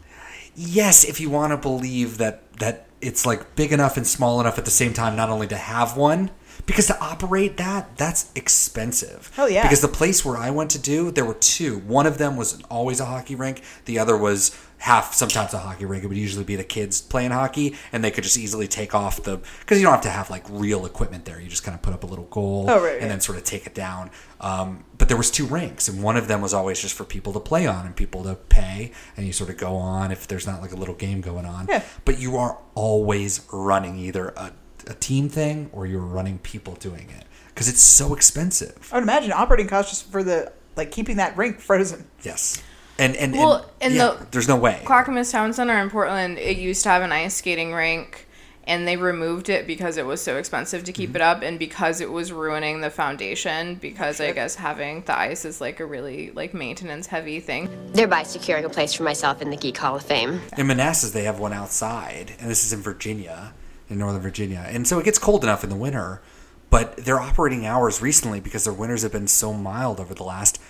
yes, 0.55 1.03
if 1.05 1.21
you 1.21 1.29
want 1.29 1.53
to 1.53 1.57
believe 1.57 2.17
that 2.17 2.51
that 2.53 2.87
it's 2.99 3.27
like 3.27 3.55
big 3.55 3.71
enough 3.71 3.95
and 3.95 4.07
small 4.07 4.41
enough 4.41 4.57
at 4.57 4.65
the 4.65 4.71
same 4.71 4.91
time, 4.91 5.15
not 5.15 5.29
only 5.29 5.45
to 5.47 5.55
have 5.55 5.95
one, 5.95 6.31
because 6.67 6.85
to 6.87 6.99
operate 7.01 7.57
that, 7.57 7.97
that's 7.97 8.29
expensive. 8.35 9.31
Hell 9.33 9.49
yeah. 9.49 9.63
Because 9.63 9.81
the 9.81 9.87
place 9.87 10.23
where 10.23 10.37
I 10.37 10.51
went 10.51 10.69
to 10.71 10.79
do, 10.79 11.09
there 11.09 11.25
were 11.25 11.33
two. 11.33 11.79
One 11.79 12.05
of 12.05 12.17
them 12.19 12.35
was 12.35 12.61
always 12.69 12.99
a 12.99 13.05
hockey 13.05 13.33
rink. 13.35 13.63
The 13.85 13.97
other 13.97 14.15
was 14.15 14.55
half, 14.79 15.13
sometimes 15.13 15.53
a 15.55 15.57
hockey 15.59 15.85
rink. 15.85 16.03
It 16.03 16.07
would 16.07 16.17
usually 16.17 16.43
be 16.43 16.55
the 16.55 16.63
kids 16.63 17.01
playing 17.01 17.31
hockey, 17.31 17.75
and 17.91 18.03
they 18.03 18.11
could 18.11 18.23
just 18.23 18.37
easily 18.37 18.67
take 18.67 18.93
off 18.93 19.23
the 19.23 19.37
because 19.61 19.79
you 19.79 19.85
don't 19.85 19.93
have 19.93 20.01
to 20.03 20.09
have 20.09 20.29
like 20.29 20.43
real 20.49 20.85
equipment 20.85 21.25
there. 21.25 21.39
You 21.39 21.47
just 21.49 21.63
kind 21.63 21.73
of 21.73 21.81
put 21.81 21.93
up 21.93 22.03
a 22.03 22.07
little 22.07 22.25
goal 22.25 22.65
Oh, 22.69 22.83
right, 22.83 22.93
and 22.93 23.01
right. 23.03 23.07
then 23.07 23.21
sort 23.21 23.37
of 23.37 23.43
take 23.45 23.65
it 23.65 23.73
down. 23.73 24.11
Um, 24.41 24.83
but 24.97 25.07
there 25.07 25.17
was 25.17 25.31
two 25.31 25.45
rinks, 25.47 25.87
and 25.87 26.03
one 26.03 26.17
of 26.17 26.27
them 26.27 26.41
was 26.41 26.53
always 26.53 26.81
just 26.81 26.93
for 26.95 27.05
people 27.05 27.33
to 27.33 27.39
play 27.39 27.65
on 27.65 27.85
and 27.85 27.95
people 27.95 28.23
to 28.25 28.35
pay, 28.35 28.91
and 29.15 29.25
you 29.25 29.31
sort 29.33 29.49
of 29.49 29.57
go 29.57 29.77
on 29.77 30.11
if 30.11 30.27
there's 30.27 30.45
not 30.45 30.61
like 30.61 30.73
a 30.73 30.75
little 30.77 30.95
game 30.95 31.21
going 31.21 31.45
on. 31.45 31.67
Yeah. 31.69 31.81
But 32.05 32.19
you 32.19 32.35
are 32.37 32.59
always 32.75 33.47
running 33.51 33.97
either 33.97 34.29
a, 34.29 34.51
a 34.89 34.93
team 34.95 35.29
thing 35.29 35.69
or 35.73 35.85
you're 35.85 35.99
running 36.01 36.39
people 36.39 36.75
doing 36.75 37.09
it 37.09 37.25
because 37.49 37.67
it's 37.69 37.81
so 37.81 38.13
expensive. 38.13 38.89
I 38.91 38.95
would 38.97 39.03
imagine 39.03 39.31
operating 39.31 39.67
costs 39.67 39.91
just 39.91 40.11
for 40.11 40.23
the 40.23 40.51
like 40.75 40.91
keeping 40.91 41.17
that 41.17 41.35
rink 41.37 41.59
frozen. 41.59 42.07
Yes. 42.23 42.61
And 42.99 43.15
and, 43.15 43.33
Well, 43.33 43.57
and, 43.81 43.91
and 43.91 43.93
yeah, 43.95 44.15
the- 44.19 44.25
there's 44.31 44.47
no 44.47 44.55
way. 44.57 44.81
Clackamas 44.85 45.31
Town 45.31 45.53
Center 45.53 45.77
in 45.79 45.89
Portland, 45.89 46.37
it 46.39 46.57
used 46.57 46.83
to 46.83 46.89
have 46.89 47.01
an 47.03 47.11
ice 47.11 47.35
skating 47.35 47.71
rink, 47.73 48.27
and 48.65 48.87
they 48.87 48.97
removed 48.97 49.49
it 49.49 49.67
because 49.67 49.97
it 49.97 50.05
was 50.05 50.19
so 50.21 50.37
expensive 50.37 50.83
to 50.85 50.91
Mm-hmm. 50.91 51.01
keep 51.01 51.15
it 51.15 51.21
up, 51.21 51.41
and 51.43 51.57
because 51.59 52.01
it 52.01 52.11
was 52.11 52.31
ruining 52.31 52.81
the 52.81 52.89
foundation. 52.89 53.75
Because 53.75 54.19
I 54.19 54.31
guess 54.31 54.55
having 54.55 55.01
the 55.03 55.17
ice 55.17 55.45
is 55.45 55.61
like 55.61 55.79
a 55.79 55.85
really 55.85 56.31
like 56.31 56.53
maintenance 56.55 57.05
heavy 57.07 57.39
thing. 57.39 57.69
Thereby 57.93 58.23
securing 58.23 58.65
a 58.65 58.69
place 58.69 58.93
for 58.93 59.03
myself 59.03 59.41
in 59.43 59.49
the 59.51 59.57
Geek 59.57 59.77
Hall 59.77 59.95
of 59.95 60.03
Fame. 60.03 60.41
In 60.57 60.65
Manassas, 60.67 61.11
they 61.11 61.23
have 61.25 61.39
one 61.39 61.53
outside, 61.53 62.33
and 62.39 62.49
this 62.49 62.63
is 62.65 62.73
in 62.73 62.81
Virginia, 62.81 63.53
in 63.89 63.97
Northern 63.97 64.21
Virginia. 64.21 64.65
And 64.67 64.87
so 64.87 64.99
it 64.99 65.05
gets 65.05 65.19
cold 65.19 65.43
enough 65.43 65.63
in 65.63 65.69
the 65.69 65.75
winter, 65.75 66.21
but 66.69 66.97
their 66.97 67.19
operating 67.19 67.65
hours 67.65 68.01
recently, 68.01 68.39
because 68.39 68.65
their 68.65 68.73
winters 68.73 69.03
have 69.03 69.11
been 69.11 69.27
so 69.27 69.53
mild 69.53 69.99
over 69.99 70.13
the 70.13 70.23
last, 70.23 70.61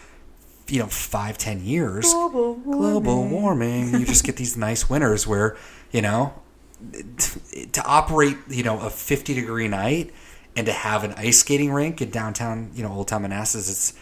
you 0.68 0.80
know, 0.80 0.88
five, 0.88 1.38
ten 1.38 1.64
years. 1.64 2.12
Global 2.14 2.56
warming. 2.56 2.80
Global 2.80 3.28
warming. 3.28 3.94
you 4.00 4.06
just 4.06 4.24
get 4.24 4.36
these 4.36 4.56
nice 4.68 4.90
winters 4.90 5.26
where, 5.26 5.58
you 5.92 6.02
know, 6.02 6.34
to 7.72 7.84
operate, 7.86 8.38
you 8.48 8.64
know, 8.64 8.80
a 8.80 8.90
50 8.90 9.34
degree 9.34 9.68
night 9.68 10.14
and 10.56 10.66
to 10.68 10.74
have 10.74 11.04
an 11.04 11.14
ice 11.14 11.40
skating 11.40 11.72
rink 11.72 12.02
in 12.02 12.10
downtown, 12.10 12.72
you 12.76 12.84
know, 12.84 12.92
Old 12.92 13.08
Town 13.08 13.24
Manassas, 13.24 13.70
it's 13.70 13.94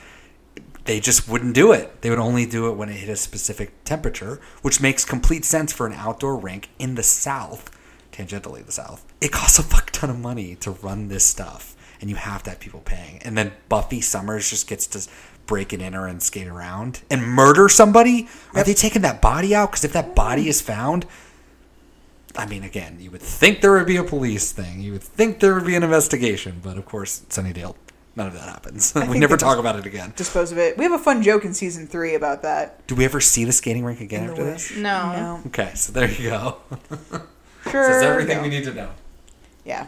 they 0.86 1.00
just 1.00 1.28
wouldn't 1.28 1.56
do 1.56 1.72
it. 1.72 2.02
They 2.02 2.10
would 2.10 2.20
only 2.20 2.46
do 2.46 2.70
it 2.70 2.76
when 2.76 2.90
it 2.90 2.94
hit 2.94 3.10
a 3.10 3.16
specific 3.16 3.84
temperature, 3.84 4.40
which 4.62 4.80
makes 4.80 5.04
complete 5.04 5.44
sense 5.44 5.74
for 5.74 5.88
an 5.88 5.94
outdoor 5.94 6.38
rink 6.38 6.70
in 6.80 6.96
the 6.96 7.04
South, 7.04 7.72
tangentially 8.12 8.66
the 8.66 8.72
South. 8.72 9.05
It 9.22 9.32
costs 9.32 9.60
a 9.60 9.64
fuck 9.64 9.92
ton 9.92 10.10
of 10.10 10.20
money 10.20 10.56
to 10.58 10.72
run 10.72 11.08
this 11.08 11.24
stuff, 11.24 11.76
and 12.02 12.10
you 12.10 12.16
have 12.16 12.44
to 12.44 12.52
have 12.52 12.60
people 12.60 12.82
paying. 12.82 13.20
And 13.24 13.38
then 13.38 13.54
Buffy 13.70 14.02
Summers 14.02 14.50
just 14.50 14.68
gets 14.68 14.88
to 14.88 15.10
break 15.46 15.74
and 15.74 15.82
enter 15.82 16.08
and 16.08 16.22
skate 16.22 16.48
around 16.48 17.02
and 17.10 17.24
murder 17.24 17.70
somebody. 17.70 18.28
Are 18.54 18.64
they 18.64 18.74
taking 18.74 19.02
that 19.04 19.22
body 19.22 19.56
out? 19.56 19.72
Because 19.72 19.84
if 19.84 19.94
that 19.94 20.16
body 20.16 20.48
is 20.50 20.62
found, 20.62 21.06
I 22.36 22.46
mean, 22.46 22.64
again, 22.64 22.98
you 23.00 23.12
would 23.12 23.22
think 23.22 23.62
there 23.62 23.74
would 23.74 23.88
be 23.88 23.98
a 23.98 24.04
police 24.04 24.52
thing. 24.52 24.82
You 24.82 24.94
would 24.94 25.04
think 25.04 25.40
there 25.40 25.54
would 25.54 25.66
be 25.66 25.76
an 25.76 25.84
investigation, 25.84 26.60
but 26.62 26.78
of 26.78 26.86
course, 26.86 27.22
Sunnydale, 27.30 27.76
none 28.16 28.28
of 28.28 28.34
that 28.34 28.50
happens. 28.50 28.94
we 29.10 29.20
never 29.20 29.38
talk 29.38 29.58
about 29.58 29.78
it 29.78 29.86
again. 29.86 30.14
Dispose 30.16 30.52
of 30.52 30.58
it. 30.58 30.78
We 30.78 30.84
have 30.84 30.94
a 30.94 31.00
fun 31.00 31.24
joke 31.24 31.46
in 31.46 31.54
season 31.54 31.88
three 31.88 32.16
about 32.16 32.42
that. 32.42 32.86
Do 32.88 32.96
we 32.96 33.06
ever 33.06 33.22
see 33.22 33.46
the 33.46 33.54
skating 33.54 33.86
rink 33.86 34.02
again 34.02 34.30
after 34.30 34.44
Wish. 34.44 34.70
this? 34.70 34.78
No. 34.78 35.12
No. 35.14 35.42
Okay, 35.48 35.72
so 35.76 35.94
there 35.94 36.12
you 36.12 36.30
go. 36.30 36.58
Sure. 37.72 37.92
Says 37.92 38.04
everything 38.04 38.38
no. 38.38 38.44
we 38.44 38.50
need 38.50 38.64
to 38.66 38.74
know. 38.76 38.92
Yeah. 39.66 39.88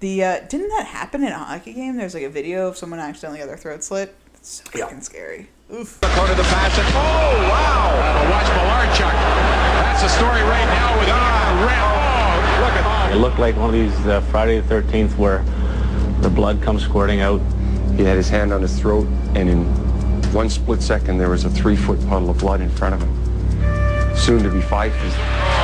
The 0.00 0.24
uh, 0.24 0.40
didn't 0.40 0.68
that 0.68 0.86
happen 0.86 1.22
in 1.22 1.32
a 1.32 1.38
hockey 1.38 1.72
game? 1.72 1.96
There's 1.96 2.12
like 2.12 2.24
a 2.24 2.28
video 2.28 2.68
of 2.68 2.76
someone 2.76 2.98
accidentally 2.98 3.38
got 3.38 3.46
their 3.46 3.56
throat 3.56 3.82
slit. 3.82 4.14
It's 4.34 4.62
so 4.62 4.64
fucking 4.64 5.00
scary. 5.00 5.48
Oof. 5.72 6.00
Go 6.00 6.26
to 6.26 6.34
the 6.34 6.42
pass 6.42 6.78
and 6.78 6.86
oh 6.88 7.48
wow! 7.48 7.92
That'll 7.96 8.30
watch 8.30 8.46
Malarchuk. 8.46 9.12
That's 9.12 10.02
the 10.02 10.08
story 10.08 10.42
right 10.42 10.66
now 10.66 10.98
with 10.98 11.08
ah 11.10 11.64
red. 11.66 11.80
Oh, 11.80 12.60
look 12.60 12.72
at 12.72 12.82
that. 12.82 13.16
It 13.16 13.18
looked 13.18 13.38
like 13.38 13.56
one 13.56 13.68
of 13.68 13.72
these 13.72 14.06
uh, 14.06 14.20
Friday 14.30 14.60
the 14.60 14.74
13th 14.74 15.16
where 15.16 15.42
the 16.20 16.28
blood 16.28 16.60
comes 16.60 16.82
squirting 16.82 17.20
out. 17.20 17.40
He 17.96 18.02
had 18.02 18.16
his 18.16 18.28
hand 18.28 18.52
on 18.52 18.60
his 18.60 18.78
throat, 18.78 19.06
and 19.34 19.48
in 19.48 19.64
one 20.34 20.50
split 20.50 20.82
second, 20.82 21.16
there 21.16 21.30
was 21.30 21.44
a 21.44 21.50
three-foot 21.50 21.98
puddle 22.08 22.28
of 22.28 22.38
blood 22.38 22.60
in 22.60 22.68
front 22.68 22.94
of 22.94 23.00
him. 23.00 24.16
Soon 24.16 24.42
to 24.42 24.50
be 24.50 24.60
five 24.60 24.92
feet. 24.96 25.55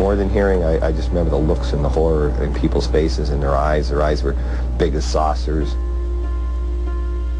More 0.00 0.16
than 0.16 0.30
hearing, 0.30 0.64
I, 0.64 0.86
I 0.86 0.92
just 0.92 1.10
remember 1.10 1.28
the 1.28 1.36
looks 1.36 1.74
and 1.74 1.84
the 1.84 1.88
horror 1.90 2.30
in 2.42 2.54
people's 2.54 2.86
faces 2.86 3.28
and 3.28 3.42
their 3.42 3.54
eyes. 3.54 3.90
Their 3.90 4.00
eyes 4.00 4.22
were 4.22 4.34
big 4.78 4.94
as 4.94 5.04
saucers. 5.04 5.74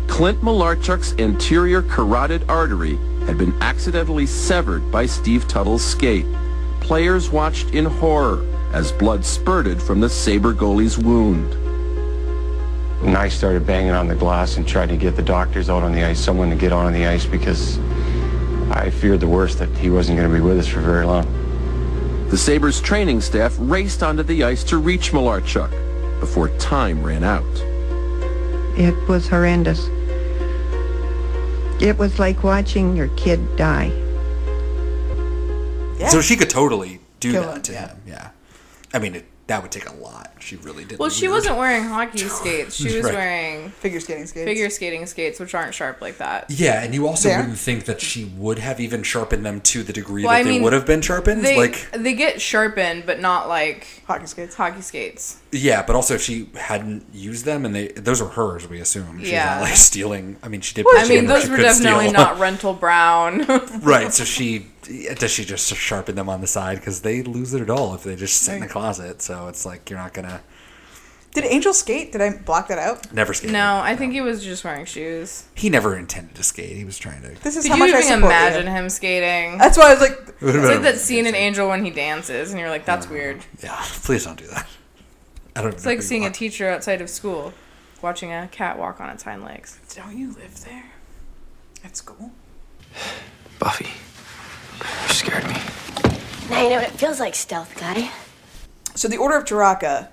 Clint 0.08 0.42
Malarchuk's 0.42 1.14
anterior 1.18 1.80
carotid 1.80 2.44
artery 2.50 2.96
had 3.24 3.38
been 3.38 3.54
accidentally 3.62 4.26
severed 4.26 4.92
by 4.92 5.06
Steve 5.06 5.48
Tuttle's 5.48 5.82
skate. 5.82 6.26
Players 6.80 7.30
watched 7.30 7.70
in 7.70 7.86
horror 7.86 8.46
as 8.74 8.92
blood 8.92 9.24
spurted 9.24 9.80
from 9.80 10.00
the 10.00 10.10
Sabre 10.10 10.52
goalie's 10.52 10.98
wound. 10.98 11.54
And 13.06 13.16
I 13.16 13.30
started 13.30 13.66
banging 13.66 13.92
on 13.92 14.06
the 14.06 14.14
glass 14.14 14.58
and 14.58 14.68
tried 14.68 14.90
to 14.90 14.98
get 14.98 15.16
the 15.16 15.22
doctors 15.22 15.70
out 15.70 15.82
on 15.82 15.92
the 15.92 16.04
ice, 16.04 16.20
someone 16.20 16.50
to 16.50 16.56
get 16.56 16.72
on 16.72 16.92
the 16.92 17.06
ice 17.06 17.24
because 17.24 17.78
I 18.70 18.90
feared 18.90 19.20
the 19.20 19.28
worst 19.28 19.58
that 19.60 19.70
he 19.78 19.88
wasn't 19.88 20.18
going 20.18 20.28
to 20.28 20.34
be 20.34 20.42
with 20.42 20.58
us 20.58 20.68
for 20.68 20.80
very 20.80 21.06
long. 21.06 21.39
The 22.30 22.38
Sabres 22.38 22.80
training 22.80 23.20
staff 23.22 23.56
raced 23.58 24.04
onto 24.04 24.22
the 24.22 24.44
ice 24.44 24.62
to 24.64 24.78
reach 24.78 25.10
Malarchuk 25.10 25.70
before 26.20 26.48
time 26.58 27.02
ran 27.02 27.24
out. 27.24 27.42
It 28.78 28.94
was 29.08 29.26
horrendous. 29.26 29.88
It 31.82 31.98
was 31.98 32.20
like 32.20 32.44
watching 32.44 32.96
your 32.96 33.08
kid 33.16 33.56
die. 33.56 33.92
Yeah. 35.98 36.08
So 36.08 36.20
she 36.20 36.36
could 36.36 36.50
totally 36.50 37.00
do 37.18 37.32
Kill 37.32 37.42
that 37.42 37.56
him, 37.56 37.62
to 37.62 37.72
yeah. 37.72 37.88
him. 37.88 38.02
Yeah. 38.06 38.30
I 38.94 38.98
mean, 39.00 39.16
it, 39.16 39.26
that 39.50 39.62
would 39.62 39.72
take 39.72 39.88
a 39.90 39.92
lot. 39.94 40.32
She 40.38 40.54
really 40.56 40.84
did. 40.84 41.00
Well, 41.00 41.10
she 41.10 41.26
weird. 41.26 41.38
wasn't 41.38 41.58
wearing 41.58 41.82
hockey 41.82 42.18
skates. 42.38 42.76
She 42.76 42.84
was 42.96 43.04
Right. 43.04 43.14
wearing 43.14 43.70
figure 43.70 43.98
skating 43.98 44.26
skates. 44.26 44.44
figure 44.44 44.70
skating 44.70 45.04
skates, 45.06 45.40
which 45.40 45.54
aren't 45.54 45.74
sharp 45.74 46.00
like 46.00 46.18
that. 46.18 46.46
Yeah, 46.50 46.80
and 46.82 46.94
you 46.94 47.08
also 47.08 47.28
There. 47.28 47.40
wouldn't 47.40 47.58
think 47.58 47.84
that 47.86 48.00
she 48.00 48.26
would 48.36 48.60
have 48.60 48.78
even 48.80 49.02
sharpened 49.02 49.44
them 49.44 49.60
to 49.62 49.82
the 49.82 49.92
degree 49.92 50.22
Well, 50.22 50.30
that 50.32 50.38
I 50.38 50.42
they 50.44 50.50
mean, 50.50 50.62
would 50.62 50.72
have 50.72 50.86
been 50.86 51.02
sharpened. 51.02 51.44
They 51.44 51.56
like, 51.56 51.90
they 51.92 52.14
get 52.14 52.40
sharpened, 52.40 53.04
but 53.06 53.18
not 53.20 53.48
like 53.48 53.88
hockey 54.06 54.26
skates. 54.26 54.54
Hockey 54.54 54.82
skates. 54.82 55.38
yeah, 55.50 55.82
but 55.82 55.96
also 55.96 56.14
if 56.14 56.22
she 56.22 56.48
hadn't 56.54 57.04
used 57.12 57.44
them, 57.44 57.64
and 57.66 57.74
they 57.74 57.88
those 57.88 58.22
were 58.22 58.28
hers, 58.28 58.68
we 58.68 58.78
assume. 58.80 59.18
She's 59.18 59.32
Yeah. 59.32 59.54
not 59.56 59.62
like 59.62 59.74
stealing. 59.76 60.36
I 60.44 60.48
mean, 60.48 60.60
she 60.60 60.74
did. 60.74 60.86
I 60.88 61.08
mean, 61.08 61.26
those 61.26 61.48
were 61.50 61.56
definitely 61.56 62.08
steal. 62.08 62.20
not 62.20 62.38
rental 62.38 62.72
brown. 62.72 63.44
right. 63.82 64.12
So 64.12 64.22
she 64.24 64.66
does 64.82 65.30
she 65.30 65.44
just 65.44 65.74
sharpen 65.74 66.14
them 66.14 66.28
on 66.28 66.40
the 66.40 66.46
side 66.46 66.78
because 66.78 67.02
they 67.02 67.22
lose 67.22 67.50
their 67.52 67.64
dull 67.64 67.94
if 67.94 68.02
they 68.02 68.16
just 68.16 68.42
sit 68.42 68.54
in 68.54 68.60
the 68.60 68.68
closet. 68.68 69.22
So 69.22 69.48
it's 69.48 69.64
like 69.66 69.90
you're 69.90 69.98
not 69.98 70.14
gonna 70.14 70.40
Did 71.32 71.44
Angel 71.44 71.72
skate? 71.74 72.12
Did 72.12 72.20
I 72.20 72.30
block 72.38 72.68
that 72.68 72.78
out? 72.78 73.12
never 73.12 73.32
skate. 73.34 73.50
no, 73.52 73.80
I 73.82 73.94
think 73.96 74.12
he 74.12 74.20
was 74.20 74.42
just 74.42 74.64
wearing 74.64 74.84
shoes. 74.86 75.44
He 75.54 75.68
never 75.70 75.96
intended 75.96 76.34
to 76.36 76.42
skate. 76.42 76.76
He 76.76 76.84
was 76.84 76.98
trying 76.98 77.22
to. 77.22 77.28
This 77.42 77.56
is 77.56 77.64
Could 77.64 77.72
how 77.72 77.76
you 77.76 77.92
much 77.92 77.94
I 77.94 77.98
even 77.98 78.02
support 78.20 78.32
imagine 78.32 78.66
you. 78.66 78.72
him 78.72 78.88
skating? 78.88 79.58
That's 79.58 79.76
why 79.78 79.88
I 79.90 79.92
was 79.94 80.00
like, 80.00 80.18
it's 80.40 80.68
like 80.68 80.82
that 80.82 80.96
scene 80.98 81.26
in 81.26 81.34
Angel 81.34 81.68
when 81.68 81.84
he 81.84 81.90
dances, 81.90 82.50
and 82.50 82.58
you're 82.58 82.70
like, 82.70 82.84
that's 82.84 83.08
weird. 83.08 83.42
Yeah, 83.62 83.76
please 84.02 84.24
don't 84.24 84.38
do 84.38 84.46
that. 84.48 84.66
I 85.56 85.62
don't. 85.62 85.74
It's 85.74 85.84
like 85.86 86.00
seeing 86.02 86.24
a 86.24 86.30
teacher 86.30 86.68
outside 86.68 87.00
of 87.00 87.10
school, 87.10 87.52
watching 88.02 88.32
a 88.32 88.48
cat 88.48 88.78
walk 88.78 89.00
on 89.00 89.10
its 89.10 89.22
hind 89.24 89.44
legs. 89.44 89.78
Don't 89.94 90.16
you 90.16 90.28
live 90.32 90.64
there? 90.64 90.84
At 91.84 91.96
school? 91.96 92.30
Buffy, 93.58 93.88
you 94.80 95.14
scared 95.14 95.44
me. 95.44 95.56
Now 96.50 96.62
you 96.62 96.70
know 96.70 96.76
what 96.76 96.88
it 96.88 96.92
feels 96.92 97.20
like, 97.20 97.34
stealth 97.34 97.78
guy. 97.78 98.10
So 98.94 99.08
the 99.08 99.16
Order 99.16 99.36
of 99.36 99.44
Taraka, 99.44 100.08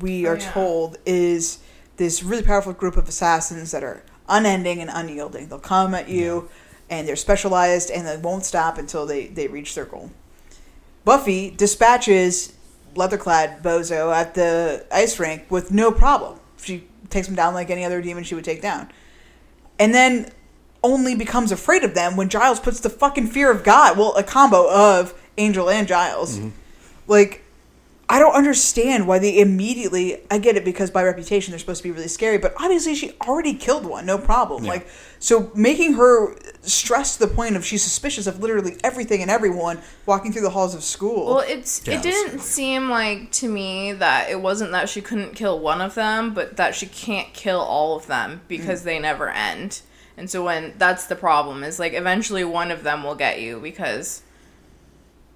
we 0.00 0.26
Oh, 0.26 0.32
are 0.32 0.38
told, 0.38 0.98
is 1.06 1.58
this 1.96 2.22
really 2.22 2.42
powerful 2.42 2.72
group 2.72 2.96
of 2.96 3.08
assassins 3.08 3.70
that 3.70 3.82
are 3.82 4.02
unending 4.28 4.80
and 4.80 4.90
unyielding. 4.92 5.48
They'll 5.48 5.58
come 5.58 5.94
at 5.94 6.08
you, 6.08 6.48
and 6.90 7.08
they're 7.08 7.16
specialized, 7.16 7.90
and 7.90 8.06
they 8.06 8.16
won't 8.16 8.44
stop 8.44 8.78
until 8.78 9.06
they, 9.06 9.26
they 9.28 9.48
reach 9.48 9.74
their 9.74 9.86
goal. 9.86 10.10
Buffy 11.04 11.50
dispatches 11.50 12.52
Leatherclad 12.94 13.62
Bozo 13.62 14.14
at 14.14 14.34
the 14.34 14.84
ice 14.92 15.18
rink 15.18 15.46
with 15.50 15.70
no 15.70 15.90
problem. 15.90 16.38
She 16.60 16.86
takes 17.08 17.28
him 17.28 17.34
down 17.34 17.54
like 17.54 17.70
any 17.70 17.84
other 17.84 18.02
demon 18.02 18.24
she 18.24 18.34
would 18.34 18.44
take 18.44 18.60
down. 18.60 18.90
And 19.78 19.94
then 19.94 20.30
only 20.82 21.14
becomes 21.14 21.50
afraid 21.52 21.82
of 21.84 21.94
them 21.94 22.16
when 22.16 22.28
Giles 22.28 22.60
puts 22.60 22.80
the 22.80 22.90
fucking 22.90 23.26
fear 23.28 23.50
of 23.50 23.64
God. 23.64 23.98
Well, 23.98 24.14
a 24.16 24.22
combo 24.22 24.70
of 24.70 25.12
Angel 25.36 25.68
and 25.68 25.86
Giles. 25.88 26.40
Like, 27.06 27.42
I 28.10 28.18
don't 28.18 28.34
understand 28.34 29.06
why 29.06 29.18
they 29.18 29.38
immediately. 29.38 30.18
I 30.30 30.38
get 30.38 30.56
it 30.56 30.64
because 30.64 30.90
by 30.90 31.02
reputation 31.04 31.52
they're 31.52 31.58
supposed 31.58 31.82
to 31.82 31.88
be 31.88 31.90
really 31.90 32.08
scary, 32.08 32.38
but 32.38 32.54
obviously 32.58 32.94
she 32.94 33.12
already 33.26 33.52
killed 33.54 33.84
one, 33.84 34.06
no 34.06 34.16
problem. 34.16 34.64
Like, 34.64 34.88
so 35.18 35.50
making 35.54 35.94
her 35.94 36.34
stress 36.62 37.16
to 37.18 37.26
the 37.26 37.34
point 37.34 37.56
of 37.56 37.66
she's 37.66 37.82
suspicious 37.82 38.26
of 38.26 38.40
literally 38.40 38.76
everything 38.82 39.20
and 39.20 39.30
everyone 39.30 39.80
walking 40.06 40.32
through 40.32 40.42
the 40.42 40.50
halls 40.50 40.74
of 40.74 40.82
school. 40.82 41.26
Well, 41.26 41.40
it's 41.46 41.86
it 41.86 42.02
didn't 42.02 42.38
seem 42.40 42.88
like 42.88 43.30
to 43.32 43.48
me 43.48 43.92
that 43.92 44.30
it 44.30 44.40
wasn't 44.40 44.70
that 44.72 44.88
she 44.88 45.02
couldn't 45.02 45.34
kill 45.34 45.58
one 45.58 45.82
of 45.82 45.94
them, 45.94 46.32
but 46.32 46.56
that 46.56 46.74
she 46.74 46.86
can't 46.86 47.34
kill 47.34 47.60
all 47.60 47.94
of 47.96 48.06
them 48.06 48.40
because 48.48 48.80
Mm. 48.82 48.84
they 48.84 48.98
never 49.00 49.28
end. 49.28 49.82
And 50.18 50.28
so 50.28 50.44
when 50.44 50.74
that's 50.76 51.06
the 51.06 51.16
problem 51.16 51.62
is 51.64 51.78
like 51.78 51.94
eventually 51.94 52.44
one 52.44 52.70
of 52.70 52.82
them 52.82 53.04
will 53.04 53.14
get 53.14 53.40
you 53.40 53.60
because 53.60 54.22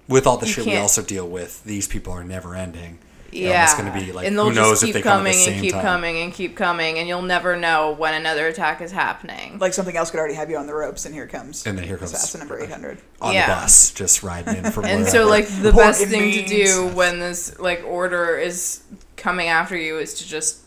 with 0.07 0.27
all 0.27 0.37
the 0.37 0.45
shit 0.45 0.65
we 0.65 0.71
can't- 0.71 0.81
also 0.83 1.01
deal 1.01 1.27
with, 1.27 1.63
these 1.63 1.87
people 1.87 2.11
are 2.13 2.23
never 2.23 2.53
ending. 2.55 2.99
They're 3.31 3.41
yeah, 3.49 3.63
it's 3.63 3.73
going 3.73 3.91
to 3.91 3.99
be 3.99 4.11
like, 4.11 4.27
and 4.27 4.37
they'll 4.37 4.49
who 4.49 4.53
knows 4.53 4.81
just 4.81 4.83
if 4.83 4.87
keep 4.89 4.93
they 4.93 5.01
come 5.01 5.21
at 5.21 5.23
the 5.23 5.29
coming 5.31 5.33
same 5.33 5.53
and 5.53 5.61
keep 5.63 5.71
time. 5.71 5.81
coming 5.81 6.17
and 6.17 6.31
keep 6.33 6.55
coming, 6.55 6.99
and 6.99 7.07
you'll 7.07 7.23
never 7.23 7.55
know 7.55 7.91
when 7.93 8.13
another 8.13 8.45
attack 8.47 8.79
is 8.79 8.91
happening. 8.91 9.57
like 9.57 9.73
something 9.73 9.97
else 9.97 10.11
could 10.11 10.19
already 10.19 10.35
have 10.35 10.51
you 10.51 10.57
on 10.57 10.67
the 10.67 10.73
ropes, 10.75 11.07
and 11.07 11.15
here 11.15 11.25
comes 11.25 11.65
And 11.65 11.75
then 11.75 11.83
here 11.83 11.97
comes 11.97 12.11
assassin 12.13 12.41
number 12.41 12.59
eight 12.59 12.69
hundred 12.69 12.99
on 13.19 13.33
Yeah. 13.33 13.47
the 13.47 13.53
bus, 13.61 13.89
just 13.91 14.21
riding 14.21 14.57
in 14.57 14.71
from 14.71 14.85
and 14.85 14.99
wherever. 15.01 15.09
so 15.09 15.27
like 15.27 15.47
the 15.47 15.71
Pork 15.71 15.83
best 15.83 16.01
and 16.03 16.11
thing 16.11 16.31
to 16.31 16.45
do 16.45 16.87
when 16.89 17.19
this 17.19 17.57
like 17.57 17.83
order 17.87 18.37
is 18.37 18.83
coming 19.17 19.47
after 19.47 19.75
you 19.75 19.97
is 19.97 20.13
to 20.15 20.27
just 20.27 20.59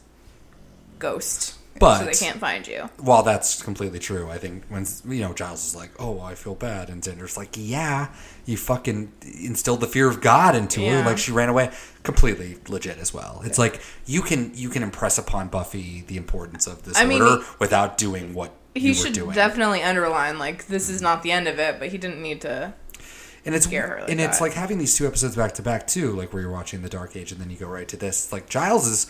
ghost 0.99 1.55
But- 1.79 1.99
so 2.01 2.05
they 2.07 2.13
can't 2.13 2.39
find 2.41 2.67
you 2.67 2.89
While 2.99 3.23
that's 3.23 3.63
completely 3.63 3.99
true, 3.99 4.31
I 4.31 4.39
think 4.39 4.65
when 4.69 4.87
you 5.09 5.21
know 5.21 5.33
Giles 5.33 5.67
is 5.67 5.75
like, 5.77 5.91
"Oh, 5.99 6.21
I 6.21 6.35
feel 6.35 6.55
bad," 6.55 6.89
and 6.89 7.03
Xander's 7.03 7.37
like, 7.37 7.51
"Yeah, 7.55 8.09
you 8.45 8.57
fucking 8.57 9.13
instilled 9.23 9.81
the 9.81 9.87
fear 9.87 10.09
of 10.09 10.21
God 10.21 10.55
into 10.57 10.81
Yeah. 10.81 11.03
her, 11.03 11.05
like 11.09 11.19
she 11.19 11.33
ran 11.33 11.49
away." 11.49 11.71
Completely 12.03 12.59
legit 12.69 12.99
as 12.99 13.13
well. 13.13 13.43
It's 13.45 13.59
like 13.59 13.81
you 14.07 14.23
can 14.23 14.53
you 14.55 14.69
can 14.69 14.83
impress 14.83 15.19
upon 15.19 15.49
Buffy 15.49 16.05
the 16.07 16.17
importance 16.17 16.67
of 16.67 16.83
this 16.85 16.97
I 16.97 17.05
mean, 17.05 17.21
order 17.23 17.45
without 17.59 17.99
doing 17.99 18.33
what 18.35 18.53
he 18.75 18.89
you 18.89 18.95
should 18.95 19.07
were 19.17 19.25
doing. 19.25 19.35
definitely 19.35 19.83
underline 19.83 20.39
like 20.39 20.67
this 20.67 20.89
is 20.91 21.01
not 21.01 21.23
the 21.23 21.33
end 21.33 21.49
of 21.49 21.59
it 21.59 21.79
but 21.79 21.89
he 21.89 21.97
didn't 21.99 22.21
need 22.21 22.43
to 22.43 22.75
and 23.47 23.55
it's 23.55 23.65
scare 23.65 23.89
her 23.89 24.01
like 24.03 24.11
and 24.11 24.21
it's 24.21 24.39
like 24.41 24.53
having 24.53 24.77
these 24.77 24.95
two 24.95 25.07
episodes 25.07 25.35
back 25.35 25.53
to 25.55 25.63
back 25.63 25.87
too, 25.87 26.13
like 26.13 26.33
where 26.33 26.43
you're 26.43 26.51
watching 26.53 26.83
the 26.83 26.89
Dark 26.89 27.17
Age 27.17 27.33
and 27.33 27.41
then 27.41 27.49
you 27.51 27.57
go 27.57 27.67
right 27.69 27.89
to 27.89 27.97
this. 27.97 28.31
Like 28.33 28.49
Giles 28.49 28.87
is 28.87 29.07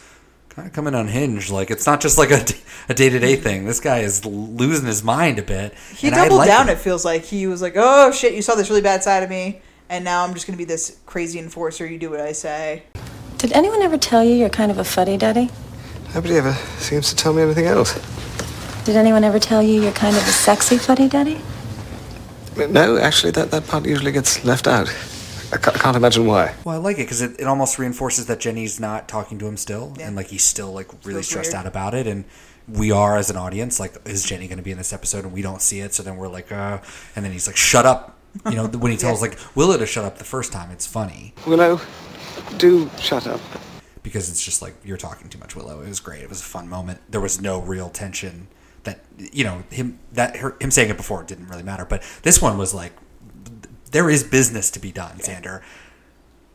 kind 0.56 0.66
of 0.66 0.72
coming 0.72 0.94
unhinged. 0.94 1.50
Like 1.50 1.70
it's 1.70 1.86
not 1.86 2.00
just 2.00 2.16
like 2.16 2.30
a 2.30 2.42
a 2.88 2.94
day 2.94 3.10
to 3.10 3.18
day 3.18 3.36
thing. 3.36 3.66
This 3.66 3.78
guy 3.78 3.98
is 3.98 4.24
losing 4.24 4.86
his 4.86 5.04
mind 5.04 5.38
a 5.38 5.42
bit. 5.42 5.74
He 5.94 6.08
and 6.08 6.16
doubled 6.16 6.38
like 6.38 6.48
down. 6.48 6.68
it. 6.68 6.72
It 6.72 6.78
feels 6.78 7.04
like 7.04 7.24
he 7.24 7.46
was 7.46 7.60
like, 7.60 7.74
"Oh 7.76 8.10
shit, 8.10 8.34
you 8.34 8.42
saw 8.42 8.54
this 8.54 8.70
really 8.70 8.80
bad 8.80 9.02
side 9.02 9.22
of 9.22 9.28
me, 9.28 9.60
and 9.90 10.02
now 10.02 10.24
I'm 10.24 10.32
just 10.32 10.46
gonna 10.46 10.56
be 10.56 10.64
this 10.64 10.98
crazy 11.04 11.38
enforcer. 11.38 11.86
You 11.86 11.98
do 11.98 12.10
what 12.10 12.20
I 12.20 12.32
say." 12.32 12.84
Did 13.36 13.52
anyone 13.52 13.82
ever 13.82 13.98
tell 13.98 14.24
you 14.24 14.34
you're 14.34 14.48
kind 14.48 14.70
of 14.70 14.78
a 14.78 14.84
fuddy 14.84 15.18
duddy? 15.18 15.50
Nobody 16.14 16.36
ever 16.36 16.54
seems 16.78 17.10
to 17.10 17.16
tell 17.16 17.34
me 17.34 17.42
anything 17.42 17.66
else. 17.66 17.92
Did 18.86 18.96
anyone 18.96 19.24
ever 19.24 19.38
tell 19.38 19.62
you 19.62 19.82
you're 19.82 19.92
kind 19.92 20.16
of 20.16 20.22
a 20.22 20.30
sexy 20.30 20.78
fuddy 20.78 21.08
duddy? 21.08 21.38
No, 22.56 22.96
actually, 22.96 23.32
that, 23.32 23.50
that 23.50 23.66
part 23.66 23.84
usually 23.84 24.12
gets 24.12 24.42
left 24.42 24.66
out. 24.66 24.88
I 25.52 25.56
can't 25.58 25.96
imagine 25.96 26.26
why. 26.26 26.54
Well, 26.64 26.74
I 26.74 26.78
like 26.78 26.96
it 26.96 27.02
because 27.02 27.22
it, 27.22 27.38
it 27.38 27.44
almost 27.46 27.78
reinforces 27.78 28.26
that 28.26 28.40
Jenny's 28.40 28.80
not 28.80 29.06
talking 29.08 29.38
to 29.38 29.46
him 29.46 29.56
still, 29.56 29.94
and 30.00 30.16
like 30.16 30.28
he's 30.28 30.42
still 30.44 30.72
like 30.72 30.88
really 31.04 31.14
Feels 31.20 31.28
stressed 31.28 31.52
weird. 31.52 31.60
out 31.60 31.66
about 31.66 31.94
it. 31.94 32.06
And 32.06 32.24
we 32.68 32.90
are 32.90 33.16
as 33.16 33.30
an 33.30 33.36
audience 33.36 33.78
like, 33.78 33.96
is 34.06 34.24
Jenny 34.24 34.48
going 34.48 34.58
to 34.58 34.64
be 34.64 34.72
in 34.72 34.78
this 34.78 34.92
episode? 34.92 35.24
And 35.24 35.32
we 35.32 35.42
don't 35.42 35.62
see 35.62 35.80
it, 35.80 35.94
so 35.94 36.02
then 36.02 36.16
we're 36.16 36.28
like, 36.28 36.50
uh, 36.50 36.78
and 37.14 37.24
then 37.24 37.32
he's 37.32 37.46
like, 37.46 37.56
shut 37.56 37.86
up. 37.86 38.18
You 38.44 38.56
know, 38.56 38.66
when 38.66 38.90
he 38.90 38.96
tells 39.06 39.22
like 39.22 39.38
Willow 39.54 39.76
to 39.78 39.86
shut 39.86 40.04
up 40.04 40.18
the 40.18 40.24
first 40.24 40.52
time, 40.52 40.70
it's 40.70 40.86
funny 40.86 41.32
Willow, 41.46 41.80
do 42.58 42.90
shut 42.98 43.26
up. 43.26 43.40
because 44.02 44.28
it's 44.28 44.44
just 44.44 44.60
like 44.62 44.74
you're 44.84 44.96
talking 44.98 45.28
too 45.28 45.38
much, 45.38 45.54
Willow. 45.56 45.80
It 45.80 45.88
was 45.88 46.00
great. 46.00 46.22
It 46.22 46.28
was 46.28 46.40
a 46.40 46.44
fun 46.44 46.68
moment. 46.68 47.00
There 47.08 47.20
was 47.20 47.40
no 47.40 47.60
real 47.60 47.88
tension. 47.88 48.48
That 48.82 49.00
you 49.18 49.42
know 49.42 49.64
him 49.70 49.98
that 50.12 50.36
her, 50.36 50.54
him 50.60 50.70
saying 50.70 50.90
it 50.90 50.96
before 50.96 51.22
didn't 51.24 51.48
really 51.48 51.62
matter, 51.64 51.84
but 51.84 52.02
this 52.22 52.40
one 52.42 52.56
was 52.58 52.72
like 52.74 52.92
there 53.96 54.10
is 54.10 54.22
business 54.22 54.70
to 54.72 54.78
be 54.78 54.92
done, 54.92 55.16
Xander. 55.16 55.62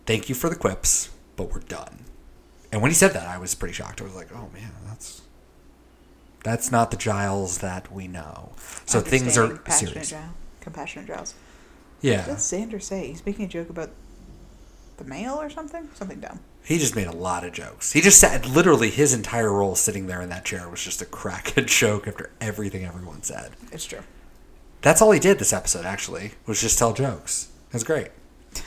Thank 0.06 0.30
you 0.30 0.36
for 0.36 0.48
the 0.48 0.56
quips, 0.56 1.10
but 1.36 1.52
we're 1.52 1.62
done. 1.62 2.06
And 2.72 2.84
when 2.84 2.92
he 2.92 2.96
said 2.96 3.14
that, 3.14 3.28
I 3.28 3.40
was 3.40 3.56
pretty 3.56 3.74
shocked. 3.74 4.00
I 4.00 4.04
was 4.04 4.14
like, 4.14 4.28
"Oh 4.32 4.48
man, 4.54 4.72
that's 4.86 5.24
that's 6.44 6.72
not 6.72 6.92
the 6.92 6.98
Giles 6.98 7.58
that 7.58 7.92
we 7.92 8.08
know." 8.08 8.52
So 8.86 9.00
things 9.02 9.40
are 9.40 9.58
passionate 9.58 9.90
serious. 9.90 10.10
Giles, 10.12 10.34
compassionate 10.60 11.08
Giles. 11.08 11.34
Yeah. 12.02 12.28
What 12.28 12.36
does 12.36 12.52
Xander 12.52 12.80
say? 12.80 13.08
He's 13.08 13.26
making 13.26 13.46
a 13.46 13.48
joke 13.48 13.72
about 13.72 13.90
the 14.98 15.04
mail 15.04 15.42
or 15.42 15.50
something. 15.50 15.90
Something 15.96 16.20
dumb. 16.20 16.42
He 16.64 16.78
just 16.78 16.96
made 16.96 17.08
a 17.08 17.12
lot 17.12 17.44
of 17.44 17.54
jokes. 17.54 17.92
He 17.94 18.02
just 18.02 18.20
sat 18.20 18.48
literally 18.48 18.92
his 18.92 19.16
entire 19.16 19.52
role 19.52 19.74
sitting 19.74 20.06
there 20.06 20.22
in 20.22 20.30
that 20.30 20.46
chair 20.46 20.70
was 20.70 20.84
just 20.84 21.02
a 21.02 21.06
crack 21.06 21.46
crackhead 21.46 21.66
joke 21.80 22.08
after 22.08 22.30
everything 22.40 22.86
everyone 22.86 23.24
said. 23.24 23.54
It's 23.72 23.86
true. 23.86 24.04
That's 24.82 25.02
all 25.02 25.12
he 25.12 25.20
did 25.20 25.40
this 25.40 25.54
episode. 25.54 25.86
Actually, 25.86 26.32
was 26.46 26.60
just 26.62 26.78
tell 26.80 26.94
jokes. 26.94 27.50
It 27.70 27.74
was 27.76 27.84
great. 27.84 28.10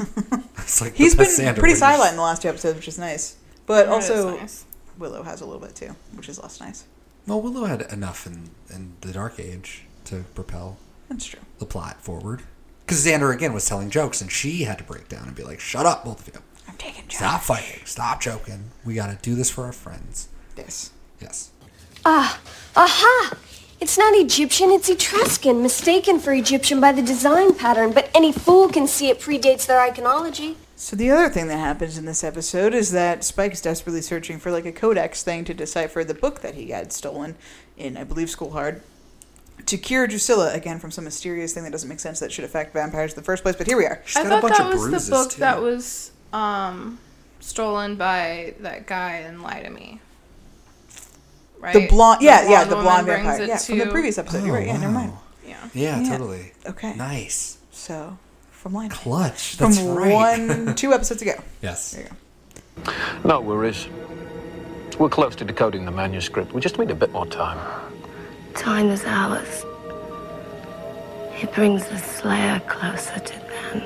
it's 0.58 0.80
like 0.80 0.94
He's 0.94 1.12
the 1.12 1.18
been 1.18 1.26
best 1.26 1.40
Xander 1.40 1.58
pretty 1.58 1.74
when 1.74 1.76
silent 1.76 2.10
in 2.10 2.16
the 2.16 2.22
last 2.22 2.42
two 2.42 2.48
episodes, 2.48 2.76
which 2.76 2.88
is 2.88 2.98
nice. 2.98 3.36
But 3.66 3.86
It 3.86 3.92
also, 3.92 4.36
nice. 4.38 4.64
Willow 4.98 5.22
has 5.22 5.40
a 5.40 5.44
little 5.44 5.60
bit 5.60 5.74
too, 5.74 5.94
which 6.14 6.28
is 6.28 6.40
less 6.40 6.60
nice. 6.60 6.84
Well, 7.26 7.40
Willow 7.42 7.64
had 7.64 7.82
enough 7.92 8.26
in 8.26 8.50
in 8.72 8.94
the 9.00 9.12
Dark 9.12 9.38
Age 9.40 9.84
to 10.06 10.24
propel 10.34 10.76
That's 11.08 11.24
true. 11.26 11.40
the 11.58 11.66
plot 11.66 12.00
forward. 12.00 12.42
Because 12.86 13.04
Xander 13.04 13.34
again 13.34 13.52
was 13.54 13.66
telling 13.66 13.88
jokes, 13.90 14.20
and 14.20 14.30
she 14.30 14.64
had 14.64 14.76
to 14.78 14.84
break 14.84 15.08
down 15.08 15.26
and 15.26 15.34
be 15.34 15.42
like, 15.42 15.58
"Shut 15.60 15.86
up, 15.86 16.04
both 16.04 16.26
of 16.28 16.34
you! 16.34 16.40
I'm 16.68 16.76
taking 16.76 17.04
jokes. 17.04 17.16
Stop 17.16 17.40
fighting! 17.42 17.80
Stop 17.86 18.20
joking! 18.20 18.70
We 18.84 18.94
got 18.94 19.06
to 19.06 19.18
do 19.22 19.34
this 19.34 19.50
for 19.50 19.64
our 19.64 19.72
friends." 19.72 20.28
Yes. 20.56 20.90
Yes. 21.20 21.50
Ah, 22.04 22.38
aha! 22.76 23.36
It's 23.84 23.98
not 23.98 24.14
Egyptian, 24.14 24.70
it's 24.70 24.88
Etruscan, 24.88 25.60
mistaken 25.60 26.18
for 26.18 26.32
Egyptian 26.32 26.80
by 26.80 26.90
the 26.90 27.02
design 27.02 27.54
pattern, 27.54 27.92
but 27.92 28.10
any 28.14 28.32
fool 28.32 28.70
can 28.70 28.86
see 28.86 29.10
it 29.10 29.20
predates 29.20 29.66
their 29.66 29.78
iconology. 29.78 30.54
So 30.74 30.96
the 30.96 31.10
other 31.10 31.28
thing 31.28 31.48
that 31.48 31.58
happens 31.58 31.98
in 31.98 32.06
this 32.06 32.24
episode 32.24 32.72
is 32.72 32.92
that 32.92 33.24
Spike 33.24 33.52
is 33.52 33.60
desperately 33.60 34.00
searching 34.00 34.38
for 34.38 34.50
like 34.50 34.64
a 34.64 34.72
codex 34.72 35.22
thing 35.22 35.44
to 35.44 35.52
decipher 35.52 36.02
the 36.02 36.14
book 36.14 36.40
that 36.40 36.54
he 36.54 36.70
had 36.70 36.94
stolen 36.94 37.36
in, 37.76 37.98
I 37.98 38.04
believe, 38.04 38.30
School 38.30 38.52
Hard. 38.52 38.80
To 39.66 39.76
cure 39.76 40.06
Drusilla 40.06 40.54
again 40.54 40.78
from 40.78 40.90
some 40.90 41.04
mysterious 41.04 41.52
thing 41.52 41.64
that 41.64 41.72
doesn't 41.72 41.90
make 41.90 42.00
sense 42.00 42.20
that 42.20 42.32
should 42.32 42.46
affect 42.46 42.72
vampires 42.72 43.12
in 43.12 43.16
the 43.16 43.22
first 43.22 43.42
place, 43.42 43.54
but 43.54 43.66
here 43.66 43.76
we 43.76 43.84
are. 43.84 44.02
I 44.16 44.24
thought 44.24 44.48
that 44.48 44.66
was 44.66 45.04
the 45.06 45.10
book 45.10 45.34
that 45.34 45.60
was 45.60 46.10
um 46.32 46.98
stolen 47.40 47.96
by 47.96 48.54
that 48.60 48.86
guy 48.86 49.16
and 49.16 49.42
lie 49.42 49.60
to 49.60 49.68
me. 49.68 50.00
Right? 51.64 51.72
The 51.72 51.86
blonde, 51.88 52.20
yeah, 52.20 52.46
yeah, 52.46 52.64
the 52.64 52.76
blonde 52.76 53.06
vampire, 53.06 53.40
it 53.40 53.48
yeah, 53.48 53.56
from 53.56 53.78
the 53.78 53.86
previous 53.86 54.18
episode. 54.18 54.44
You're 54.44 54.54
right. 54.54 54.66
Yeah, 54.66 54.76
never 54.76 54.92
mind. 54.92 55.12
Oh, 55.14 55.22
yeah. 55.48 55.56
Yeah, 55.72 55.98
Yeah. 56.00 56.08
totally. 56.10 56.52
Okay. 56.66 56.94
Nice. 56.94 57.56
So, 57.70 58.18
from 58.50 58.74
line 58.74 58.90
Clutch. 58.90 59.56
from 59.56 59.72
That's 59.72 59.80
right. 59.82 60.12
one, 60.12 60.74
two 60.74 60.92
episodes 60.92 61.22
ago. 61.22 61.42
Yes. 61.62 61.92
There 61.92 62.02
you 62.04 62.10
go. 62.84 62.92
No 63.24 63.40
worries. 63.40 63.88
We're 64.98 65.08
close 65.08 65.34
to 65.36 65.44
decoding 65.46 65.86
the 65.86 65.90
manuscript. 65.90 66.52
We 66.52 66.60
just 66.60 66.78
need 66.78 66.90
a 66.90 66.94
bit 66.94 67.10
more 67.12 67.24
time. 67.26 67.58
Time 68.54 68.90
is 68.90 69.02
ours. 69.06 69.64
It 71.40 71.50
brings 71.54 71.86
the 71.88 71.96
Slayer 71.98 72.60
closer 72.68 73.18
to 73.20 73.32
them. 73.40 73.82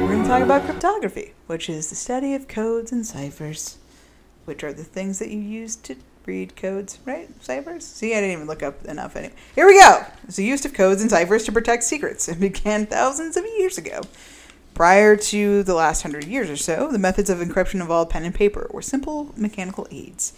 We're 0.00 0.08
going 0.08 0.22
to 0.22 0.28
talk 0.28 0.42
about 0.42 0.62
cryptography, 0.64 1.34
which 1.48 1.68
is 1.68 1.90
the 1.90 1.96
study 1.96 2.34
of 2.34 2.46
codes 2.48 2.92
and 2.92 3.04
ciphers, 3.04 3.76
which 4.50 4.64
are 4.64 4.72
the 4.72 4.82
things 4.82 5.20
that 5.20 5.30
you 5.30 5.38
use 5.38 5.76
to 5.76 5.94
read 6.26 6.56
codes, 6.56 6.98
right? 7.04 7.28
Ciphers? 7.40 7.86
See, 7.86 8.16
I 8.16 8.20
didn't 8.20 8.32
even 8.32 8.46
look 8.48 8.64
up 8.64 8.84
enough. 8.84 9.14
Anyway. 9.14 9.32
Here 9.54 9.64
we 9.64 9.78
go. 9.78 10.04
It's 10.24 10.34
the 10.34 10.44
use 10.44 10.64
of 10.64 10.74
codes 10.74 11.00
and 11.00 11.08
ciphers 11.08 11.44
to 11.44 11.52
protect 11.52 11.84
secrets. 11.84 12.28
It 12.28 12.40
began 12.40 12.86
thousands 12.86 13.36
of 13.36 13.44
years 13.44 13.78
ago. 13.78 14.00
Prior 14.74 15.14
to 15.14 15.62
the 15.62 15.74
last 15.74 16.02
hundred 16.02 16.24
years 16.24 16.50
or 16.50 16.56
so, 16.56 16.90
the 16.90 16.98
methods 16.98 17.30
of 17.30 17.38
encryption 17.38 17.80
involved 17.80 18.10
pen 18.10 18.24
and 18.24 18.34
paper 18.34 18.66
or 18.70 18.82
simple 18.82 19.32
mechanical 19.36 19.86
aids. 19.92 20.32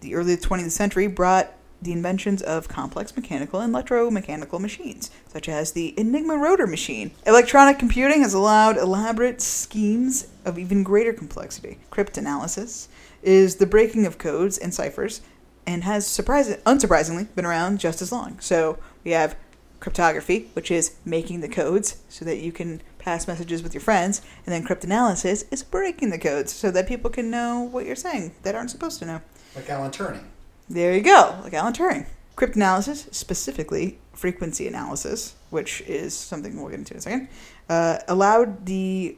The 0.00 0.14
early 0.14 0.38
20th 0.38 0.70
century 0.70 1.06
brought 1.08 1.52
the 1.82 1.92
inventions 1.92 2.40
of 2.42 2.68
complex 2.68 3.14
mechanical 3.14 3.60
and 3.60 3.74
electromechanical 3.74 4.60
machines, 4.60 5.10
such 5.28 5.46
as 5.46 5.72
the 5.72 5.94
Enigma 5.98 6.38
rotor 6.38 6.66
machine. 6.66 7.10
Electronic 7.26 7.78
computing 7.78 8.22
has 8.22 8.32
allowed 8.32 8.78
elaborate 8.78 9.42
schemes 9.42 10.28
of 10.46 10.58
even 10.58 10.82
greater 10.82 11.12
complexity. 11.12 11.78
Cryptanalysis 11.92 12.88
is 13.22 13.56
the 13.56 13.66
breaking 13.66 14.06
of 14.06 14.18
codes 14.18 14.58
and 14.58 14.72
ciphers 14.72 15.20
and 15.66 15.84
has 15.84 16.06
surprising, 16.06 16.56
unsurprisingly 16.58 17.34
been 17.34 17.44
around 17.44 17.78
just 17.78 18.00
as 18.00 18.10
long. 18.10 18.38
So 18.40 18.78
we 19.04 19.10
have 19.10 19.36
cryptography, 19.80 20.50
which 20.54 20.70
is 20.70 20.96
making 21.04 21.40
the 21.40 21.48
codes 21.48 21.98
so 22.08 22.24
that 22.24 22.38
you 22.38 22.52
can 22.52 22.80
pass 22.98 23.28
messages 23.28 23.62
with 23.62 23.74
your 23.74 23.80
friends, 23.80 24.20
and 24.44 24.52
then 24.52 24.64
cryptanalysis 24.64 25.44
is 25.52 25.62
breaking 25.62 26.10
the 26.10 26.18
codes 26.18 26.52
so 26.52 26.70
that 26.70 26.88
people 26.88 27.10
can 27.10 27.30
know 27.30 27.60
what 27.60 27.86
you're 27.86 27.96
saying 27.96 28.34
that 28.42 28.54
aren't 28.54 28.70
supposed 28.70 28.98
to 28.98 29.06
know. 29.06 29.20
Like 29.54 29.70
Alan 29.70 29.90
Turing. 29.90 30.24
There 30.68 30.94
you 30.94 31.00
go, 31.00 31.38
like 31.42 31.54
Alan 31.54 31.72
Turing. 31.72 32.06
Cryptanalysis, 32.36 33.12
specifically 33.14 33.98
frequency 34.12 34.66
analysis, 34.66 35.34
which 35.50 35.80
is 35.82 36.14
something 36.14 36.56
we'll 36.56 36.70
get 36.70 36.78
into 36.80 36.94
in 36.94 36.98
a 36.98 37.02
second, 37.02 37.28
uh, 37.68 37.98
allowed 38.08 38.66
the 38.66 39.16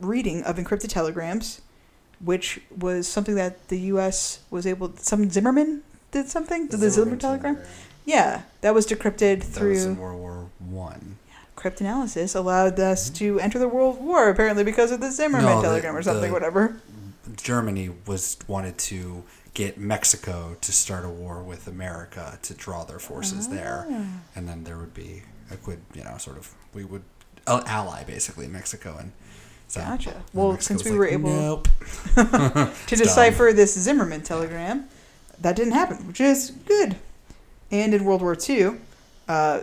reading 0.00 0.42
of 0.44 0.56
encrypted 0.56 0.88
telegrams, 0.88 1.60
which 2.24 2.60
was 2.76 3.06
something 3.08 3.34
that 3.36 3.68
the 3.68 3.78
U.S. 3.92 4.40
was 4.50 4.66
able. 4.66 4.94
Some 4.96 5.28
Zimmerman 5.30 5.82
did 6.10 6.28
something. 6.28 6.66
Did 6.68 6.80
the 6.80 6.90
Zimmerman 6.90 7.18
telegram? 7.18 7.58
Yeah, 8.04 8.42
that 8.62 8.74
was 8.74 8.86
decrypted 8.86 9.40
That 9.40 9.44
through. 9.44 9.70
was 9.70 9.84
in 9.84 9.96
World 9.98 10.20
War 10.20 10.50
One. 10.58 11.16
Cryptanalysis 11.56 12.36
allowed 12.36 12.78
us 12.78 13.10
to 13.10 13.38
enter 13.40 13.58
the 13.58 13.68
World 13.68 14.00
War, 14.00 14.28
apparently 14.28 14.62
because 14.64 14.92
of 14.92 15.00
the 15.00 15.10
Zimmerman 15.10 15.44
No, 15.46 15.56
the- 15.56 15.62
telegram 15.68 15.96
or 15.96 16.02
something, 16.02 16.28
the- 16.28 16.32
whatever. 16.32 16.80
Germany 17.36 17.90
was 18.06 18.36
wanted 18.46 18.78
to 18.78 19.24
get 19.54 19.76
Mexico 19.78 20.56
to 20.60 20.72
start 20.72 21.04
a 21.04 21.08
war 21.08 21.42
with 21.42 21.66
America 21.66 22.38
to 22.42 22.54
draw 22.54 22.84
their 22.84 22.98
forces 22.98 23.48
there, 23.48 23.86
Ah. 23.90 24.04
and 24.36 24.48
then 24.48 24.64
there 24.64 24.78
would 24.78 24.94
be 24.94 25.22
a 25.50 25.56
good, 25.56 25.80
you 25.94 26.04
know, 26.04 26.16
sort 26.18 26.36
of 26.38 26.54
we 26.74 26.84
would 26.84 27.02
ally 27.46 28.04
basically 28.04 28.46
Mexico 28.48 28.96
and. 28.98 29.12
So, 29.68 29.80
Gotcha. 29.82 30.22
Well, 30.32 30.58
since 30.58 30.82
we 30.82 30.90
like, 30.90 30.98
were 30.98 31.06
able 31.06 31.30
nope. 31.30 31.68
to 32.16 32.72
decipher 32.88 33.52
this 33.52 33.78
Zimmerman 33.78 34.22
telegram, 34.22 34.88
that 35.40 35.56
didn't 35.56 35.74
happen, 35.74 36.06
which 36.06 36.20
is 36.20 36.50
good. 36.66 36.96
And 37.70 37.92
in 37.92 38.04
World 38.04 38.22
War 38.22 38.36
II, 38.48 38.72
uh, 39.28 39.60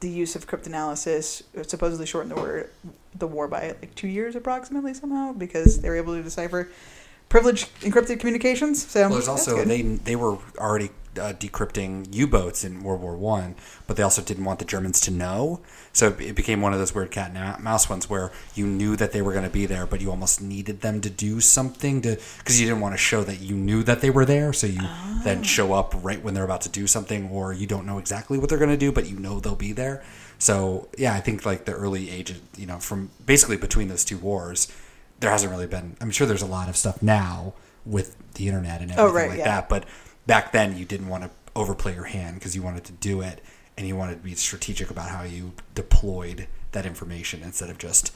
the 0.00 0.08
use 0.08 0.34
of 0.34 0.48
cryptanalysis 0.48 1.44
supposedly 1.66 2.04
shortened 2.04 2.32
the 2.32 2.36
war, 2.36 2.70
the 3.14 3.26
war 3.28 3.46
by 3.46 3.68
like 3.80 3.94
two 3.94 4.08
years 4.08 4.34
approximately 4.34 4.92
somehow 4.92 5.32
because 5.32 5.80
they 5.80 5.88
were 5.88 5.96
able 5.96 6.14
to 6.16 6.22
decipher 6.22 6.68
privileged 7.28 7.68
encrypted 7.80 8.18
communications. 8.18 8.84
So 8.84 9.02
Well, 9.02 9.10
there's 9.10 9.28
also 9.28 9.64
they 9.64 9.82
they 9.82 10.16
were 10.16 10.38
already 10.58 10.90
uh, 11.18 11.32
decrypting 11.32 12.06
U-boats 12.14 12.64
in 12.64 12.82
World 12.82 13.00
War 13.00 13.16
One, 13.16 13.54
but 13.86 13.96
they 13.96 14.02
also 14.02 14.22
didn't 14.22 14.44
want 14.44 14.58
the 14.58 14.64
Germans 14.64 15.00
to 15.02 15.10
know. 15.10 15.60
So 15.92 16.08
it- 16.08 16.20
it 16.20 16.34
became 16.34 16.60
one 16.60 16.72
of 16.72 16.78
those 16.78 16.94
weird 16.94 17.10
cat 17.10 17.30
and 17.34 17.62
mouse 17.62 17.88
ones 17.88 18.08
where 18.10 18.32
you 18.54 18.66
knew 18.66 18.96
that 18.96 19.12
they 19.12 19.22
were 19.22 19.32
going 19.32 19.44
to 19.44 19.50
be 19.50 19.66
there, 19.66 19.86
but 19.86 20.00
you 20.00 20.10
almost 20.10 20.40
needed 20.40 20.80
them 20.80 21.00
to 21.02 21.10
do 21.10 21.40
something 21.40 22.02
to 22.02 22.16
because 22.38 22.60
you 22.60 22.66
didn't 22.66 22.80
want 22.80 22.94
to 22.94 22.98
show 22.98 23.22
that 23.24 23.40
you 23.40 23.54
knew 23.54 23.82
that 23.84 24.00
they 24.00 24.10
were 24.10 24.24
there. 24.24 24.52
So 24.52 24.66
you 24.66 24.80
then 25.24 25.38
Ah. 25.40 25.42
show 25.42 25.72
up 25.72 25.94
right 26.02 26.22
when 26.22 26.34
they're 26.34 26.44
about 26.44 26.62
to 26.62 26.68
do 26.68 26.86
something, 26.86 27.28
or 27.30 27.52
you 27.52 27.66
don't 27.66 27.86
know 27.86 27.98
exactly 27.98 28.38
what 28.38 28.48
they're 28.48 28.58
going 28.58 28.70
to 28.70 28.76
do, 28.76 28.90
but 28.92 29.06
you 29.08 29.18
know 29.18 29.40
they'll 29.40 29.54
be 29.54 29.72
there. 29.72 30.02
So 30.38 30.88
yeah, 30.98 31.14
I 31.14 31.20
think 31.20 31.46
like 31.46 31.64
the 31.64 31.72
early 31.72 32.10
age, 32.10 32.34
you 32.56 32.66
know, 32.66 32.78
from 32.78 33.10
basically 33.24 33.56
between 33.56 33.88
those 33.88 34.04
two 34.04 34.18
wars, 34.18 34.68
there 35.20 35.30
hasn't 35.30 35.50
really 35.52 35.66
been. 35.68 35.96
I'm 36.00 36.10
sure 36.10 36.26
there's 36.26 36.42
a 36.42 36.46
lot 36.46 36.68
of 36.68 36.76
stuff 36.76 37.00
now 37.00 37.54
with 37.86 38.16
the 38.34 38.48
internet 38.48 38.80
and 38.80 38.90
Oh, 38.92 39.06
everything 39.08 39.14
right, 39.14 39.28
like 39.30 39.38
yeah. 39.38 39.44
that. 39.44 39.68
But 39.68 39.84
back 40.26 40.52
then, 40.52 40.76
you 40.76 40.84
didn't 40.84 41.08
want 41.08 41.24
to 41.24 41.30
overplay 41.56 41.94
your 41.94 42.04
hand 42.04 42.36
because 42.36 42.54
you 42.54 42.62
wanted 42.62 42.84
to 42.84 42.92
do 42.92 43.20
it 43.20 43.40
and 43.76 43.86
you 43.86 43.96
wanted 43.96 44.16
to 44.16 44.22
be 44.22 44.34
strategic 44.34 44.90
about 44.90 45.10
how 45.10 45.22
you 45.22 45.52
deployed 45.74 46.46
that 46.72 46.86
information 46.86 47.42
instead 47.42 47.70
of 47.70 47.78
just, 47.78 48.12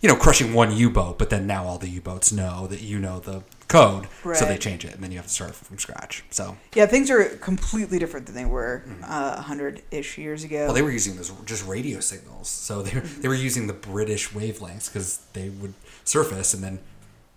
you 0.00 0.08
know, 0.08 0.16
crushing 0.16 0.54
one 0.54 0.74
U 0.76 0.90
boat. 0.90 1.18
But 1.18 1.30
then 1.30 1.46
now 1.46 1.64
all 1.64 1.78
the 1.78 1.88
U 1.88 2.00
boats 2.00 2.32
know 2.32 2.66
that 2.66 2.80
you 2.80 2.98
know 2.98 3.20
the 3.20 3.42
code, 3.68 4.08
so 4.34 4.44
they 4.44 4.58
change 4.58 4.84
it, 4.84 4.94
and 4.94 5.02
then 5.02 5.12
you 5.12 5.18
have 5.18 5.26
to 5.26 5.32
start 5.32 5.54
from 5.54 5.78
scratch. 5.78 6.24
So. 6.30 6.56
yeah, 6.74 6.86
things 6.86 7.08
are 7.10 7.24
completely 7.36 8.00
different 8.00 8.26
than 8.26 8.34
they 8.34 8.44
were 8.44 8.82
uh, 9.04 9.36
a 9.38 9.42
hundred 9.42 9.82
ish 9.92 10.18
years 10.18 10.42
ago. 10.42 10.56
Mm-hmm. 10.56 10.64
Well, 10.66 10.74
they 10.74 10.82
were 10.82 10.90
using 10.90 11.16
those 11.16 11.30
just 11.44 11.66
radio 11.66 12.00
signals, 12.00 12.48
so 12.48 12.82
they 12.82 12.98
were, 12.98 13.06
they 13.06 13.28
were 13.28 13.34
using 13.34 13.68
the 13.68 13.72
British 13.72 14.30
wavelengths 14.30 14.92
because 14.92 15.18
they 15.34 15.50
would 15.50 15.74
surface, 16.04 16.52
and 16.52 16.64
then 16.64 16.80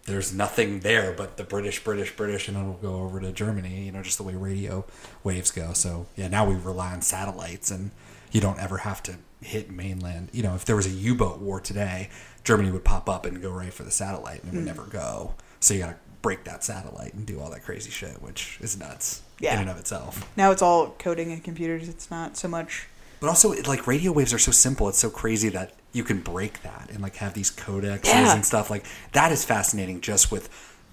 there's 0.06 0.34
nothing 0.34 0.82
there 0.82 1.14
but 1.14 1.38
the 1.38 1.44
British, 1.44 1.84
British, 1.84 2.16
British, 2.16 2.48
and 2.48 2.58
it'll 2.58 2.74
go 2.74 2.96
over 3.02 3.20
to 3.22 3.32
Germany. 3.32 3.86
You 3.86 3.92
know, 3.92 4.02
just 4.04 4.18
the 4.18 4.24
way 4.24 4.36
radio 4.36 4.86
waves 5.24 5.52
go. 5.52 5.74
So 5.74 6.08
yeah, 6.16 6.28
now 6.28 6.46
we 6.48 6.56
rely 6.56 6.92
on 6.94 7.02
satellites, 7.02 7.72
and 7.72 7.92
you 8.32 8.42
don't 8.42 8.60
ever 8.60 8.80
have 8.80 9.02
to 9.04 9.16
hit 9.42 9.70
mainland. 9.72 10.30
You 10.34 10.44
know, 10.44 10.56
if 10.56 10.66
there 10.66 10.76
was 10.76 10.86
a 10.88 10.90
U-boat 10.92 11.40
war 11.40 11.60
today, 11.60 12.10
Germany 12.44 12.72
would 12.72 12.84
pop 12.84 13.08
up 13.10 13.26
and 13.26 13.42
go 13.42 13.52
right 13.52 13.74
for 13.74 13.84
the 13.84 13.92
satellite, 13.92 14.44
and 14.44 14.54
it 14.54 14.56
would 14.58 14.64
Mm. 14.64 14.68
never 14.68 14.84
go. 14.84 15.36
So 15.60 15.74
you 15.74 15.82
got 15.82 15.90
to 15.92 15.96
break 16.22 16.44
that 16.46 16.64
satellite 16.64 17.14
and 17.14 17.26
do 17.26 17.40
all 17.42 17.50
that 17.52 17.64
crazy 17.64 17.90
shit, 17.92 18.22
which 18.22 18.58
is 18.62 18.78
nuts 18.78 19.22
Yeah. 19.40 19.54
in 19.56 19.62
and 19.62 19.70
of 19.70 19.78
itself. 19.78 20.26
now 20.38 20.52
it's 20.52 20.62
all 20.62 20.92
coding 21.00 21.32
and 21.34 21.44
computers. 21.44 21.88
It's 21.90 22.10
not 22.10 22.38
so 22.38 22.48
much. 22.48 22.88
But 23.24 23.30
also, 23.30 23.54
like 23.64 23.88
radio 23.88 24.12
waves 24.12 24.34
are 24.34 24.38
so 24.38 24.52
simple. 24.52 24.90
It's 24.90 24.98
so 25.00 25.10
crazy 25.10 25.48
that 25.48 25.72
you 25.94 26.04
can 26.04 26.20
break 26.20 26.62
that 26.64 26.90
and 26.92 27.02
like 27.02 27.16
have 27.16 27.34
these 27.34 27.50
codexes 27.52 28.08
Yeah. 28.08 28.36
and 28.36 28.46
stuff. 28.46 28.70
Like 28.70 28.86
that 29.14 29.32
is 29.32 29.46
fascinating, 29.46 30.02
just 30.02 30.30
with 30.30 30.50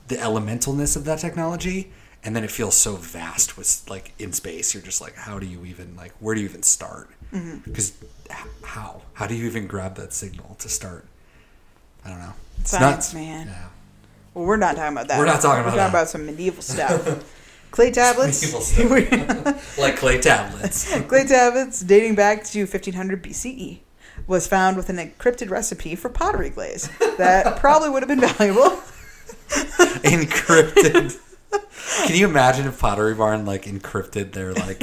the 0.06 0.14
elementalness 0.14 0.96
of 0.96 1.04
that 1.06 1.18
technology. 1.18 1.90
And 2.22 2.36
then 2.36 2.44
it 2.44 2.52
feels 2.52 2.76
so 2.76 2.94
vast 2.94 3.56
with 3.58 3.84
like 3.90 4.12
in 4.20 4.32
space. 4.32 4.72
You're 4.74 4.82
just 4.84 5.00
like, 5.00 5.16
how 5.16 5.40
do 5.40 5.46
you 5.46 5.64
even 5.64 5.96
like 5.96 6.12
where 6.20 6.36
do 6.36 6.40
you 6.40 6.48
even 6.48 6.62
start? 6.62 7.10
Mm-hmm. 7.32 7.68
Because 7.68 7.94
h- 8.30 8.36
how 8.62 9.02
how 9.14 9.26
do 9.26 9.34
you 9.34 9.46
even 9.46 9.66
grab 9.66 9.96
that 9.96 10.12
signal 10.12 10.54
to 10.60 10.68
start? 10.68 11.06
I 12.04 12.10
don't 12.10 12.20
know. 12.20 12.34
It's 12.60 12.70
Science, 12.70 13.12
nuts. 13.12 13.14
man. 13.14 13.52
Well, 14.34 14.44
we're 14.44 14.56
not 14.56 14.76
talking 14.76 14.92
about 14.92 15.08
that. 15.08 15.18
We're 15.18 15.26
not 15.26 15.40
talking 15.40 15.64
We're 15.64 15.70
about 15.70 15.70
talking 15.70 15.76
that. 15.78 15.88
about 15.90 16.08
some 16.08 16.26
medieval 16.26 16.62
stuff. 16.62 17.24
Clay 17.70 17.90
tablets. 17.90 18.42
Like 19.78 19.96
clay 19.96 20.20
tablets. 20.20 20.92
Clay 21.08 21.24
tablets 21.26 21.80
dating 21.80 22.14
back 22.14 22.44
to 22.46 22.60
1500 22.60 23.22
BCE 23.22 23.78
was 24.26 24.46
found 24.46 24.76
with 24.76 24.90
an 24.90 24.96
encrypted 24.96 25.50
recipe 25.50 25.94
for 25.96 26.08
pottery 26.08 26.50
glaze 26.50 26.88
that 27.18 27.56
probably 27.60 27.88
would 27.90 28.02
have 28.02 28.08
been 28.08 28.20
valuable. 28.20 28.80
encrypted. 30.04 31.18
Can 32.06 32.16
you 32.16 32.26
imagine 32.28 32.66
if 32.66 32.78
Pottery 32.78 33.14
Barn 33.14 33.44
like 33.46 33.64
encrypted 33.64 34.32
their 34.32 34.52
like 34.52 34.82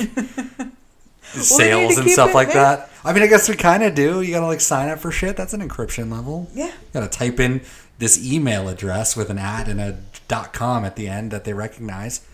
sales 1.34 1.98
and 1.98 2.10
stuff 2.10 2.34
like 2.34 2.54
that? 2.54 2.90
I 3.04 3.14
mean, 3.14 3.24
I 3.24 3.28
guess 3.28 3.48
we 3.48 3.56
kind 3.56 3.84
of 3.84 3.96
do. 3.96 4.22
You 4.22 4.34
gotta 4.34 4.48
like 4.48 4.62
sign 4.62 4.90
up 4.90 5.00
for 5.00 5.12
shit. 5.12 5.38
That's 5.38 5.54
an 5.54 5.68
encryption 5.68 6.12
level. 6.12 6.50
Yeah. 6.54 6.68
You 6.68 6.74
gotta 6.94 7.08
type 7.08 7.40
in 7.40 7.62
this 8.00 8.24
email 8.26 8.68
address 8.68 9.16
with 9.16 9.30
an 9.30 9.38
at 9.38 9.68
and 9.68 9.80
a 9.80 10.00
dot 10.28 10.54
com 10.54 10.84
at 10.84 10.96
the 10.96 11.08
end 11.08 11.32
that 11.32 11.44
they 11.46 11.54
recognize. 11.54 12.26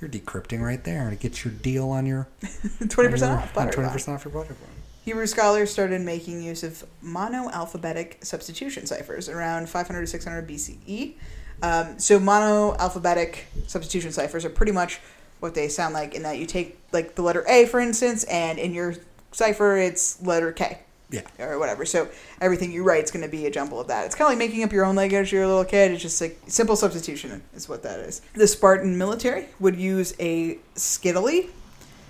You're 0.00 0.10
decrypting 0.10 0.60
right 0.60 0.82
there 0.84 1.08
and 1.08 1.18
to 1.18 1.28
get 1.28 1.44
your 1.44 1.54
deal 1.54 1.88
on 1.90 2.06
your 2.06 2.28
20% 2.42 3.36
off 3.36 3.54
Pottery 3.54 3.72
Twenty 3.72 3.88
percent 3.90 4.14
off 4.14 4.24
your 4.24 4.32
Barn. 4.32 4.56
Hebrew 5.04 5.26
scholars 5.26 5.70
started 5.70 6.00
making 6.00 6.42
use 6.42 6.62
of 6.64 6.84
monoalphabetic 7.02 8.24
substitution 8.24 8.86
ciphers 8.86 9.28
around 9.28 9.68
500 9.68 10.00
to 10.00 10.06
600 10.06 10.48
BCE. 10.48 11.14
Um, 11.62 11.98
so 11.98 12.18
monoalphabetic 12.18 13.36
substitution 13.66 14.12
ciphers 14.12 14.44
are 14.44 14.50
pretty 14.50 14.72
much 14.72 15.00
what 15.40 15.54
they 15.54 15.68
sound 15.68 15.94
like 15.94 16.14
in 16.14 16.22
that 16.24 16.38
you 16.38 16.46
take 16.46 16.78
like 16.92 17.14
the 17.14 17.22
letter 17.22 17.44
A, 17.48 17.66
for 17.66 17.80
instance, 17.80 18.24
and 18.24 18.58
in 18.58 18.74
your 18.74 18.94
cipher 19.32 19.76
it's 19.76 20.20
letter 20.22 20.52
K. 20.52 20.80
Yeah. 21.10 21.22
or 21.38 21.58
whatever. 21.58 21.84
So 21.84 22.08
everything 22.40 22.72
you 22.72 22.82
write 22.82 23.04
is 23.04 23.10
going 23.10 23.24
to 23.24 23.30
be 23.30 23.46
a 23.46 23.50
jumble 23.50 23.80
of 23.80 23.86
that. 23.88 24.06
It's 24.06 24.14
kind 24.14 24.26
of 24.26 24.32
like 24.32 24.38
making 24.38 24.64
up 24.64 24.72
your 24.72 24.84
own 24.84 24.96
language. 24.96 25.32
You're 25.32 25.44
a 25.44 25.48
little 25.48 25.64
kid. 25.64 25.92
It's 25.92 26.02
just 26.02 26.20
like 26.20 26.38
simple 26.48 26.74
substitution 26.74 27.42
is 27.54 27.68
what 27.68 27.82
that 27.84 28.00
is. 28.00 28.22
The 28.34 28.46
Spartan 28.46 28.98
military 28.98 29.46
would 29.60 29.76
use 29.76 30.14
a 30.18 30.58
scytale, 30.74 31.48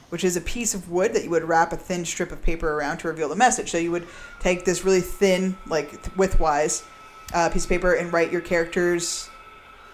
which 0.09 0.25
is 0.25 0.37
a 0.37 0.41
piece 0.41 0.73
of 0.75 0.91
wood 0.91 1.13
that 1.15 1.25
you 1.25 1.31
would 1.31 1.45
wrap 1.45 1.73
a 1.73 1.77
thin 1.77 2.05
strip 2.05 2.33
of 2.33 2.43
paper 2.43 2.73
around 2.73 2.99
to 2.99 3.09
reveal 3.09 3.29
the 3.29 3.37
message. 3.37 3.71
So 3.71 3.79
you 3.79 3.91
would 3.91 4.07
take 4.41 4.65
this 4.65 4.85
really 4.85 5.03
thin, 5.03 5.57
like 5.67 5.91
widthwise, 6.15 6.83
uh, 7.35 7.51
piece 7.51 7.65
of 7.65 7.71
paper 7.71 7.95
and 7.95 8.13
write 8.13 8.33
your 8.33 8.41
characters 8.41 9.29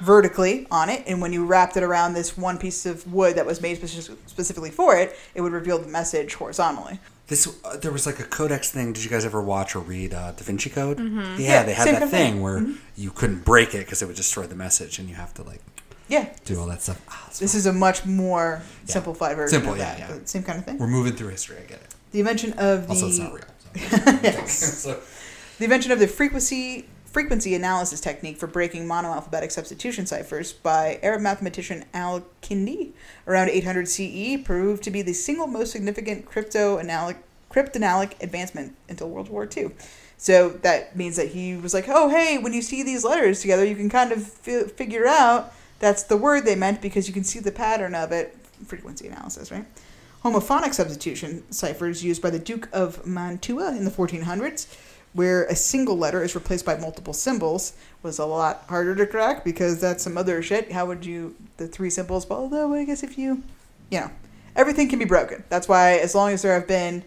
vertically 0.03 0.66
on 0.70 0.88
it. 0.90 1.05
And 1.07 1.20
when 1.22 1.32
you 1.32 1.44
wrapped 1.46 1.76
it 1.76 1.82
around 1.82 2.14
this 2.14 2.36
one 2.36 2.59
piece 2.59 2.84
of 2.86 3.11
wood 3.12 3.36
that 3.36 3.46
was 3.46 3.61
made 3.61 3.78
speci- 3.78 4.16
specifically 4.26 4.70
for 4.70 4.96
it, 4.96 5.16
it 5.34 5.40
would 5.40 5.53
reveal 5.53 5.78
the 5.78 5.86
message 5.88 6.34
horizontally. 6.34 6.98
This 7.28 7.48
uh, 7.64 7.76
there 7.76 7.92
was 7.92 8.05
like 8.05 8.18
a 8.18 8.24
codex 8.24 8.70
thing. 8.70 8.92
Did 8.92 9.05
you 9.05 9.11
guys 9.11 9.24
ever 9.24 9.40
watch 9.40 9.76
or 9.76 9.78
read 9.78 10.12
uh, 10.12 10.32
Da 10.32 10.42
Vinci 10.42 10.68
Code? 10.70 10.98
Mhm. 10.98 11.38
Yeah, 11.38 11.46
Yeah, 11.46 11.62
they 11.62 11.72
had 11.72 11.86
that 11.88 12.00
thing, 12.00 12.32
thing. 12.34 12.42
where 12.42 12.59
Mhm. 12.61 12.76
you 12.96 13.11
couldn't 13.11 13.44
break 13.44 13.74
it 13.74 13.78
because 13.86 14.03
it 14.03 14.07
would 14.07 14.16
destroy 14.16 14.46
the 14.46 14.57
message, 14.57 14.98
and 14.98 15.09
you 15.09 15.14
have 15.14 15.32
to 15.34 15.42
like 15.44 15.61
Yeah. 16.09 16.26
do 16.44 16.59
all 16.61 16.66
that 16.66 16.82
stuff. 16.82 17.00
Ah, 17.09 17.28
This 17.38 17.55
is 17.55 17.64
a 17.66 17.72
much 17.72 18.05
more 18.05 18.61
simplified 18.86 19.36
version 19.36 19.61
Simple, 19.61 19.72
of 19.74 19.78
yeah, 19.78 19.94
that. 19.96 20.11
yeah. 20.11 20.16
Same 20.24 20.42
kind 20.42 20.59
of 20.59 20.64
thing. 20.64 20.78
We're 20.78 20.88
moving 20.88 21.14
through 21.14 21.28
history. 21.28 21.59
I 21.59 21.62
get 21.62 21.80
it. 21.80 21.94
The 22.11 22.18
invention 22.20 22.53
of 22.55 22.82
the 22.88 22.92
Also, 22.94 23.07
it's 23.09 23.18
not 23.18 23.32
real. 23.32 23.44
yes. 24.22 24.82
So- 24.82 24.98
The 25.59 25.64
invention 25.64 25.92
of 25.92 26.00
the 26.00 26.09
frequency 26.09 26.86
frequency 27.13 27.55
analysis 27.55 28.01
technique 28.01 28.39
for 28.39 28.47
breaking 28.47 28.89
monoalphabetic 28.89 29.53
substitution 29.53 30.07
ciphers 30.07 30.53
by 30.53 30.99
Arab 31.03 31.21
mathematician 31.21 31.85
Al 31.93 32.25
Kindi 32.41 32.93
around 33.27 33.51
800 33.51 33.87
CE 33.87 34.43
proved 34.43 34.83
to 34.83 34.91
be 34.91 35.03
the 35.03 35.13
single 35.13 35.47
most 35.47 35.73
significant 35.73 36.25
crypto-analytic 36.25 37.23
cryptanalytic 37.51 38.21
advancement 38.23 38.75
until 38.89 39.11
World 39.11 39.29
War 39.29 39.47
II. 39.55 39.73
So 40.17 40.49
that 40.63 40.97
means 40.97 41.17
that 41.17 41.29
he 41.29 41.55
was 41.55 41.75
like, 41.75 41.85
"Oh, 41.87 42.09
hey, 42.09 42.39
when 42.39 42.55
you 42.55 42.63
see 42.63 42.83
these 42.83 43.05
letters 43.05 43.43
together, 43.43 43.65
you 43.65 43.77
can 43.77 43.91
kind 43.91 44.11
of 44.11 44.27
fi- 44.27 44.65
figure 44.65 45.07
out 45.07 45.53
that's 45.81 46.05
the 46.05 46.17
word 46.17 46.47
they 46.47 46.55
meant 46.55 46.81
because 46.81 47.09
you 47.09 47.13
can 47.13 47.25
see 47.25 47.41
the 47.41 47.53
pattern 47.53 47.95
of 47.95 48.11
it." 48.11 48.35
Frequency 48.67 49.09
analysis, 49.09 49.51
right? 49.51 49.67
Homophonic 50.25 50.73
substitution 50.73 51.43
ciphers 51.51 52.05
used 52.05 52.23
by 52.23 52.31
the 52.31 52.39
Duke 52.39 52.69
of 52.73 53.05
Mantua 53.05 53.77
in 53.77 53.85
the 53.85 53.91
1400s, 53.91 54.67
where 55.15 55.45
a 55.45 55.57
single 55.57 55.97
letter 55.97 56.23
is 56.23 56.35
replaced 56.35 56.65
by 56.65 56.77
multiple 56.77 57.13
symbols, 57.13 57.75
was 58.03 58.19
a 58.19 58.27
lot 58.27 58.65
harder 58.69 58.95
to 58.95 59.07
crack 59.07 59.45
because 59.45 59.81
that's 59.81 60.03
some 60.03 60.17
other 60.17 60.43
shit. 60.43 60.73
How 60.73 60.87
would 60.87 61.05
you 61.05 61.35
the 61.59 61.69
three 61.69 61.91
symbols? 61.91 62.29
Well, 62.29 62.41
although 62.41 62.73
I 62.75 62.85
guess 62.85 63.03
if 63.03 63.19
you, 63.19 63.43
you 63.91 64.01
know, 64.01 64.11
everything 64.57 64.89
can 64.89 64.99
be 64.99 65.05
broken. 65.05 65.45
That's 65.49 65.69
why 65.69 65.95
as 65.95 66.15
long 66.15 66.33
as 66.33 66.43
there 66.43 66.55
have 66.55 66.69
been 66.69 67.05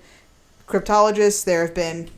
cryptologists, 0.67 1.43
there 1.43 1.65
have 1.65 1.75
been 1.75 2.09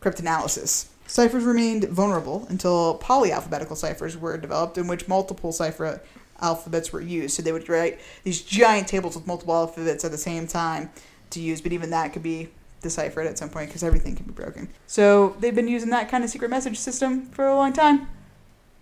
cryptanalysis. 0.00 0.88
Ciphers 1.08 1.44
remained 1.44 1.84
vulnerable 1.84 2.46
until 2.48 2.98
polyalphabetical 2.98 3.76
ciphers 3.76 4.16
were 4.16 4.36
developed, 4.36 4.76
in 4.76 4.88
which 4.88 5.06
multiple 5.06 5.52
cipher 5.52 6.00
alphabets 6.40 6.92
were 6.92 7.00
used. 7.00 7.36
So 7.36 7.42
they 7.42 7.52
would 7.52 7.68
write 7.68 8.00
these 8.24 8.42
giant 8.42 8.88
tables 8.88 9.16
with 9.16 9.26
multiple 9.26 9.54
alphabets 9.54 10.04
at 10.04 10.10
the 10.10 10.18
same 10.18 10.46
time 10.46 10.90
to 11.30 11.40
use, 11.40 11.60
but 11.60 11.72
even 11.72 11.90
that 11.90 12.12
could 12.12 12.22
be 12.22 12.48
deciphered 12.82 13.26
at 13.26 13.38
some 13.38 13.48
point 13.50 13.68
because 13.68 13.82
everything 13.82 14.14
can 14.16 14.26
be 14.26 14.32
broken. 14.32 14.68
So 14.86 15.36
they've 15.40 15.54
been 15.54 15.68
using 15.68 15.90
that 15.90 16.08
kind 16.10 16.22
of 16.24 16.30
secret 16.30 16.50
message 16.50 16.78
system 16.78 17.26
for 17.26 17.46
a 17.46 17.54
long 17.54 17.72
time. 17.72 18.08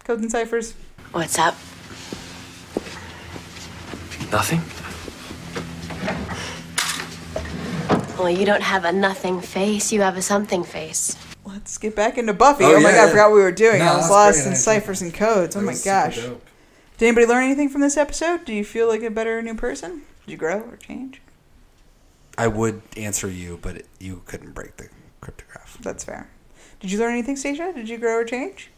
Codes 0.05 0.23
and 0.23 0.31
ciphers. 0.31 0.75
What's 1.13 1.39
up? 1.39 1.55
Nothing? 4.33 4.61
Well, 8.19 8.31
you 8.31 8.47
don't 8.47 8.63
have 8.63 8.85
a 8.85 8.93
nothing 8.93 9.41
face, 9.41 9.93
you 9.93 10.01
have 10.01 10.17
a 10.17 10.23
something 10.23 10.65
face. 10.65 11.17
Let's 11.45 11.77
get 11.79 11.95
back 11.95 12.17
into 12.17 12.33
Buffy. 12.33 12.65
Oh, 12.65 12.77
Oh, 12.77 12.81
my 12.81 12.91
yeah, 12.91 12.97
god, 12.97 13.09
I 13.09 13.11
forgot 13.11 13.31
what 13.31 13.37
we 13.37 13.43
were 13.43 13.53
doing. 13.53 13.81
No, 13.81 13.85
I 13.87 13.97
was 13.97 14.09
lost 14.11 14.47
in 14.47 14.55
ciphers 14.57 15.03
and 15.03 15.13
codes. 15.13 15.57
Oh 15.57 15.61
my 15.61 15.75
gosh. 15.85 16.17
Did 16.17 17.07
anybody 17.09 17.27
learn 17.27 17.45
anything 17.45 17.69
from 17.69 17.81
this 17.81 17.97
episode? 17.97 18.45
Do 18.45 18.55
you 18.55 18.65
feel 18.65 18.89
like 18.89 19.03
a 19.03 19.11
better 19.11 19.43
new 19.43 19.55
person? 19.55 20.03
Did 20.25 20.33
you 20.33 20.37
grow 20.39 20.61
or 20.61 20.77
change? 20.77 21.21
I 22.37 22.49
would 22.49 22.83
answer 22.97 23.29
you, 23.29 23.59
but 23.63 23.77
it, 23.77 23.87
you 24.01 24.23
couldn't 24.27 24.53
break 24.53 24.77
the 24.77 24.89
cryptograph. 25.21 25.79
That's 25.81 26.05
fair. 26.05 26.29
Did 26.81 26.91
you 26.91 26.99
learn 26.99 27.13
anything, 27.13 27.37
Stacia? 27.37 27.73
Did 27.75 27.89
you 27.89 27.99
grow 27.99 28.17
or 28.19 28.25
change? 28.25 28.71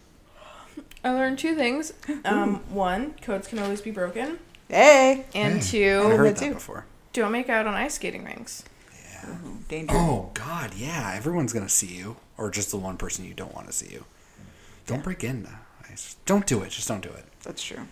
I 1.03 1.11
learned 1.13 1.39
two 1.39 1.55
things. 1.55 1.93
Um, 2.25 2.61
one, 2.71 3.15
codes 3.23 3.47
can 3.49 3.59
always 3.59 3.81
be 3.81 3.91
broken. 3.91 4.39
Hey. 4.69 5.25
And 5.35 5.55
Hey, 5.63 5.71
two, 5.71 6.03
I 6.05 6.17
heard 6.17 6.37
that 6.37 6.55
before. 6.55 6.85
don't 7.13 7.33
make 7.33 7.49
out 7.49 7.67
on 7.67 7.75
ice 7.75 7.95
skating 7.95 8.25
rinks. 8.25 8.65
Yeah. 9.13 9.35
Danger. 9.69 9.95
Oh 9.97 10.31
God, 10.35 10.75
yeah. 10.75 11.13
Everyone's 11.17 11.53
gonna 11.53 11.69
see 11.69 11.87
you, 11.87 12.17
or 12.37 12.51
just 12.51 12.71
the 12.73 12.77
one 12.77 12.97
person 12.97 13.25
you 13.25 13.33
don't 13.35 13.55
want 13.55 13.67
to 13.69 13.73
see 13.73 13.89
you. 13.93 14.05
Don't 14.87 15.03
break 15.05 15.23
into 15.25 15.51
ice. 15.91 16.17
Don't 16.27 16.47
do 16.47 16.63
it. 16.63 16.71
Just 16.71 16.89
don't 16.89 17.01
do 17.03 17.11
it. 17.11 17.25
That's 17.43 17.63
true. 17.63 17.87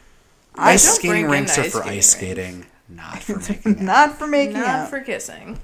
Ice 0.57 0.85
don't 0.85 0.95
skating 0.97 1.23
break 1.27 1.33
rinks 1.33 1.57
into 1.57 1.69
are 1.69 1.71
for 1.71 1.83
ice 1.85 1.97
ice 1.99 2.07
skating 2.11 2.35
skating, 2.63 2.67
not 2.89 3.23
for 3.23 3.39
making. 3.39 3.85
Not 3.85 4.19
for 4.19 4.27
making 4.27 4.55
Not 4.55 4.67
out. 4.67 4.91
for 4.91 5.01
kissing. 5.01 5.59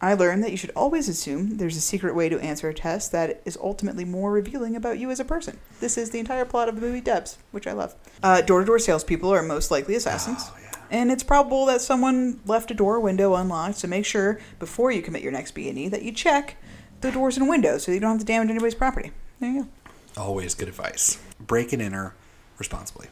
I 0.00 0.12
learned 0.14 0.44
that 0.44 0.50
you 0.50 0.56
should 0.58 0.72
always 0.76 1.08
assume 1.08 1.56
there's 1.56 1.76
a 1.76 1.80
secret 1.80 2.14
way 2.14 2.28
to 2.28 2.38
answer 2.40 2.68
a 2.68 2.74
test 2.74 3.10
that 3.12 3.40
is 3.46 3.56
ultimately 3.56 4.04
more 4.04 4.30
revealing 4.32 4.76
about 4.76 4.98
you 4.98 5.10
as 5.10 5.18
a 5.18 5.24
person. 5.24 5.58
This 5.80 5.96
is 5.96 6.10
the 6.10 6.18
entire 6.18 6.44
plot 6.44 6.68
of 6.68 6.74
the 6.74 6.82
movie 6.82 7.00
Debs, 7.00 7.38
which 7.52 7.66
I 7.66 7.72
love. 7.72 7.94
Uh, 8.22 8.42
door-to-door 8.42 8.78
salespeople 8.80 9.32
are 9.32 9.42
most 9.42 9.70
likely 9.70 9.94
assassins. 9.94 10.50
And 10.90 11.10
it's 11.10 11.22
probable 11.22 11.64
that 11.66 11.80
someone 11.80 12.40
left 12.44 12.70
a 12.70 12.74
door 12.74 12.96
or 12.96 13.00
window 13.00 13.34
unlocked, 13.34 13.78
so 13.78 13.88
make 13.88 14.04
sure 14.04 14.38
before 14.58 14.92
you 14.92 15.00
commit 15.00 15.22
your 15.22 15.32
next 15.32 15.52
B&E 15.52 15.88
that 15.88 16.02
you 16.02 16.12
check 16.12 16.56
the 17.00 17.10
doors 17.10 17.38
and 17.38 17.48
windows 17.48 17.84
so 17.84 17.92
you 17.92 17.98
don't 18.00 18.10
have 18.12 18.20
to 18.20 18.26
damage 18.26 18.50
anybody's 18.50 18.74
property. 18.74 19.10
There 19.40 19.50
you 19.50 19.62
go. 19.62 20.20
Always 20.22 20.54
good 20.54 20.68
advice. 20.68 21.18
Break 21.40 21.72
and 21.72 21.80
enter 21.80 22.14
responsibly. 22.58 23.08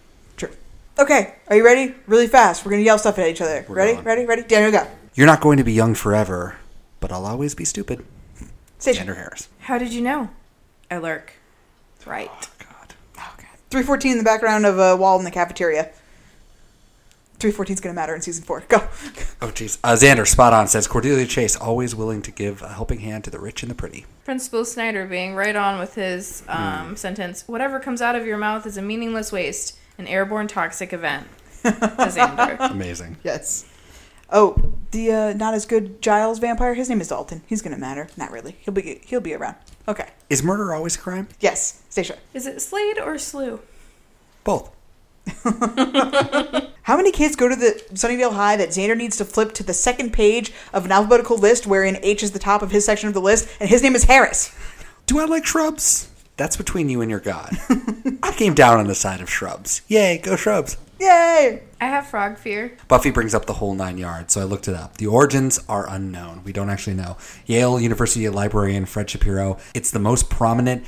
True. 0.96 1.04
Okay, 1.04 1.34
are 1.48 1.56
you 1.56 1.64
ready? 1.64 1.94
Really 2.06 2.26
fast. 2.26 2.64
We're 2.64 2.70
going 2.70 2.82
to 2.82 2.86
yell 2.86 2.98
stuff 2.98 3.18
at 3.18 3.28
each 3.28 3.40
other. 3.40 3.64
We're 3.68 3.74
ready? 3.76 3.92
going. 3.94 4.04
Ready? 4.04 4.26
Ready? 4.26 4.42
Daniel, 4.42 4.72
go. 4.72 4.86
You're 5.14 5.26
not 5.26 5.40
going 5.40 5.58
to 5.58 5.64
be 5.64 5.72
young 5.72 5.94
forever, 5.94 6.56
but 7.00 7.12
I'll 7.12 7.26
always 7.26 7.54
be 7.54 7.64
stupid. 7.64 8.04
Stacia. 8.78 9.00
Andrew 9.00 9.14
Harris. 9.14 9.48
How 9.60 9.78
did 9.78 9.92
you 9.92 10.00
know? 10.00 10.30
I 10.90 10.98
lurk. 10.98 11.32
That's 11.96 12.06
Right. 12.06 12.28
God. 12.58 12.94
Oh, 13.18 13.34
God. 13.36 13.46
314 13.70 14.12
in 14.12 14.18
the 14.18 14.24
background 14.24 14.66
of 14.66 14.78
a 14.78 14.96
wall 14.96 15.18
in 15.18 15.24
the 15.24 15.30
cafeteria. 15.30 15.90
314 17.38 17.74
is 17.74 17.80
going 17.80 17.92
to 17.94 18.00
matter 18.00 18.14
in 18.14 18.20
season 18.22 18.44
4. 18.44 18.60
Go. 18.68 18.76
Oh 19.40 19.48
jeez. 19.48 19.78
Uh, 19.82 19.94
Xander, 19.94 20.26
spot 20.26 20.52
on, 20.52 20.68
says 20.68 20.86
Cordelia 20.86 21.26
Chase, 21.26 21.56
always 21.56 21.92
willing 21.94 22.22
to 22.22 22.30
give 22.30 22.62
a 22.62 22.68
helping 22.68 23.00
hand 23.00 23.24
to 23.24 23.30
the 23.30 23.40
rich 23.40 23.62
and 23.64 23.70
the 23.70 23.74
pretty. 23.74 24.06
Principal 24.24 24.64
Snyder 24.64 25.06
being 25.06 25.34
right 25.34 25.56
on 25.56 25.80
with 25.80 25.96
his 25.96 26.44
um, 26.48 26.90
Hmm. 26.90 26.94
sentence. 26.94 27.42
Whatever 27.48 27.80
comes 27.80 28.00
out 28.00 28.14
of 28.14 28.26
your 28.26 28.38
mouth 28.38 28.64
is 28.64 28.76
a 28.76 28.82
meaningless 28.82 29.32
waste, 29.32 29.76
an 29.98 30.06
airborne 30.06 30.48
toxic 30.48 30.92
event. 30.92 31.26
To 31.62 31.70
Xander. 31.70 32.72
Amazing. 32.72 33.18
Yes. 33.22 33.64
Oh, 34.30 34.72
the 34.90 35.12
uh, 35.12 35.32
not 35.34 35.54
as 35.54 35.64
good 35.64 36.02
Giles 36.02 36.40
vampire. 36.40 36.74
His 36.74 36.88
name 36.88 37.00
is 37.00 37.06
Dalton. 37.08 37.42
He's 37.46 37.62
gonna 37.62 37.78
matter. 37.78 38.08
Not 38.16 38.32
really. 38.32 38.56
He'll 38.60 38.74
be 38.74 39.00
he'll 39.04 39.20
be 39.20 39.32
around. 39.32 39.56
Okay. 39.86 40.08
Is 40.28 40.42
murder 40.42 40.74
always 40.74 40.96
a 40.96 40.98
crime? 40.98 41.28
Yes. 41.38 41.82
Stacia. 41.88 42.18
Is 42.34 42.46
it 42.46 42.60
Slade 42.60 42.98
or 42.98 43.16
Slew? 43.16 43.60
Both. 44.42 44.72
How 46.82 46.96
many 46.96 47.12
kids 47.12 47.36
go 47.36 47.48
to 47.48 47.54
the 47.54 47.80
Sunnydale 47.92 48.32
High 48.32 48.56
that 48.56 48.70
Xander 48.70 48.96
needs 48.96 49.16
to 49.18 49.24
flip 49.24 49.52
to 49.54 49.62
the 49.62 49.74
second 49.74 50.12
page 50.12 50.52
of 50.72 50.84
an 50.84 50.90
alphabetical 50.92 51.36
list 51.38 51.66
wherein 51.66 51.98
H 52.02 52.22
is 52.24 52.32
the 52.32 52.40
top 52.40 52.62
of 52.62 52.72
his 52.72 52.84
section 52.84 53.06
of 53.06 53.14
the 53.14 53.20
list 53.20 53.48
and 53.60 53.68
his 53.68 53.82
name 53.82 53.94
is 53.94 54.04
Harris? 54.04 54.52
Do 55.06 55.20
I 55.20 55.26
like 55.26 55.46
shrubs? 55.46 56.08
That's 56.36 56.56
between 56.56 56.88
you 56.88 57.00
and 57.00 57.10
your 57.10 57.20
God. 57.20 57.56
I 58.22 58.32
came 58.32 58.54
down 58.54 58.78
on 58.78 58.86
the 58.86 58.94
side 58.94 59.20
of 59.20 59.30
shrubs. 59.30 59.82
Yay, 59.88 60.18
go 60.18 60.36
shrubs. 60.36 60.76
Yay! 60.98 61.62
I 61.80 61.86
have 61.86 62.06
frog 62.06 62.38
fear. 62.38 62.76
Buffy 62.86 63.10
brings 63.10 63.34
up 63.34 63.46
the 63.46 63.54
whole 63.54 63.74
nine 63.74 63.98
yards, 63.98 64.34
so 64.34 64.40
I 64.40 64.44
looked 64.44 64.68
it 64.68 64.74
up. 64.74 64.98
The 64.98 65.08
origins 65.08 65.58
are 65.68 65.88
unknown. 65.88 66.42
We 66.44 66.52
don't 66.52 66.70
actually 66.70 66.94
know. 66.94 67.16
Yale 67.44 67.80
University 67.80 68.28
librarian 68.28 68.86
Fred 68.86 69.10
Shapiro. 69.10 69.58
It's 69.74 69.90
the 69.90 69.98
most 69.98 70.30
prominent 70.30 70.86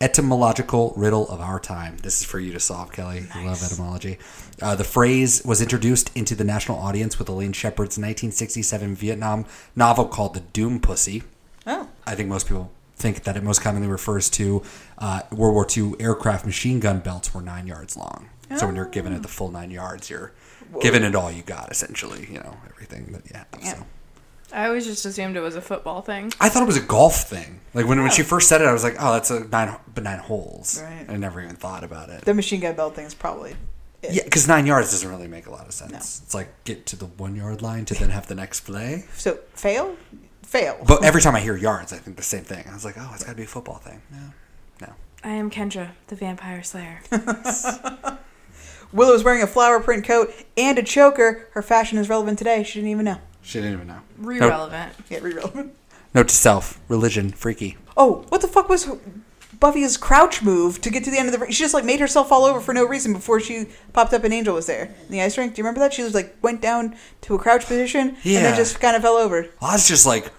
etymological 0.00 0.92
riddle 0.96 1.28
of 1.28 1.40
our 1.40 1.60
time. 1.60 1.96
This 1.98 2.20
is 2.20 2.26
for 2.26 2.40
you 2.40 2.52
to 2.52 2.60
solve, 2.60 2.92
Kelly. 2.92 3.24
I 3.32 3.46
love 3.46 3.62
etymology. 3.62 4.18
Uh, 4.60 4.74
the 4.74 4.84
phrase 4.84 5.42
was 5.44 5.62
introduced 5.62 6.14
into 6.16 6.34
the 6.34 6.44
national 6.44 6.78
audience 6.78 7.18
with 7.18 7.28
Elaine 7.28 7.52
Shepard's 7.52 7.96
1967 7.96 8.96
Vietnam 8.96 9.46
novel 9.76 10.06
called 10.06 10.34
The 10.34 10.40
Doom 10.40 10.80
Pussy. 10.80 11.22
Oh. 11.66 11.88
I 12.06 12.14
think 12.14 12.28
most 12.28 12.48
people 12.48 12.70
think 12.96 13.24
that 13.24 13.36
it 13.36 13.42
most 13.42 13.60
commonly 13.60 13.88
refers 13.88 14.30
to 14.30 14.62
uh, 14.98 15.22
World 15.32 15.54
War 15.54 15.66
II 15.76 15.94
aircraft 16.00 16.46
machine 16.46 16.80
gun 16.80 17.00
belts 17.00 17.34
were 17.34 17.42
nine 17.42 17.66
yards 17.66 17.96
long. 17.96 18.28
So 18.56 18.66
when 18.66 18.76
you're 18.76 18.84
giving 18.84 19.12
it 19.12 19.22
the 19.22 19.28
full 19.28 19.50
nine 19.50 19.70
yards, 19.70 20.08
you're 20.08 20.32
giving 20.80 21.02
it 21.02 21.16
all 21.16 21.30
you 21.30 21.42
got, 21.42 21.72
essentially. 21.72 22.28
You 22.30 22.38
know, 22.38 22.56
everything 22.70 23.06
that 23.12 23.24
you 23.28 23.36
have. 23.36 23.78
So. 23.78 23.86
I 24.52 24.66
always 24.66 24.84
just 24.84 25.04
assumed 25.04 25.36
it 25.36 25.40
was 25.40 25.56
a 25.56 25.60
football 25.60 26.02
thing. 26.02 26.32
I 26.40 26.48
thought 26.48 26.62
it 26.62 26.66
was 26.66 26.76
a 26.76 26.82
golf 26.82 27.24
thing. 27.24 27.60
Like 27.72 27.86
when, 27.86 28.00
when 28.00 28.12
she 28.12 28.22
first 28.22 28.48
said 28.48 28.60
it, 28.60 28.66
I 28.66 28.72
was 28.72 28.84
like, 28.84 28.94
oh, 29.00 29.14
that's 29.14 29.30
a 29.32 29.48
nine, 29.48 29.76
but 29.92 30.04
nine 30.04 30.20
holes. 30.20 30.80
Right. 30.80 31.06
I 31.08 31.16
never 31.16 31.42
even 31.42 31.56
thought 31.56 31.82
about 31.82 32.08
it. 32.10 32.24
The 32.24 32.34
machine 32.34 32.60
gun 32.60 32.76
belt 32.76 32.94
thing 32.94 33.06
is 33.06 33.14
probably 33.14 33.56
it. 34.02 34.12
Yeah, 34.12 34.22
because 34.22 34.46
nine 34.46 34.66
yards 34.66 34.92
doesn't 34.92 35.08
really 35.08 35.26
make 35.26 35.46
a 35.46 35.50
lot 35.50 35.66
of 35.66 35.72
sense. 35.72 36.22
It's 36.22 36.34
like 36.34 36.62
get 36.62 36.86
to 36.86 36.96
the 36.96 37.06
one 37.06 37.34
yard 37.34 37.62
line 37.62 37.84
to 37.86 37.94
then 37.94 38.10
have 38.10 38.28
the 38.28 38.36
next 38.36 38.60
play. 38.60 39.06
So 39.14 39.38
fail? 39.54 39.96
Fail. 40.44 40.78
But 40.86 41.04
every 41.04 41.20
time 41.20 41.34
I 41.34 41.40
hear 41.40 41.56
yards, 41.56 41.92
I 41.92 41.96
think 41.96 42.16
the 42.16 42.22
same 42.22 42.44
thing. 42.44 42.64
I 42.68 42.74
was 42.74 42.84
like, 42.84 42.96
oh, 42.98 43.10
it's 43.14 43.24
got 43.24 43.30
to 43.32 43.36
be 43.36 43.44
a 43.44 43.46
football 43.46 43.76
thing. 43.76 44.02
No, 44.10 44.86
no. 44.86 44.92
I 45.22 45.30
am 45.30 45.50
Kendra, 45.50 45.90
the 46.08 46.16
vampire 46.16 46.62
slayer. 46.62 47.00
Willow's 48.92 49.24
wearing 49.24 49.42
a 49.42 49.46
flower 49.46 49.80
print 49.80 50.04
coat 50.04 50.32
and 50.56 50.78
a 50.78 50.82
choker. 50.82 51.48
Her 51.52 51.62
fashion 51.62 51.98
is 51.98 52.08
relevant 52.08 52.38
today. 52.38 52.62
She 52.62 52.78
didn't 52.78 52.90
even 52.90 53.04
know. 53.04 53.18
She 53.42 53.58
didn't 53.58 53.74
even 53.74 53.88
know. 53.88 54.00
Re-relevant. 54.18 54.94
Yeah, 55.10 55.18
re-relevant. 55.20 55.74
Note 56.14 56.28
to 56.28 56.34
self: 56.34 56.80
religion, 56.88 57.30
freaky. 57.30 57.76
Oh, 57.96 58.24
what 58.28 58.40
the 58.40 58.48
fuck 58.48 58.68
was 58.68 58.88
Buffy's 59.64 59.96
crouch 59.96 60.42
move 60.42 60.80
to 60.82 60.90
get 60.90 61.04
to 61.04 61.10
the 61.10 61.18
end 61.18 61.28
of 61.28 61.32
the 61.32 61.38
ring? 61.38 61.50
She 61.50 61.62
just 61.62 61.72
like 61.74 61.84
made 61.84 62.00
herself 62.00 62.28
fall 62.28 62.44
over 62.44 62.60
for 62.60 62.74
no 62.74 62.84
reason 62.86 63.12
before 63.14 63.40
she 63.40 63.66
popped 63.92 64.12
up 64.12 64.22
and 64.24 64.32
Angel 64.34 64.54
was 64.54 64.66
there 64.66 64.94
in 65.06 65.10
the 65.10 65.22
ice 65.22 65.38
rink. 65.38 65.54
Do 65.54 65.60
you 65.60 65.64
remember 65.64 65.80
that? 65.80 65.94
She 65.94 66.02
was 66.02 66.14
like 66.14 66.36
went 66.42 66.60
down 66.60 66.96
to 67.22 67.34
a 67.34 67.38
crouch 67.38 67.64
position 67.66 68.08
and 68.10 68.18
Yeah. 68.24 68.42
then 68.42 68.56
just 68.56 68.78
kind 68.80 68.94
of 68.94 69.02
fell 69.02 69.14
over. 69.16 69.48
Oz 69.62 69.88
just 69.88 70.04
like 70.06 70.30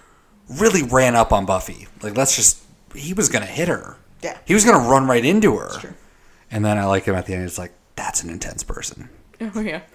really 0.47 0.83
ran 0.83 1.15
up 1.15 1.33
on 1.33 1.45
Buffy. 1.45 1.87
Like, 2.03 2.15
let's 2.15 2.35
just. 2.35 2.61
He 2.93 3.13
was 3.13 3.27
gonna 3.29 3.45
hit 3.45 3.67
her. 3.67 3.97
Yeah. 4.21 4.37
He 4.45 4.53
was 4.53 4.63
gonna 4.63 4.87
run 4.87 5.07
right 5.07 5.25
into 5.25 5.57
her. 5.57 5.95
And 6.51 6.63
then 6.63 6.77
I 6.77 6.85
like 6.85 7.05
him 7.05 7.15
at 7.15 7.25
the 7.25 7.33
end. 7.33 7.43
It's 7.45 7.57
like 7.57 7.73
that's 7.95 8.21
an 8.23 8.29
intense 8.29 8.63
person. 8.63 9.09
Oh 9.41 9.59
yeah. 9.59 9.81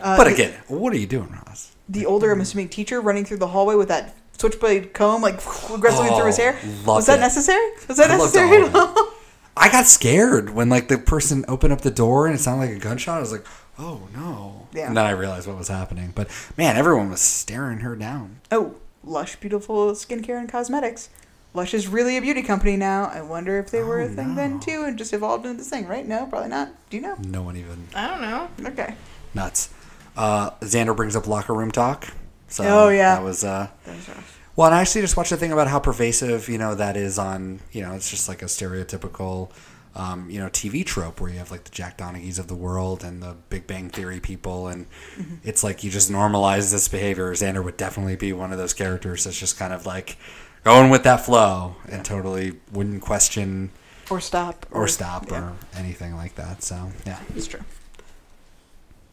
Uh, 0.00 0.16
but 0.16 0.24
the- 0.24 0.34
again, 0.34 0.52
what 0.66 0.92
are 0.92 0.96
you 0.98 1.06
doing, 1.06 1.30
Ross? 1.30 1.70
the 1.88 2.06
older, 2.06 2.32
I'm 2.32 2.40
assuming, 2.40 2.68
teacher 2.68 3.00
running 3.00 3.24
through 3.24 3.36
the 3.36 3.46
hallway 3.48 3.76
with 3.76 3.86
that 3.88 4.16
switchblade 4.42 4.92
comb, 4.92 5.22
like 5.22 5.34
aggressively 5.74 6.10
through 6.10 6.26
his 6.26 6.36
hair. 6.36 6.52
loved 6.84 6.86
Was 6.86 7.06
that 7.06 7.18
it. 7.18 7.22
necessary? 7.22 7.70
Was 7.88 7.96
that 7.96 8.10
I 8.10 8.16
necessary 8.18 8.62
at 8.64 8.74
all? 8.74 9.08
I 9.56 9.70
got 9.70 9.86
scared 9.86 10.50
when 10.50 10.68
like 10.68 10.88
the 10.88 10.98
person 10.98 11.44
opened 11.48 11.72
up 11.72 11.82
the 11.82 11.90
door 11.90 12.26
and 12.26 12.34
it 12.34 12.38
sounded 12.38 12.66
like 12.68 12.76
a 12.76 12.80
gunshot. 12.80 13.18
I 13.18 13.20
was 13.20 13.32
like, 13.32 13.46
oh 13.78 14.08
no. 14.14 14.66
Yeah. 14.72 14.88
And 14.88 14.96
then 14.96 15.04
I 15.06 15.10
realized 15.10 15.46
what 15.46 15.58
was 15.58 15.68
happening. 15.68 16.12
But 16.14 16.28
man, 16.56 16.76
everyone 16.76 17.10
was 17.10 17.20
staring 17.20 17.80
her 17.80 17.94
down. 17.96 18.40
Oh, 18.50 18.76
Lush 19.04 19.36
Beautiful 19.36 19.92
Skincare 19.92 20.38
and 20.40 20.48
Cosmetics. 20.50 21.10
Lush 21.54 21.74
is 21.74 21.86
really 21.86 22.16
a 22.16 22.22
beauty 22.22 22.40
company 22.42 22.76
now. 22.76 23.04
I 23.12 23.20
wonder 23.20 23.58
if 23.58 23.70
they 23.70 23.82
were 23.82 24.00
Oh, 24.00 24.06
a 24.06 24.08
thing 24.08 24.36
then 24.36 24.58
too 24.58 24.84
and 24.86 24.96
just 24.96 25.12
evolved 25.12 25.44
into 25.44 25.58
this 25.58 25.68
thing, 25.68 25.86
right? 25.86 26.06
No, 26.08 26.24
probably 26.26 26.48
not. 26.48 26.70
Do 26.88 26.96
you 26.96 27.02
know? 27.02 27.16
No 27.28 27.42
one 27.42 27.56
even 27.58 27.88
I 27.94 28.06
don't 28.08 28.22
know. 28.22 28.48
Okay. 28.70 28.94
nuts. 29.34 29.68
Uh, 30.16 30.50
Xander 30.62 30.96
brings 30.96 31.14
up 31.14 31.26
locker 31.26 31.52
room 31.52 31.70
talk. 31.70 32.08
So 32.48 32.64
Oh, 32.64 32.88
yeah. 32.88 33.16
that 33.16 33.22
was 33.22 33.44
uh, 33.44 33.68
That 33.84 33.96
was 33.96 34.08
rough. 34.08 34.31
Well, 34.56 34.66
and 34.66 34.74
I 34.74 34.80
actually 34.80 35.00
just 35.02 35.16
watched 35.16 35.32
a 35.32 35.36
thing 35.36 35.52
about 35.52 35.68
how 35.68 35.78
pervasive 35.78 36.48
you 36.48 36.58
know 36.58 36.74
that 36.74 36.96
is 36.96 37.18
on 37.18 37.60
you 37.72 37.82
know 37.82 37.92
it's 37.94 38.10
just 38.10 38.28
like 38.28 38.42
a 38.42 38.46
stereotypical 38.46 39.50
um, 39.94 40.28
you 40.30 40.38
know 40.40 40.48
TV 40.48 40.84
trope 40.84 41.20
where 41.20 41.30
you 41.30 41.38
have 41.38 41.50
like 41.50 41.64
the 41.64 41.70
Jack 41.70 41.98
Donaghy's 41.98 42.38
of 42.38 42.48
the 42.48 42.54
world 42.54 43.04
and 43.04 43.22
the 43.22 43.36
Big 43.50 43.66
Bang 43.66 43.88
Theory 43.90 44.20
people, 44.20 44.68
and 44.68 44.86
Mm-hmm. 45.16 45.34
it's 45.44 45.62
like 45.62 45.84
you 45.84 45.90
just 45.90 46.10
normalize 46.10 46.70
this 46.72 46.88
behavior. 46.88 47.32
Xander 47.34 47.62
would 47.62 47.76
definitely 47.76 48.16
be 48.16 48.32
one 48.32 48.52
of 48.52 48.58
those 48.58 48.72
characters 48.72 49.24
that's 49.24 49.38
just 49.38 49.58
kind 49.58 49.72
of 49.74 49.84
like 49.86 50.16
going 50.64 50.90
with 50.90 51.02
that 51.02 51.24
flow 51.26 51.76
and 51.90 52.04
totally 52.04 52.52
wouldn't 52.72 53.02
question 53.02 53.70
Or 54.10 54.20
stop. 54.20 54.64
or 54.70 54.86
stop 54.88 55.30
or 55.32 55.52
anything 55.76 56.14
like 56.16 56.34
that. 56.36 56.62
So 56.62 56.92
yeah, 57.06 57.18
It's 57.36 57.46
true. 57.46 57.60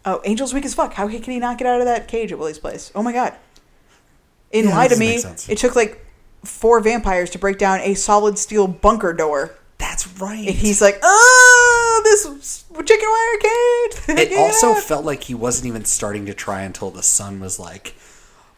Oh, 0.06 0.20
Angel's 0.22 0.54
weak 0.54 0.64
as 0.66 0.74
fuck. 0.74 0.94
How 0.94 1.08
can 1.10 1.22
he 1.24 1.40
not 1.40 1.58
get 1.58 1.68
out 1.68 1.82
of 1.82 1.86
that 1.86 2.08
cage 2.08 2.32
at 2.32 2.40
Willie's 2.40 2.58
place? 2.60 2.92
Oh 2.96 3.04
my 3.04 3.12
god. 3.12 3.36
In 4.52 4.66
Yeah, 4.66 4.76
Lie 4.76 4.88
to 4.88 4.98
Me, 4.98 5.16
it 5.48 5.58
took 5.58 5.76
like 5.76 6.06
four 6.44 6.80
vampires 6.80 7.30
to 7.32 7.40
break 7.40 7.58
down 7.58 7.80
a 7.82 7.94
solid 7.94 8.38
steel 8.38 8.68
bunker 8.68 9.14
door. 9.14 9.56
That's 9.78 10.08
right. 10.20 10.48
And 10.48 10.56
he's 10.56 10.82
like, 10.82 11.00
oh, 11.04 12.02
this 12.04 12.66
chicken 12.86 13.10
wire 13.10 13.38
cage. 13.40 14.20
it 14.26 14.30
Get 14.30 14.38
also 14.38 14.74
felt 14.74 15.06
like 15.06 15.24
he 15.24 15.34
wasn't 15.34 15.68
even 15.68 15.86
starting 15.86 16.26
to 16.26 16.34
try 16.34 16.62
until 16.62 16.92
the 16.92 17.04
sun 17.04 17.40
was 17.40 17.60
like 17.60 17.96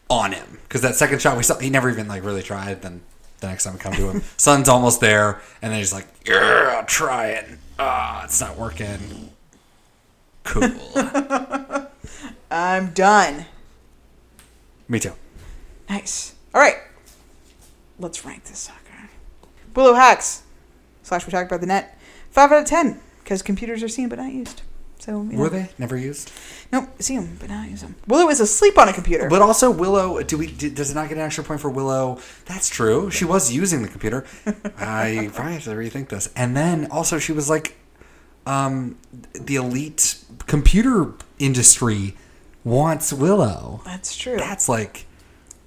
on 0.09 0.31
him. 0.33 0.59
Because 0.63 0.81
that 0.81 0.95
second 0.95 1.21
shot 1.21 1.37
we 1.37 1.43
saw 1.43 1.57
he 1.59 1.69
never 1.69 1.89
even 1.89 2.07
like 2.07 2.23
really 2.23 2.43
tried. 2.43 2.81
Then 2.81 3.01
the 3.39 3.47
next 3.47 3.63
time 3.63 3.73
we 3.73 3.79
come 3.79 3.93
to 3.93 4.09
him 4.09 4.23
sun's 4.37 4.69
almost 4.69 4.99
there. 5.01 5.41
And 5.61 5.71
then 5.71 5.79
he's 5.79 5.93
like 5.93 6.07
yeah 6.25 6.75
I'll 6.77 6.85
try 6.85 7.27
it. 7.27 7.45
Ah 7.79 8.23
it's 8.23 8.39
not 8.39 8.57
working. 8.57 9.31
Cool. 10.43 10.71
I'm 12.51 12.91
done. 12.93 13.45
me 14.87 14.99
too 14.99 15.13
Nice. 15.91 16.35
All 16.55 16.61
right. 16.61 16.77
Let's 17.99 18.23
rank 18.23 18.45
this 18.45 18.59
sucker. 18.59 19.09
Willow 19.75 19.93
hacks. 19.93 20.43
Slash 21.03 21.27
we 21.27 21.31
talked 21.31 21.51
about 21.51 21.59
the 21.59 21.67
net. 21.67 21.99
Five 22.29 22.49
out 22.53 22.61
of 22.61 22.65
ten 22.65 23.01
because 23.21 23.41
computers 23.41 23.83
are 23.83 23.89
seen 23.89 24.07
but 24.07 24.17
not 24.17 24.31
used. 24.31 24.61
So 24.99 25.23
you 25.23 25.33
know. 25.33 25.39
were 25.39 25.49
they 25.49 25.69
never 25.79 25.97
used 25.97 26.31
Nope, 26.71 26.87
see 27.01 27.17
them 27.17 27.35
but 27.39 27.49
not 27.49 27.67
use 27.69 27.81
them. 27.81 27.95
Willow 28.07 28.29
is 28.29 28.39
asleep 28.39 28.77
on 28.77 28.87
a 28.87 28.93
computer. 28.93 29.27
but 29.27 29.41
also 29.41 29.71
Willow 29.71 30.21
do 30.21 30.37
we 30.37 30.47
do, 30.47 30.69
does 30.69 30.91
it 30.91 30.93
not 30.93 31.09
get 31.09 31.17
an 31.17 31.23
extra 31.23 31.43
point 31.43 31.59
for 31.59 31.71
Willow 31.71 32.19
that's 32.45 32.69
true 32.69 33.09
she 33.09 33.25
was 33.25 33.51
using 33.51 33.81
the 33.81 33.87
computer 33.87 34.25
I 34.77 35.31
probably 35.33 35.53
have 35.53 35.63
to 35.63 35.71
rethink 35.71 36.09
this 36.09 36.29
and 36.35 36.55
then 36.55 36.87
also 36.91 37.17
she 37.17 37.31
was 37.31 37.49
like 37.49 37.77
um 38.45 38.99
the 39.33 39.55
elite 39.55 40.23
computer 40.45 41.13
industry 41.39 42.15
wants 42.63 43.11
Willow 43.11 43.81
That's 43.83 44.15
true. 44.15 44.37
That's 44.37 44.69
like 44.69 45.07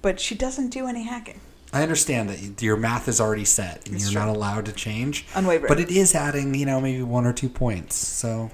but 0.05 0.19
she 0.19 0.35
doesn't 0.35 0.69
do 0.69 0.85
any 0.85 1.01
hacking. 1.01 1.39
I 1.73 1.81
understand 1.81 2.29
that 2.29 2.61
your 2.61 2.77
math 2.77 3.07
is 3.07 3.19
already 3.19 3.43
set 3.43 3.87
and 3.87 3.95
It's 3.95 4.03
you're 4.03 4.11
true. 4.21 4.21
not 4.31 4.35
allowed 4.37 4.65
to 4.67 4.71
change. 4.71 5.25
Unwavering. 5.33 5.67
But 5.67 5.79
it 5.79 5.89
is 5.89 6.13
adding, 6.13 6.53
you 6.53 6.63
know, 6.67 6.79
maybe 6.79 7.01
one 7.01 7.25
or 7.25 7.33
two 7.33 7.49
points. 7.49 7.95
So 7.95 8.51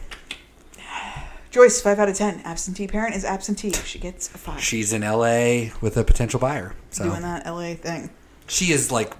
Joyce, 1.51 1.81
five 1.81 1.99
out 1.99 2.07
of 2.07 2.15
ten. 2.15 2.39
Absentee 2.45 2.87
parent 2.87 3.15
is 3.15 3.25
absentee. 3.25 3.73
She 3.73 3.99
gets 3.99 4.33
a 4.33 4.37
five. 4.37 4.61
she's 4.63 4.93
in 4.93 5.01
LA 5.01 5.71
with 5.81 5.97
a 5.97 6.05
potential 6.05 6.39
buyer. 6.39 6.73
So 6.91 7.03
Doing 7.03 7.21
that 7.23 7.45
LA 7.45 7.73
thing. 7.75 8.09
she 8.47 8.71
is 8.71 8.89
like 8.91 9.13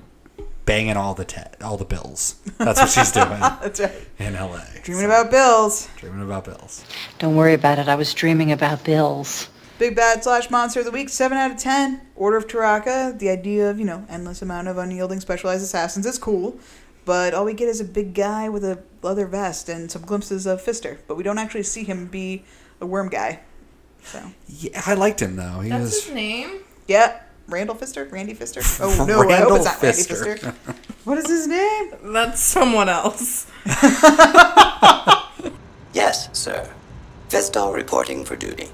banging 0.63 0.95
all 0.95 1.13
the 1.13 1.25
te- 1.25 1.41
all 1.61 1.75
the 1.75 1.83
bills. 1.85 2.35
That's 2.59 2.79
what 2.79 2.89
she's 2.89 3.11
doing 3.11 3.27
That's 3.39 3.81
right. 3.81 3.91
in 4.19 4.35
LA. 4.35 4.61
Dreaming 4.83 5.05
about 5.05 5.29
bills. 5.31 5.89
Dreaming 5.97 6.23
about 6.23 6.45
bills. 6.45 6.85
Don't 7.19 7.35
worry 7.35 7.53
about 7.55 7.77
it. 7.77 7.89
I 7.89 7.95
was 7.95 8.13
dreaming 8.13 8.53
about 8.53 8.85
bills. 8.85 9.49
Big 9.81 9.95
bad 9.95 10.23
slash 10.23 10.51
monster 10.51 10.81
of 10.81 10.85
the 10.85 10.91
week, 10.91 11.09
seven 11.09 11.39
out 11.39 11.49
of 11.49 11.57
ten. 11.57 12.01
Order 12.15 12.37
of 12.37 12.45
Taraka. 12.45 13.17
The 13.17 13.29
idea 13.29 13.67
of 13.67 13.79
you 13.79 13.85
know 13.85 14.05
endless 14.07 14.43
amount 14.43 14.67
of 14.67 14.77
unyielding 14.77 15.19
specialized 15.19 15.63
assassins 15.63 16.05
is 16.05 16.19
cool, 16.19 16.59
but 17.03 17.33
all 17.33 17.45
we 17.45 17.55
get 17.55 17.67
is 17.67 17.81
a 17.81 17.83
big 17.83 18.13
guy 18.13 18.47
with 18.47 18.63
a 18.63 18.83
leather 19.01 19.25
vest 19.25 19.69
and 19.69 19.89
some 19.89 20.03
glimpses 20.03 20.45
of 20.45 20.61
Pfister, 20.61 20.99
but 21.07 21.15
we 21.17 21.23
don't 21.23 21.39
actually 21.39 21.63
see 21.63 21.83
him 21.83 22.05
be 22.05 22.43
a 22.79 22.85
worm 22.85 23.09
guy. 23.09 23.39
So 24.03 24.21
Yeah, 24.47 24.83
I 24.85 24.93
liked 24.93 25.19
him 25.19 25.35
though. 25.35 25.61
He 25.61 25.69
That's 25.71 25.81
was 25.81 26.03
his 26.05 26.13
name. 26.13 26.59
yeah, 26.87 27.19
Randall 27.47 27.75
Fister, 27.75 28.09
Randy 28.11 28.35
Fister. 28.35 28.61
Oh 28.83 29.05
no, 29.05 29.27
I 29.27 29.37
hope 29.37 29.53
it's 29.55 29.65
not 29.65 29.81
Randy 29.81 30.03
Pfister. 30.03 30.35
Fister. 30.35 30.75
What 31.05 31.17
is 31.17 31.27
his 31.27 31.47
name? 31.47 31.93
That's 32.13 32.39
someone 32.39 32.87
else. 32.87 33.47
Yes, 35.93 36.29
sir. 36.37 36.71
Vestal 37.29 37.73
reporting 37.73 38.25
for 38.25 38.35
duty. 38.35 38.69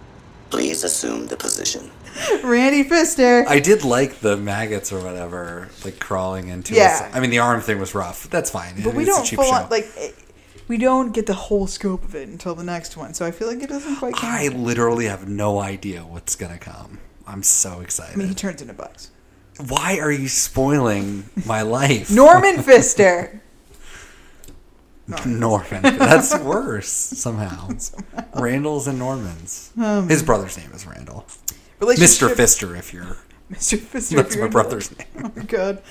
Please 0.50 0.84
assume 0.84 1.28
the 1.28 1.38
position. 1.38 1.92
Randy 2.44 2.84
Fister. 2.84 3.46
I 3.48 3.60
did 3.60 3.84
like 3.84 4.20
the 4.22 4.38
maggots 4.38 4.92
or 4.92 5.00
whatever, 5.04 5.70
like 5.86 6.00
crawling 6.00 6.48
into. 6.48 6.74
Yeah. 6.74 7.06
his- 7.08 7.16
I 7.16 7.20
mean, 7.20 7.30
the 7.30 7.40
arm 7.40 7.62
thing 7.62 7.80
was 7.80 7.94
rough. 7.94 8.30
That's 8.30 8.50
fine. 8.50 8.82
But 8.84 8.94
we 8.96 9.04
It's 9.04 9.16
don't 9.16 9.26
cheap 9.26 9.38
full 9.38 9.46
show. 9.50 9.54
on 9.56 9.70
like 9.70 9.88
eh, 9.98 10.12
we 10.68 10.78
don't 10.78 11.14
get 11.14 11.26
the 11.28 11.34
whole 11.34 11.68
scope 11.68 12.04
of 12.04 12.16
it 12.16 12.28
until 12.28 12.56
the 12.56 12.64
next 12.64 12.98
one. 12.98 13.14
So 13.14 13.26
I 13.26 13.32
feel 13.32 13.48
like 13.48 13.62
it 13.62 13.70
doesn't 13.70 13.98
quite 13.98 14.16
count. 14.16 14.34
I 14.34 14.48
literally 14.48 15.06
have 15.06 15.28
no 15.28 15.60
idea 15.60 16.02
what's 16.02 16.36
gonna 16.36 16.58
come. 16.58 17.00
I'm 17.28 17.44
so 17.44 17.82
excited. 17.82 18.14
I 18.16 18.18
mean, 18.18 18.30
he 18.30 18.34
turns 18.36 18.62
into 18.62 18.74
bugs. 18.74 19.12
Why 19.68 20.00
are 20.00 20.12
you 20.12 20.28
spoiling 20.30 21.30
my 21.46 21.62
life? 21.64 22.10
Norman 22.12 22.62
Pfister. 22.64 23.42
Norman. 25.26 25.82
That's 25.82 26.38
worse 26.40 26.90
somehow. 26.90 27.70
Randall's 28.36 28.88
and 28.88 29.00
Norman's. 29.00 29.72
Oh, 29.78 30.02
His 30.04 30.24
brother's 30.24 30.58
name 30.58 30.72
is 30.74 30.86
Randall. 30.86 31.26
Mr. 31.80 32.30
Fister, 32.34 32.78
if 32.78 32.94
you're. 32.94 33.18
Mr. 33.52 33.78
Fister. 33.78 34.16
That's 34.18 34.36
my 34.36 34.48
brother's 34.48 34.96
name. 34.98 35.08
Oh 35.24 35.32
my 35.36 35.44
god. 35.44 35.82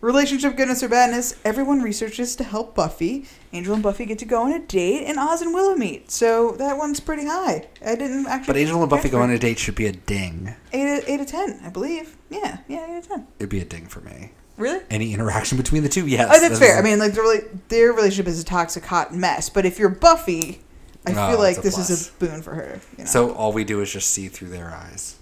Relationship 0.00 0.56
goodness 0.56 0.82
or 0.82 0.88
badness. 0.88 1.36
Everyone 1.44 1.80
researches 1.80 2.34
to 2.36 2.42
help 2.44 2.74
Buffy. 2.74 3.26
Angel 3.52 3.74
and 3.74 3.82
Buffy 3.84 4.04
get 4.04 4.18
to 4.18 4.24
go 4.24 4.42
on 4.42 4.52
a 4.52 4.58
date, 4.58 5.04
and 5.06 5.16
Oz 5.16 5.42
and 5.42 5.54
Willow 5.54 5.76
meet. 5.76 6.10
So 6.10 6.52
that 6.58 6.76
one's 6.76 6.98
pretty 6.98 7.24
high. 7.26 7.68
I 7.86 7.94
didn't 7.94 8.26
actually. 8.26 8.54
But 8.54 8.56
Angel 8.56 8.80
and 8.80 8.90
Buffy 8.90 9.08
go 9.10 9.20
on 9.20 9.30
a 9.30 9.38
date 9.38 9.60
should 9.60 9.76
be 9.76 9.86
a 9.86 9.92
ding. 9.92 10.54
Eight, 10.72 11.04
eight 11.06 11.18
to 11.18 11.24
ten, 11.24 11.60
I 11.64 11.68
believe. 11.68 12.16
Yeah, 12.30 12.58
yeah, 12.66 12.96
eight 12.96 13.02
to 13.04 13.08
ten. 13.10 13.26
It'd 13.38 13.50
be 13.50 13.60
a 13.60 13.64
ding 13.64 13.86
for 13.86 14.00
me. 14.00 14.32
Really? 14.56 14.84
Any 14.90 15.14
interaction 15.14 15.56
between 15.58 15.82
the 15.82 15.88
two, 15.88 16.06
yes. 16.06 16.30
oh, 16.32 16.40
that's 16.40 16.58
fair. 16.58 16.76
I 16.78 16.82
mean, 16.82 16.98
like 16.98 17.14
the 17.14 17.48
their 17.68 17.92
relationship 17.92 18.26
is 18.28 18.40
a 18.40 18.44
toxic 18.44 18.84
hot 18.84 19.14
mess. 19.14 19.48
But 19.48 19.64
if 19.66 19.78
you're 19.78 19.88
Buffy, 19.88 20.60
I 21.06 21.12
Oh, 21.12 21.30
feel 21.30 21.38
like 21.38 21.62
this 21.62 21.78
is 21.78 22.08
a 22.08 22.12
boon 22.18 22.42
for 22.42 22.54
her. 22.54 22.80
You 22.98 23.04
know? 23.04 23.10
So 23.10 23.32
all 23.32 23.52
we 23.52 23.64
do 23.64 23.80
is 23.80 23.90
just 23.92 24.10
see 24.10 24.28
through 24.28 24.48
their 24.50 24.70
eyes. 24.70 25.16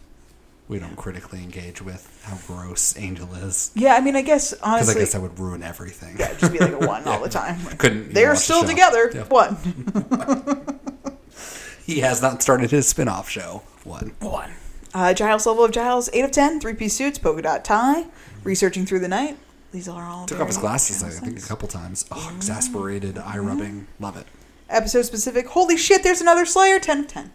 We 0.69 0.79
don't 0.79 0.95
critically 0.97 1.43
engage 1.43 1.83
with 1.83 2.23
how 2.25 2.37
gross 2.47 2.97
Angel 2.97 3.33
is. 3.35 3.73
yeah, 3.75 3.95
I 3.95 4.01
mean, 4.01 4.15
I 4.15 4.23
guess 4.23 4.51
Because 4.53 4.63
honestly, 4.69 4.95
I 4.95 4.99
guess 4.99 5.13
that 5.15 5.21
would 5.23 5.37
ruin 5.39 5.65
everything. 5.65 6.17
Yeah, 6.19 6.33
just 6.35 6.53
be 6.53 6.59
like 6.61 6.73
a 6.73 6.79
one 6.87 7.05
all 7.09 7.21
the 7.21 7.29
time. 7.29 7.65
Like, 7.65 7.79
Couldn't. 7.79 8.13
They're 8.15 8.29
watch 8.31 8.39
the 8.39 8.43
still 8.45 8.65
together. 8.65 9.11
Yeah. 9.15 9.25
One. 9.25 9.57
He 11.87 12.01
has 12.01 12.23
not 12.23 12.41
started 12.41 12.71
his 12.71 12.87
spin 12.87 13.09
off 13.09 13.29
show. 13.29 13.63
One. 13.83 14.13
One. 14.21 14.53
Uh, 14.95 15.13
Giles 15.13 15.45
level 15.47 15.65
of 15.65 15.73
Giles, 15.73 16.09
8 16.13 16.25
of 16.25 16.31
10, 16.31 16.61
three 16.61 16.75
piece 16.75 16.95
suits, 16.95 17.19
polka 17.19 17.43
dot 17.43 17.65
tie, 17.65 18.07
researching 18.45 18.87
through 18.87 19.01
the 19.01 19.09
night. 19.09 19.39
These 19.73 19.89
are 19.89 20.05
all 20.05 20.27
Took 20.27 20.41
off 20.41 20.49
his 20.49 20.59
glasses, 20.59 21.03
I 21.05 21.11
think, 21.11 21.39
a 21.39 21.47
couple 21.47 21.69
times. 21.69 22.05
Oh, 22.11 22.33
exasperated, 22.35 23.19
eye 23.19 23.39
rubbing. 23.39 23.87
Love 24.01 24.17
it. 24.17 24.27
Episode 24.69 25.03
specific. 25.03 25.47
Holy 25.49 25.77
shit, 25.77 26.03
there's 26.03 26.21
another 26.21 26.45
Slayer, 26.45 26.81
10 26.81 27.01
of 27.01 27.09
10. 27.09 27.33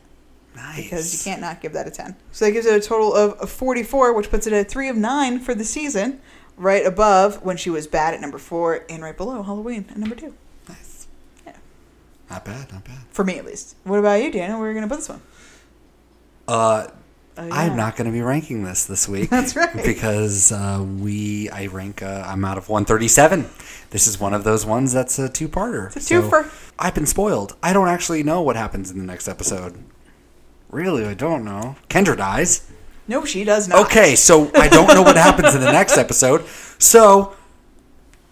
Nice. 0.56 0.84
Because 0.84 1.14
you 1.14 1.32
can't 1.32 1.42
not 1.42 1.62
give 1.62 1.74
that 1.74 1.88
a 1.88 1.92
10. 1.92 2.16
So 2.32 2.46
that 2.46 2.52
gives 2.52 2.66
it 2.66 2.74
a 2.76 2.86
total 2.86 3.14
of 3.14 3.34
of 3.34 3.50
44, 3.50 4.14
which 4.14 4.30
puts 4.30 4.48
it 4.48 4.54
at 4.54 4.70
3 4.70 4.90
of 4.90 4.96
9 4.98 5.40
for 5.40 5.54
the 5.54 5.64
season, 5.66 6.20
right 6.58 6.86
above 6.86 7.44
when 7.44 7.58
she 7.58 7.70
was 7.70 7.88
bad 7.88 8.14
at 8.14 8.22
number 8.22 8.38
4 8.38 8.86
and 8.90 9.04
right 9.04 9.16
below 9.16 9.44
Halloween 9.44 9.86
at 9.90 9.98
number 9.98 10.16
2. 10.16 10.34
Nice. 10.70 11.08
Yeah. 11.46 11.56
Not 12.30 12.46
bad, 12.46 12.72
not 12.72 12.84
bad. 12.86 13.00
For 13.12 13.24
me, 13.26 13.38
at 13.38 13.46
least. 13.46 13.76
What 13.84 14.00
about 14.00 14.22
you, 14.22 14.32
Daniel? 14.32 14.60
Where 14.60 14.70
are 14.70 14.72
you 14.72 14.78
going 14.78 14.90
to 14.90 14.94
put 14.94 15.00
this 15.00 15.10
one? 15.10 15.22
Uh, 16.48 16.88
Oh, 17.38 17.46
yeah. 17.46 17.54
I'm 17.54 17.76
not 17.76 17.98
going 17.98 18.06
to 18.06 18.14
be 18.14 18.22
ranking 18.22 18.64
this 18.64 18.86
this 18.86 19.08
week. 19.10 19.30
That's 19.32 19.56
right. 19.56 19.84
Because 19.84 20.52
uh, 20.52 20.86
we, 21.00 21.50
I 21.50 21.68
rank, 21.68 22.02
uh, 22.02 22.24
I'm 22.26 22.46
out 22.46 22.58
of 22.58 22.70
137. 22.70 23.50
This 23.90 24.08
is 24.08 24.20
one 24.20 24.34
of 24.34 24.44
those 24.44 24.66
ones 24.66 24.94
that's 24.94 25.20
a 25.20 25.30
two-parter. 25.30 25.96
It's 25.96 26.10
a 26.12 26.16
twofer. 26.16 26.72
I've 26.78 26.96
been 26.96 27.06
spoiled. 27.06 27.56
I 27.62 27.72
don't 27.72 27.88
actually 27.88 28.24
know 28.24 28.42
what 28.42 28.56
happens 28.56 28.92
in 28.92 28.98
the 28.98 29.06
next 29.06 29.28
episode. 29.28 29.78
Really, 30.70 31.06
I 31.06 31.14
don't 31.14 31.46
know. 31.46 31.76
Kendra 31.90 32.18
dies. 32.18 32.70
No, 33.08 33.24
she 33.24 33.44
does 33.44 33.68
not. 33.68 33.86
Okay, 33.86 34.16
so 34.16 34.52
I 34.56 34.68
don't 34.68 34.88
know 34.88 35.04
what 35.04 35.16
happens 35.16 35.56
in 35.56 35.62
the 35.62 35.72
next 35.80 35.98
episode. 35.98 36.46
So 36.80 37.36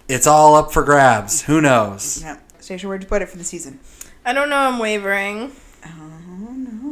it's 0.08 0.28
all 0.28 0.56
up 0.56 0.74
for 0.74 0.84
grabs. 0.84 1.44
Who 1.44 1.62
knows? 1.62 2.22
Yeah. 2.22 2.38
Stacia, 2.60 2.88
where'd 2.88 3.04
you 3.04 3.08
put 3.08 3.22
it 3.22 3.30
for 3.30 3.38
the 3.38 3.44
season? 3.44 3.80
I 4.26 4.34
don't 4.34 4.50
know. 4.50 4.58
I'm 4.58 4.80
wavering. 4.80 5.52
Oh, 5.86 6.54
no. 6.54 6.83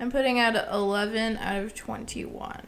I'm 0.00 0.10
putting 0.10 0.38
at 0.38 0.68
11 0.72 1.36
out 1.36 1.62
of 1.62 1.74
21 1.74 2.62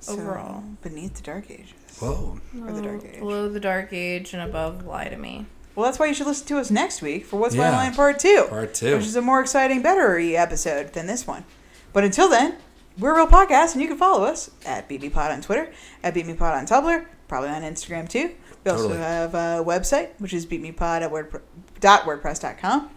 So, 0.00 0.12
overall. 0.14 0.64
Beneath 0.82 1.14
the 1.14 1.22
Dark 1.22 1.50
Ages. 1.50 1.72
Whoa. 2.00 2.40
Or 2.60 2.72
the 2.72 2.82
Dark 2.82 3.04
Age. 3.04 3.18
Below 3.20 3.48
the 3.48 3.60
Dark 3.60 3.92
Age 3.92 4.34
and 4.34 4.42
above 4.42 4.84
Lie 4.84 5.08
to 5.08 5.16
Me. 5.16 5.46
Well, 5.76 5.86
that's 5.86 5.98
why 5.98 6.06
you 6.06 6.14
should 6.14 6.26
listen 6.26 6.46
to 6.48 6.58
us 6.58 6.70
next 6.70 7.00
week 7.02 7.24
for 7.24 7.38
What's 7.38 7.54
My 7.54 7.64
Yeah. 7.70 7.76
Line 7.76 7.94
Part 7.94 8.18
2. 8.18 8.46
Part 8.48 8.74
two. 8.74 8.96
Which 8.96 9.06
is 9.06 9.16
a 9.16 9.22
more 9.22 9.40
exciting, 9.40 9.82
better 9.82 10.18
episode 10.18 10.92
than 10.92 11.06
this 11.06 11.26
one. 11.26 11.44
But 11.92 12.04
until 12.04 12.28
then, 12.28 12.56
we're 12.98 13.12
a 13.12 13.16
real 13.16 13.26
podcast, 13.26 13.72
and 13.72 13.82
you 13.82 13.88
can 13.88 13.96
follow 13.96 14.24
us 14.24 14.50
at 14.66 14.88
BBPod 14.88 15.32
on 15.32 15.40
Twitter, 15.40 15.72
at 16.02 16.14
BeepMePod 16.14 16.40
on 16.56 16.66
Tumblr, 16.66 17.06
probably 17.28 17.50
on 17.50 17.62
Instagram 17.62 18.08
too. 18.08 18.30
We 18.64 18.70
also 18.70 18.84
Totally. 18.84 19.00
have 19.00 19.34
a 19.34 19.64
website, 19.64 20.10
which 20.18 20.32
is 20.32 20.46
beepmepod 20.46 21.02
at 21.02 21.10
wordpre- 21.10 21.42
dot 21.80 22.02
wordpress.com. 22.02 22.90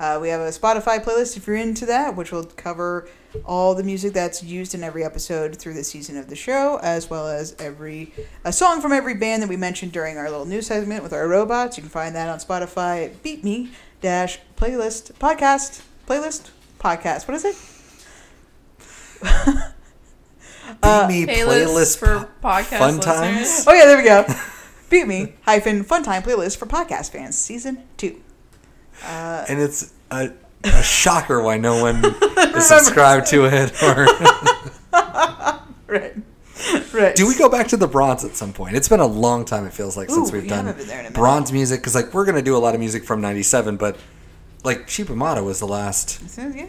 Uh, 0.00 0.18
we 0.18 0.30
have 0.30 0.40
a 0.40 0.48
Spotify 0.48 0.98
playlist 1.04 1.36
if 1.36 1.46
you're 1.46 1.56
into 1.56 1.84
that, 1.84 2.16
which 2.16 2.32
will 2.32 2.44
cover 2.44 3.06
all 3.44 3.74
the 3.74 3.82
music 3.84 4.14
that's 4.14 4.42
used 4.42 4.74
in 4.74 4.82
every 4.82 5.04
episode 5.04 5.54
through 5.56 5.74
the 5.74 5.84
season 5.84 6.16
of 6.16 6.28
the 6.28 6.34
show, 6.34 6.80
as 6.82 7.10
well 7.10 7.28
as 7.28 7.54
every 7.58 8.10
a 8.42 8.50
song 8.52 8.80
from 8.80 8.92
every 8.92 9.14
band 9.14 9.42
that 9.42 9.48
we 9.50 9.58
mentioned 9.58 9.92
during 9.92 10.16
our 10.16 10.30
little 10.30 10.46
news 10.46 10.66
segment 10.68 11.02
with 11.02 11.12
our 11.12 11.28
robots. 11.28 11.76
You 11.76 11.82
can 11.82 11.90
find 11.90 12.16
that 12.16 12.30
on 12.30 12.38
Spotify 12.38 13.12
Beep 13.22 13.44
Me 13.44 13.70
dash 14.00 14.38
playlist 14.56 15.12
podcast 15.18 15.82
playlist 16.08 16.48
podcast. 16.78 17.28
What 17.28 17.34
is 17.34 17.44
it? 17.44 17.56
Beep 20.82 21.08
me 21.08 21.26
Playlist 21.26 21.66
playlist 21.66 21.98
for 21.98 22.28
po- 22.40 22.48
podcast 22.48 22.78
fun 22.78 22.96
listeners. 22.96 23.04
times. 23.04 23.64
Oh 23.66 23.74
yeah, 23.74 23.84
there 23.84 23.98
we 23.98 24.04
go. 24.04 24.24
Beep 24.88 25.06
Me 25.06 25.34
hyphen 25.42 25.82
Fun 25.82 26.02
Time 26.02 26.22
playlist 26.22 26.56
for 26.56 26.64
podcast 26.66 27.10
fans, 27.10 27.36
season 27.36 27.82
two. 27.98 28.22
Uh, 29.04 29.44
and 29.48 29.60
it's 29.60 29.92
a, 30.10 30.30
a 30.64 30.82
shocker 30.82 31.42
why 31.42 31.56
no 31.56 31.80
one 31.82 32.04
is 32.56 32.66
subscribed 32.66 33.26
to 33.28 33.46
it. 33.46 33.82
Or 33.82 34.04
right, 35.86 36.14
right. 36.92 37.16
do 37.16 37.26
we 37.26 37.36
go 37.36 37.48
back 37.48 37.68
to 37.68 37.76
the 37.76 37.88
bronze 37.88 38.24
at 38.24 38.36
some 38.36 38.52
point? 38.52 38.76
It's 38.76 38.88
been 38.88 39.00
a 39.00 39.06
long 39.06 39.44
time. 39.44 39.66
It 39.66 39.72
feels 39.72 39.96
like 39.96 40.10
since 40.10 40.30
we've 40.32 40.46
done 40.48 40.66
haven't 40.66 40.78
been 40.78 40.88
there 40.88 41.00
in 41.00 41.06
a 41.06 41.08
minute. 41.10 41.18
bronze 41.18 41.52
music 41.52 41.80
because 41.80 41.94
like 41.94 42.12
we're 42.12 42.24
gonna 42.24 42.42
do 42.42 42.56
a 42.56 42.58
lot 42.58 42.74
of 42.74 42.80
music 42.80 43.04
from 43.04 43.20
'97, 43.20 43.76
but 43.76 43.96
like 44.64 44.88
Cibo 44.90 45.14
Matto 45.14 45.42
was 45.44 45.58
the 45.58 45.66
last 45.66 46.20
yeah, 46.36 46.66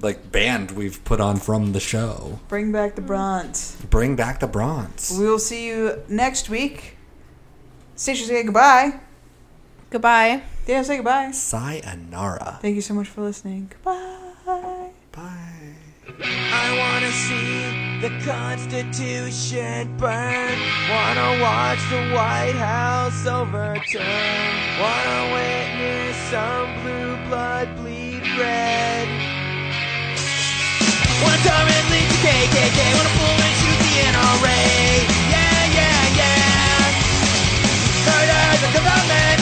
like 0.00 0.32
band 0.32 0.70
we've 0.72 1.04
put 1.04 1.20
on 1.20 1.36
from 1.36 1.72
the 1.72 1.80
show. 1.80 2.40
bring 2.48 2.72
back 2.72 2.94
the 2.94 3.02
bronze. 3.02 3.76
Bring 3.90 4.16
back 4.16 4.40
the 4.40 4.46
bronze. 4.46 5.14
We 5.18 5.26
will 5.26 5.38
see 5.38 5.66
you 5.66 6.02
next 6.08 6.48
week. 6.48 6.96
Stacia, 7.94 8.24
say 8.24 8.42
goodbye. 8.44 9.00
Goodbye. 9.90 10.42
Daniel, 10.66 10.84
say 10.84 10.96
goodbye. 10.96 11.30
Sayonara. 11.30 12.58
Thank 12.60 12.74
you 12.74 12.82
so 12.82 12.94
much 12.94 13.08
for 13.08 13.22
listening. 13.22 13.70
Goodbye. 13.70 14.90
Bye. 15.12 15.46
I 16.18 16.66
wanna 16.78 17.12
see 17.12 18.00
the 18.00 18.10
Constitution 18.24 19.96
burn. 19.96 20.58
Wanna 20.90 21.40
watch 21.40 21.78
the 21.90 22.02
White 22.14 22.56
House 22.56 23.26
overturn. 23.26 24.52
Wanna 24.80 25.20
witness 25.34 26.16
some 26.30 26.68
blue 26.82 27.16
blood 27.28 27.68
bleed 27.76 28.22
red. 28.38 29.06
Wanna 31.22 31.42
come 31.46 31.68
and 31.68 31.86
lead 31.90 32.08
the 32.10 32.20
KKK. 32.26 32.78
Wanna 32.96 33.14
pull 33.18 33.38
and 33.46 33.54
shoot 33.60 33.78
the 33.86 33.94
NRA. 34.10 34.62
Yeah, 35.30 35.78
yeah, 35.78 36.18
yeah. 36.20 36.90
Murder 38.06 38.46
the 38.62 38.70
government. 38.78 39.35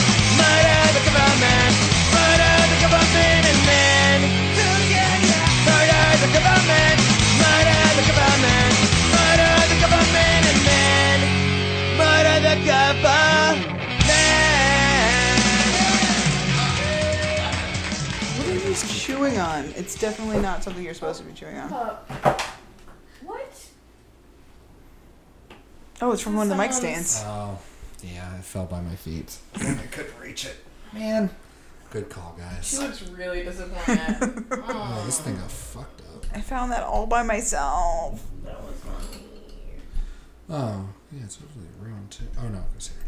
Chewing 19.05 19.37
on? 19.37 19.65
It's 19.75 19.99
definitely 19.99 20.39
not 20.39 20.63
something 20.63 20.83
you're 20.83 20.93
supposed 20.93 21.19
to 21.19 21.25
be 21.25 21.33
chewing 21.33 21.57
on. 21.57 21.69
What? 21.69 23.67
Oh, 26.01 26.11
it's 26.11 26.21
from 26.21 26.35
one 26.35 26.49
of 26.51 26.57
the 26.57 26.61
mic 26.61 26.73
stands. 26.73 27.21
Oh, 27.23 27.57
yeah, 28.03 28.37
it 28.37 28.43
fell 28.43 28.65
by 28.65 28.81
my 28.81 28.95
feet. 28.95 29.37
I 29.55 29.75
couldn't 29.91 30.19
reach 30.19 30.45
it. 30.45 30.57
Man. 30.93 31.29
Good 31.91 32.09
call, 32.09 32.35
guys. 32.37 32.67
She 32.67 32.77
looks 32.77 33.03
really 33.09 33.43
disappointed. 33.43 34.45
Oh, 34.67 35.03
this 35.05 35.19
thing 35.19 35.35
got 35.37 35.51
fucked 35.51 36.01
up. 36.01 36.25
I 36.33 36.41
found 36.41 36.71
that 36.71 36.83
all 36.83 37.05
by 37.05 37.23
myself. 37.23 38.25
Oh, 40.49 40.89
yeah, 41.11 41.23
it's 41.23 41.37
totally 41.37 41.65
ruined 41.79 42.11
too. 42.11 42.25
Oh 42.39 42.47
no, 42.49 42.57
it 42.57 42.73
goes 42.73 42.89
here. 42.89 43.05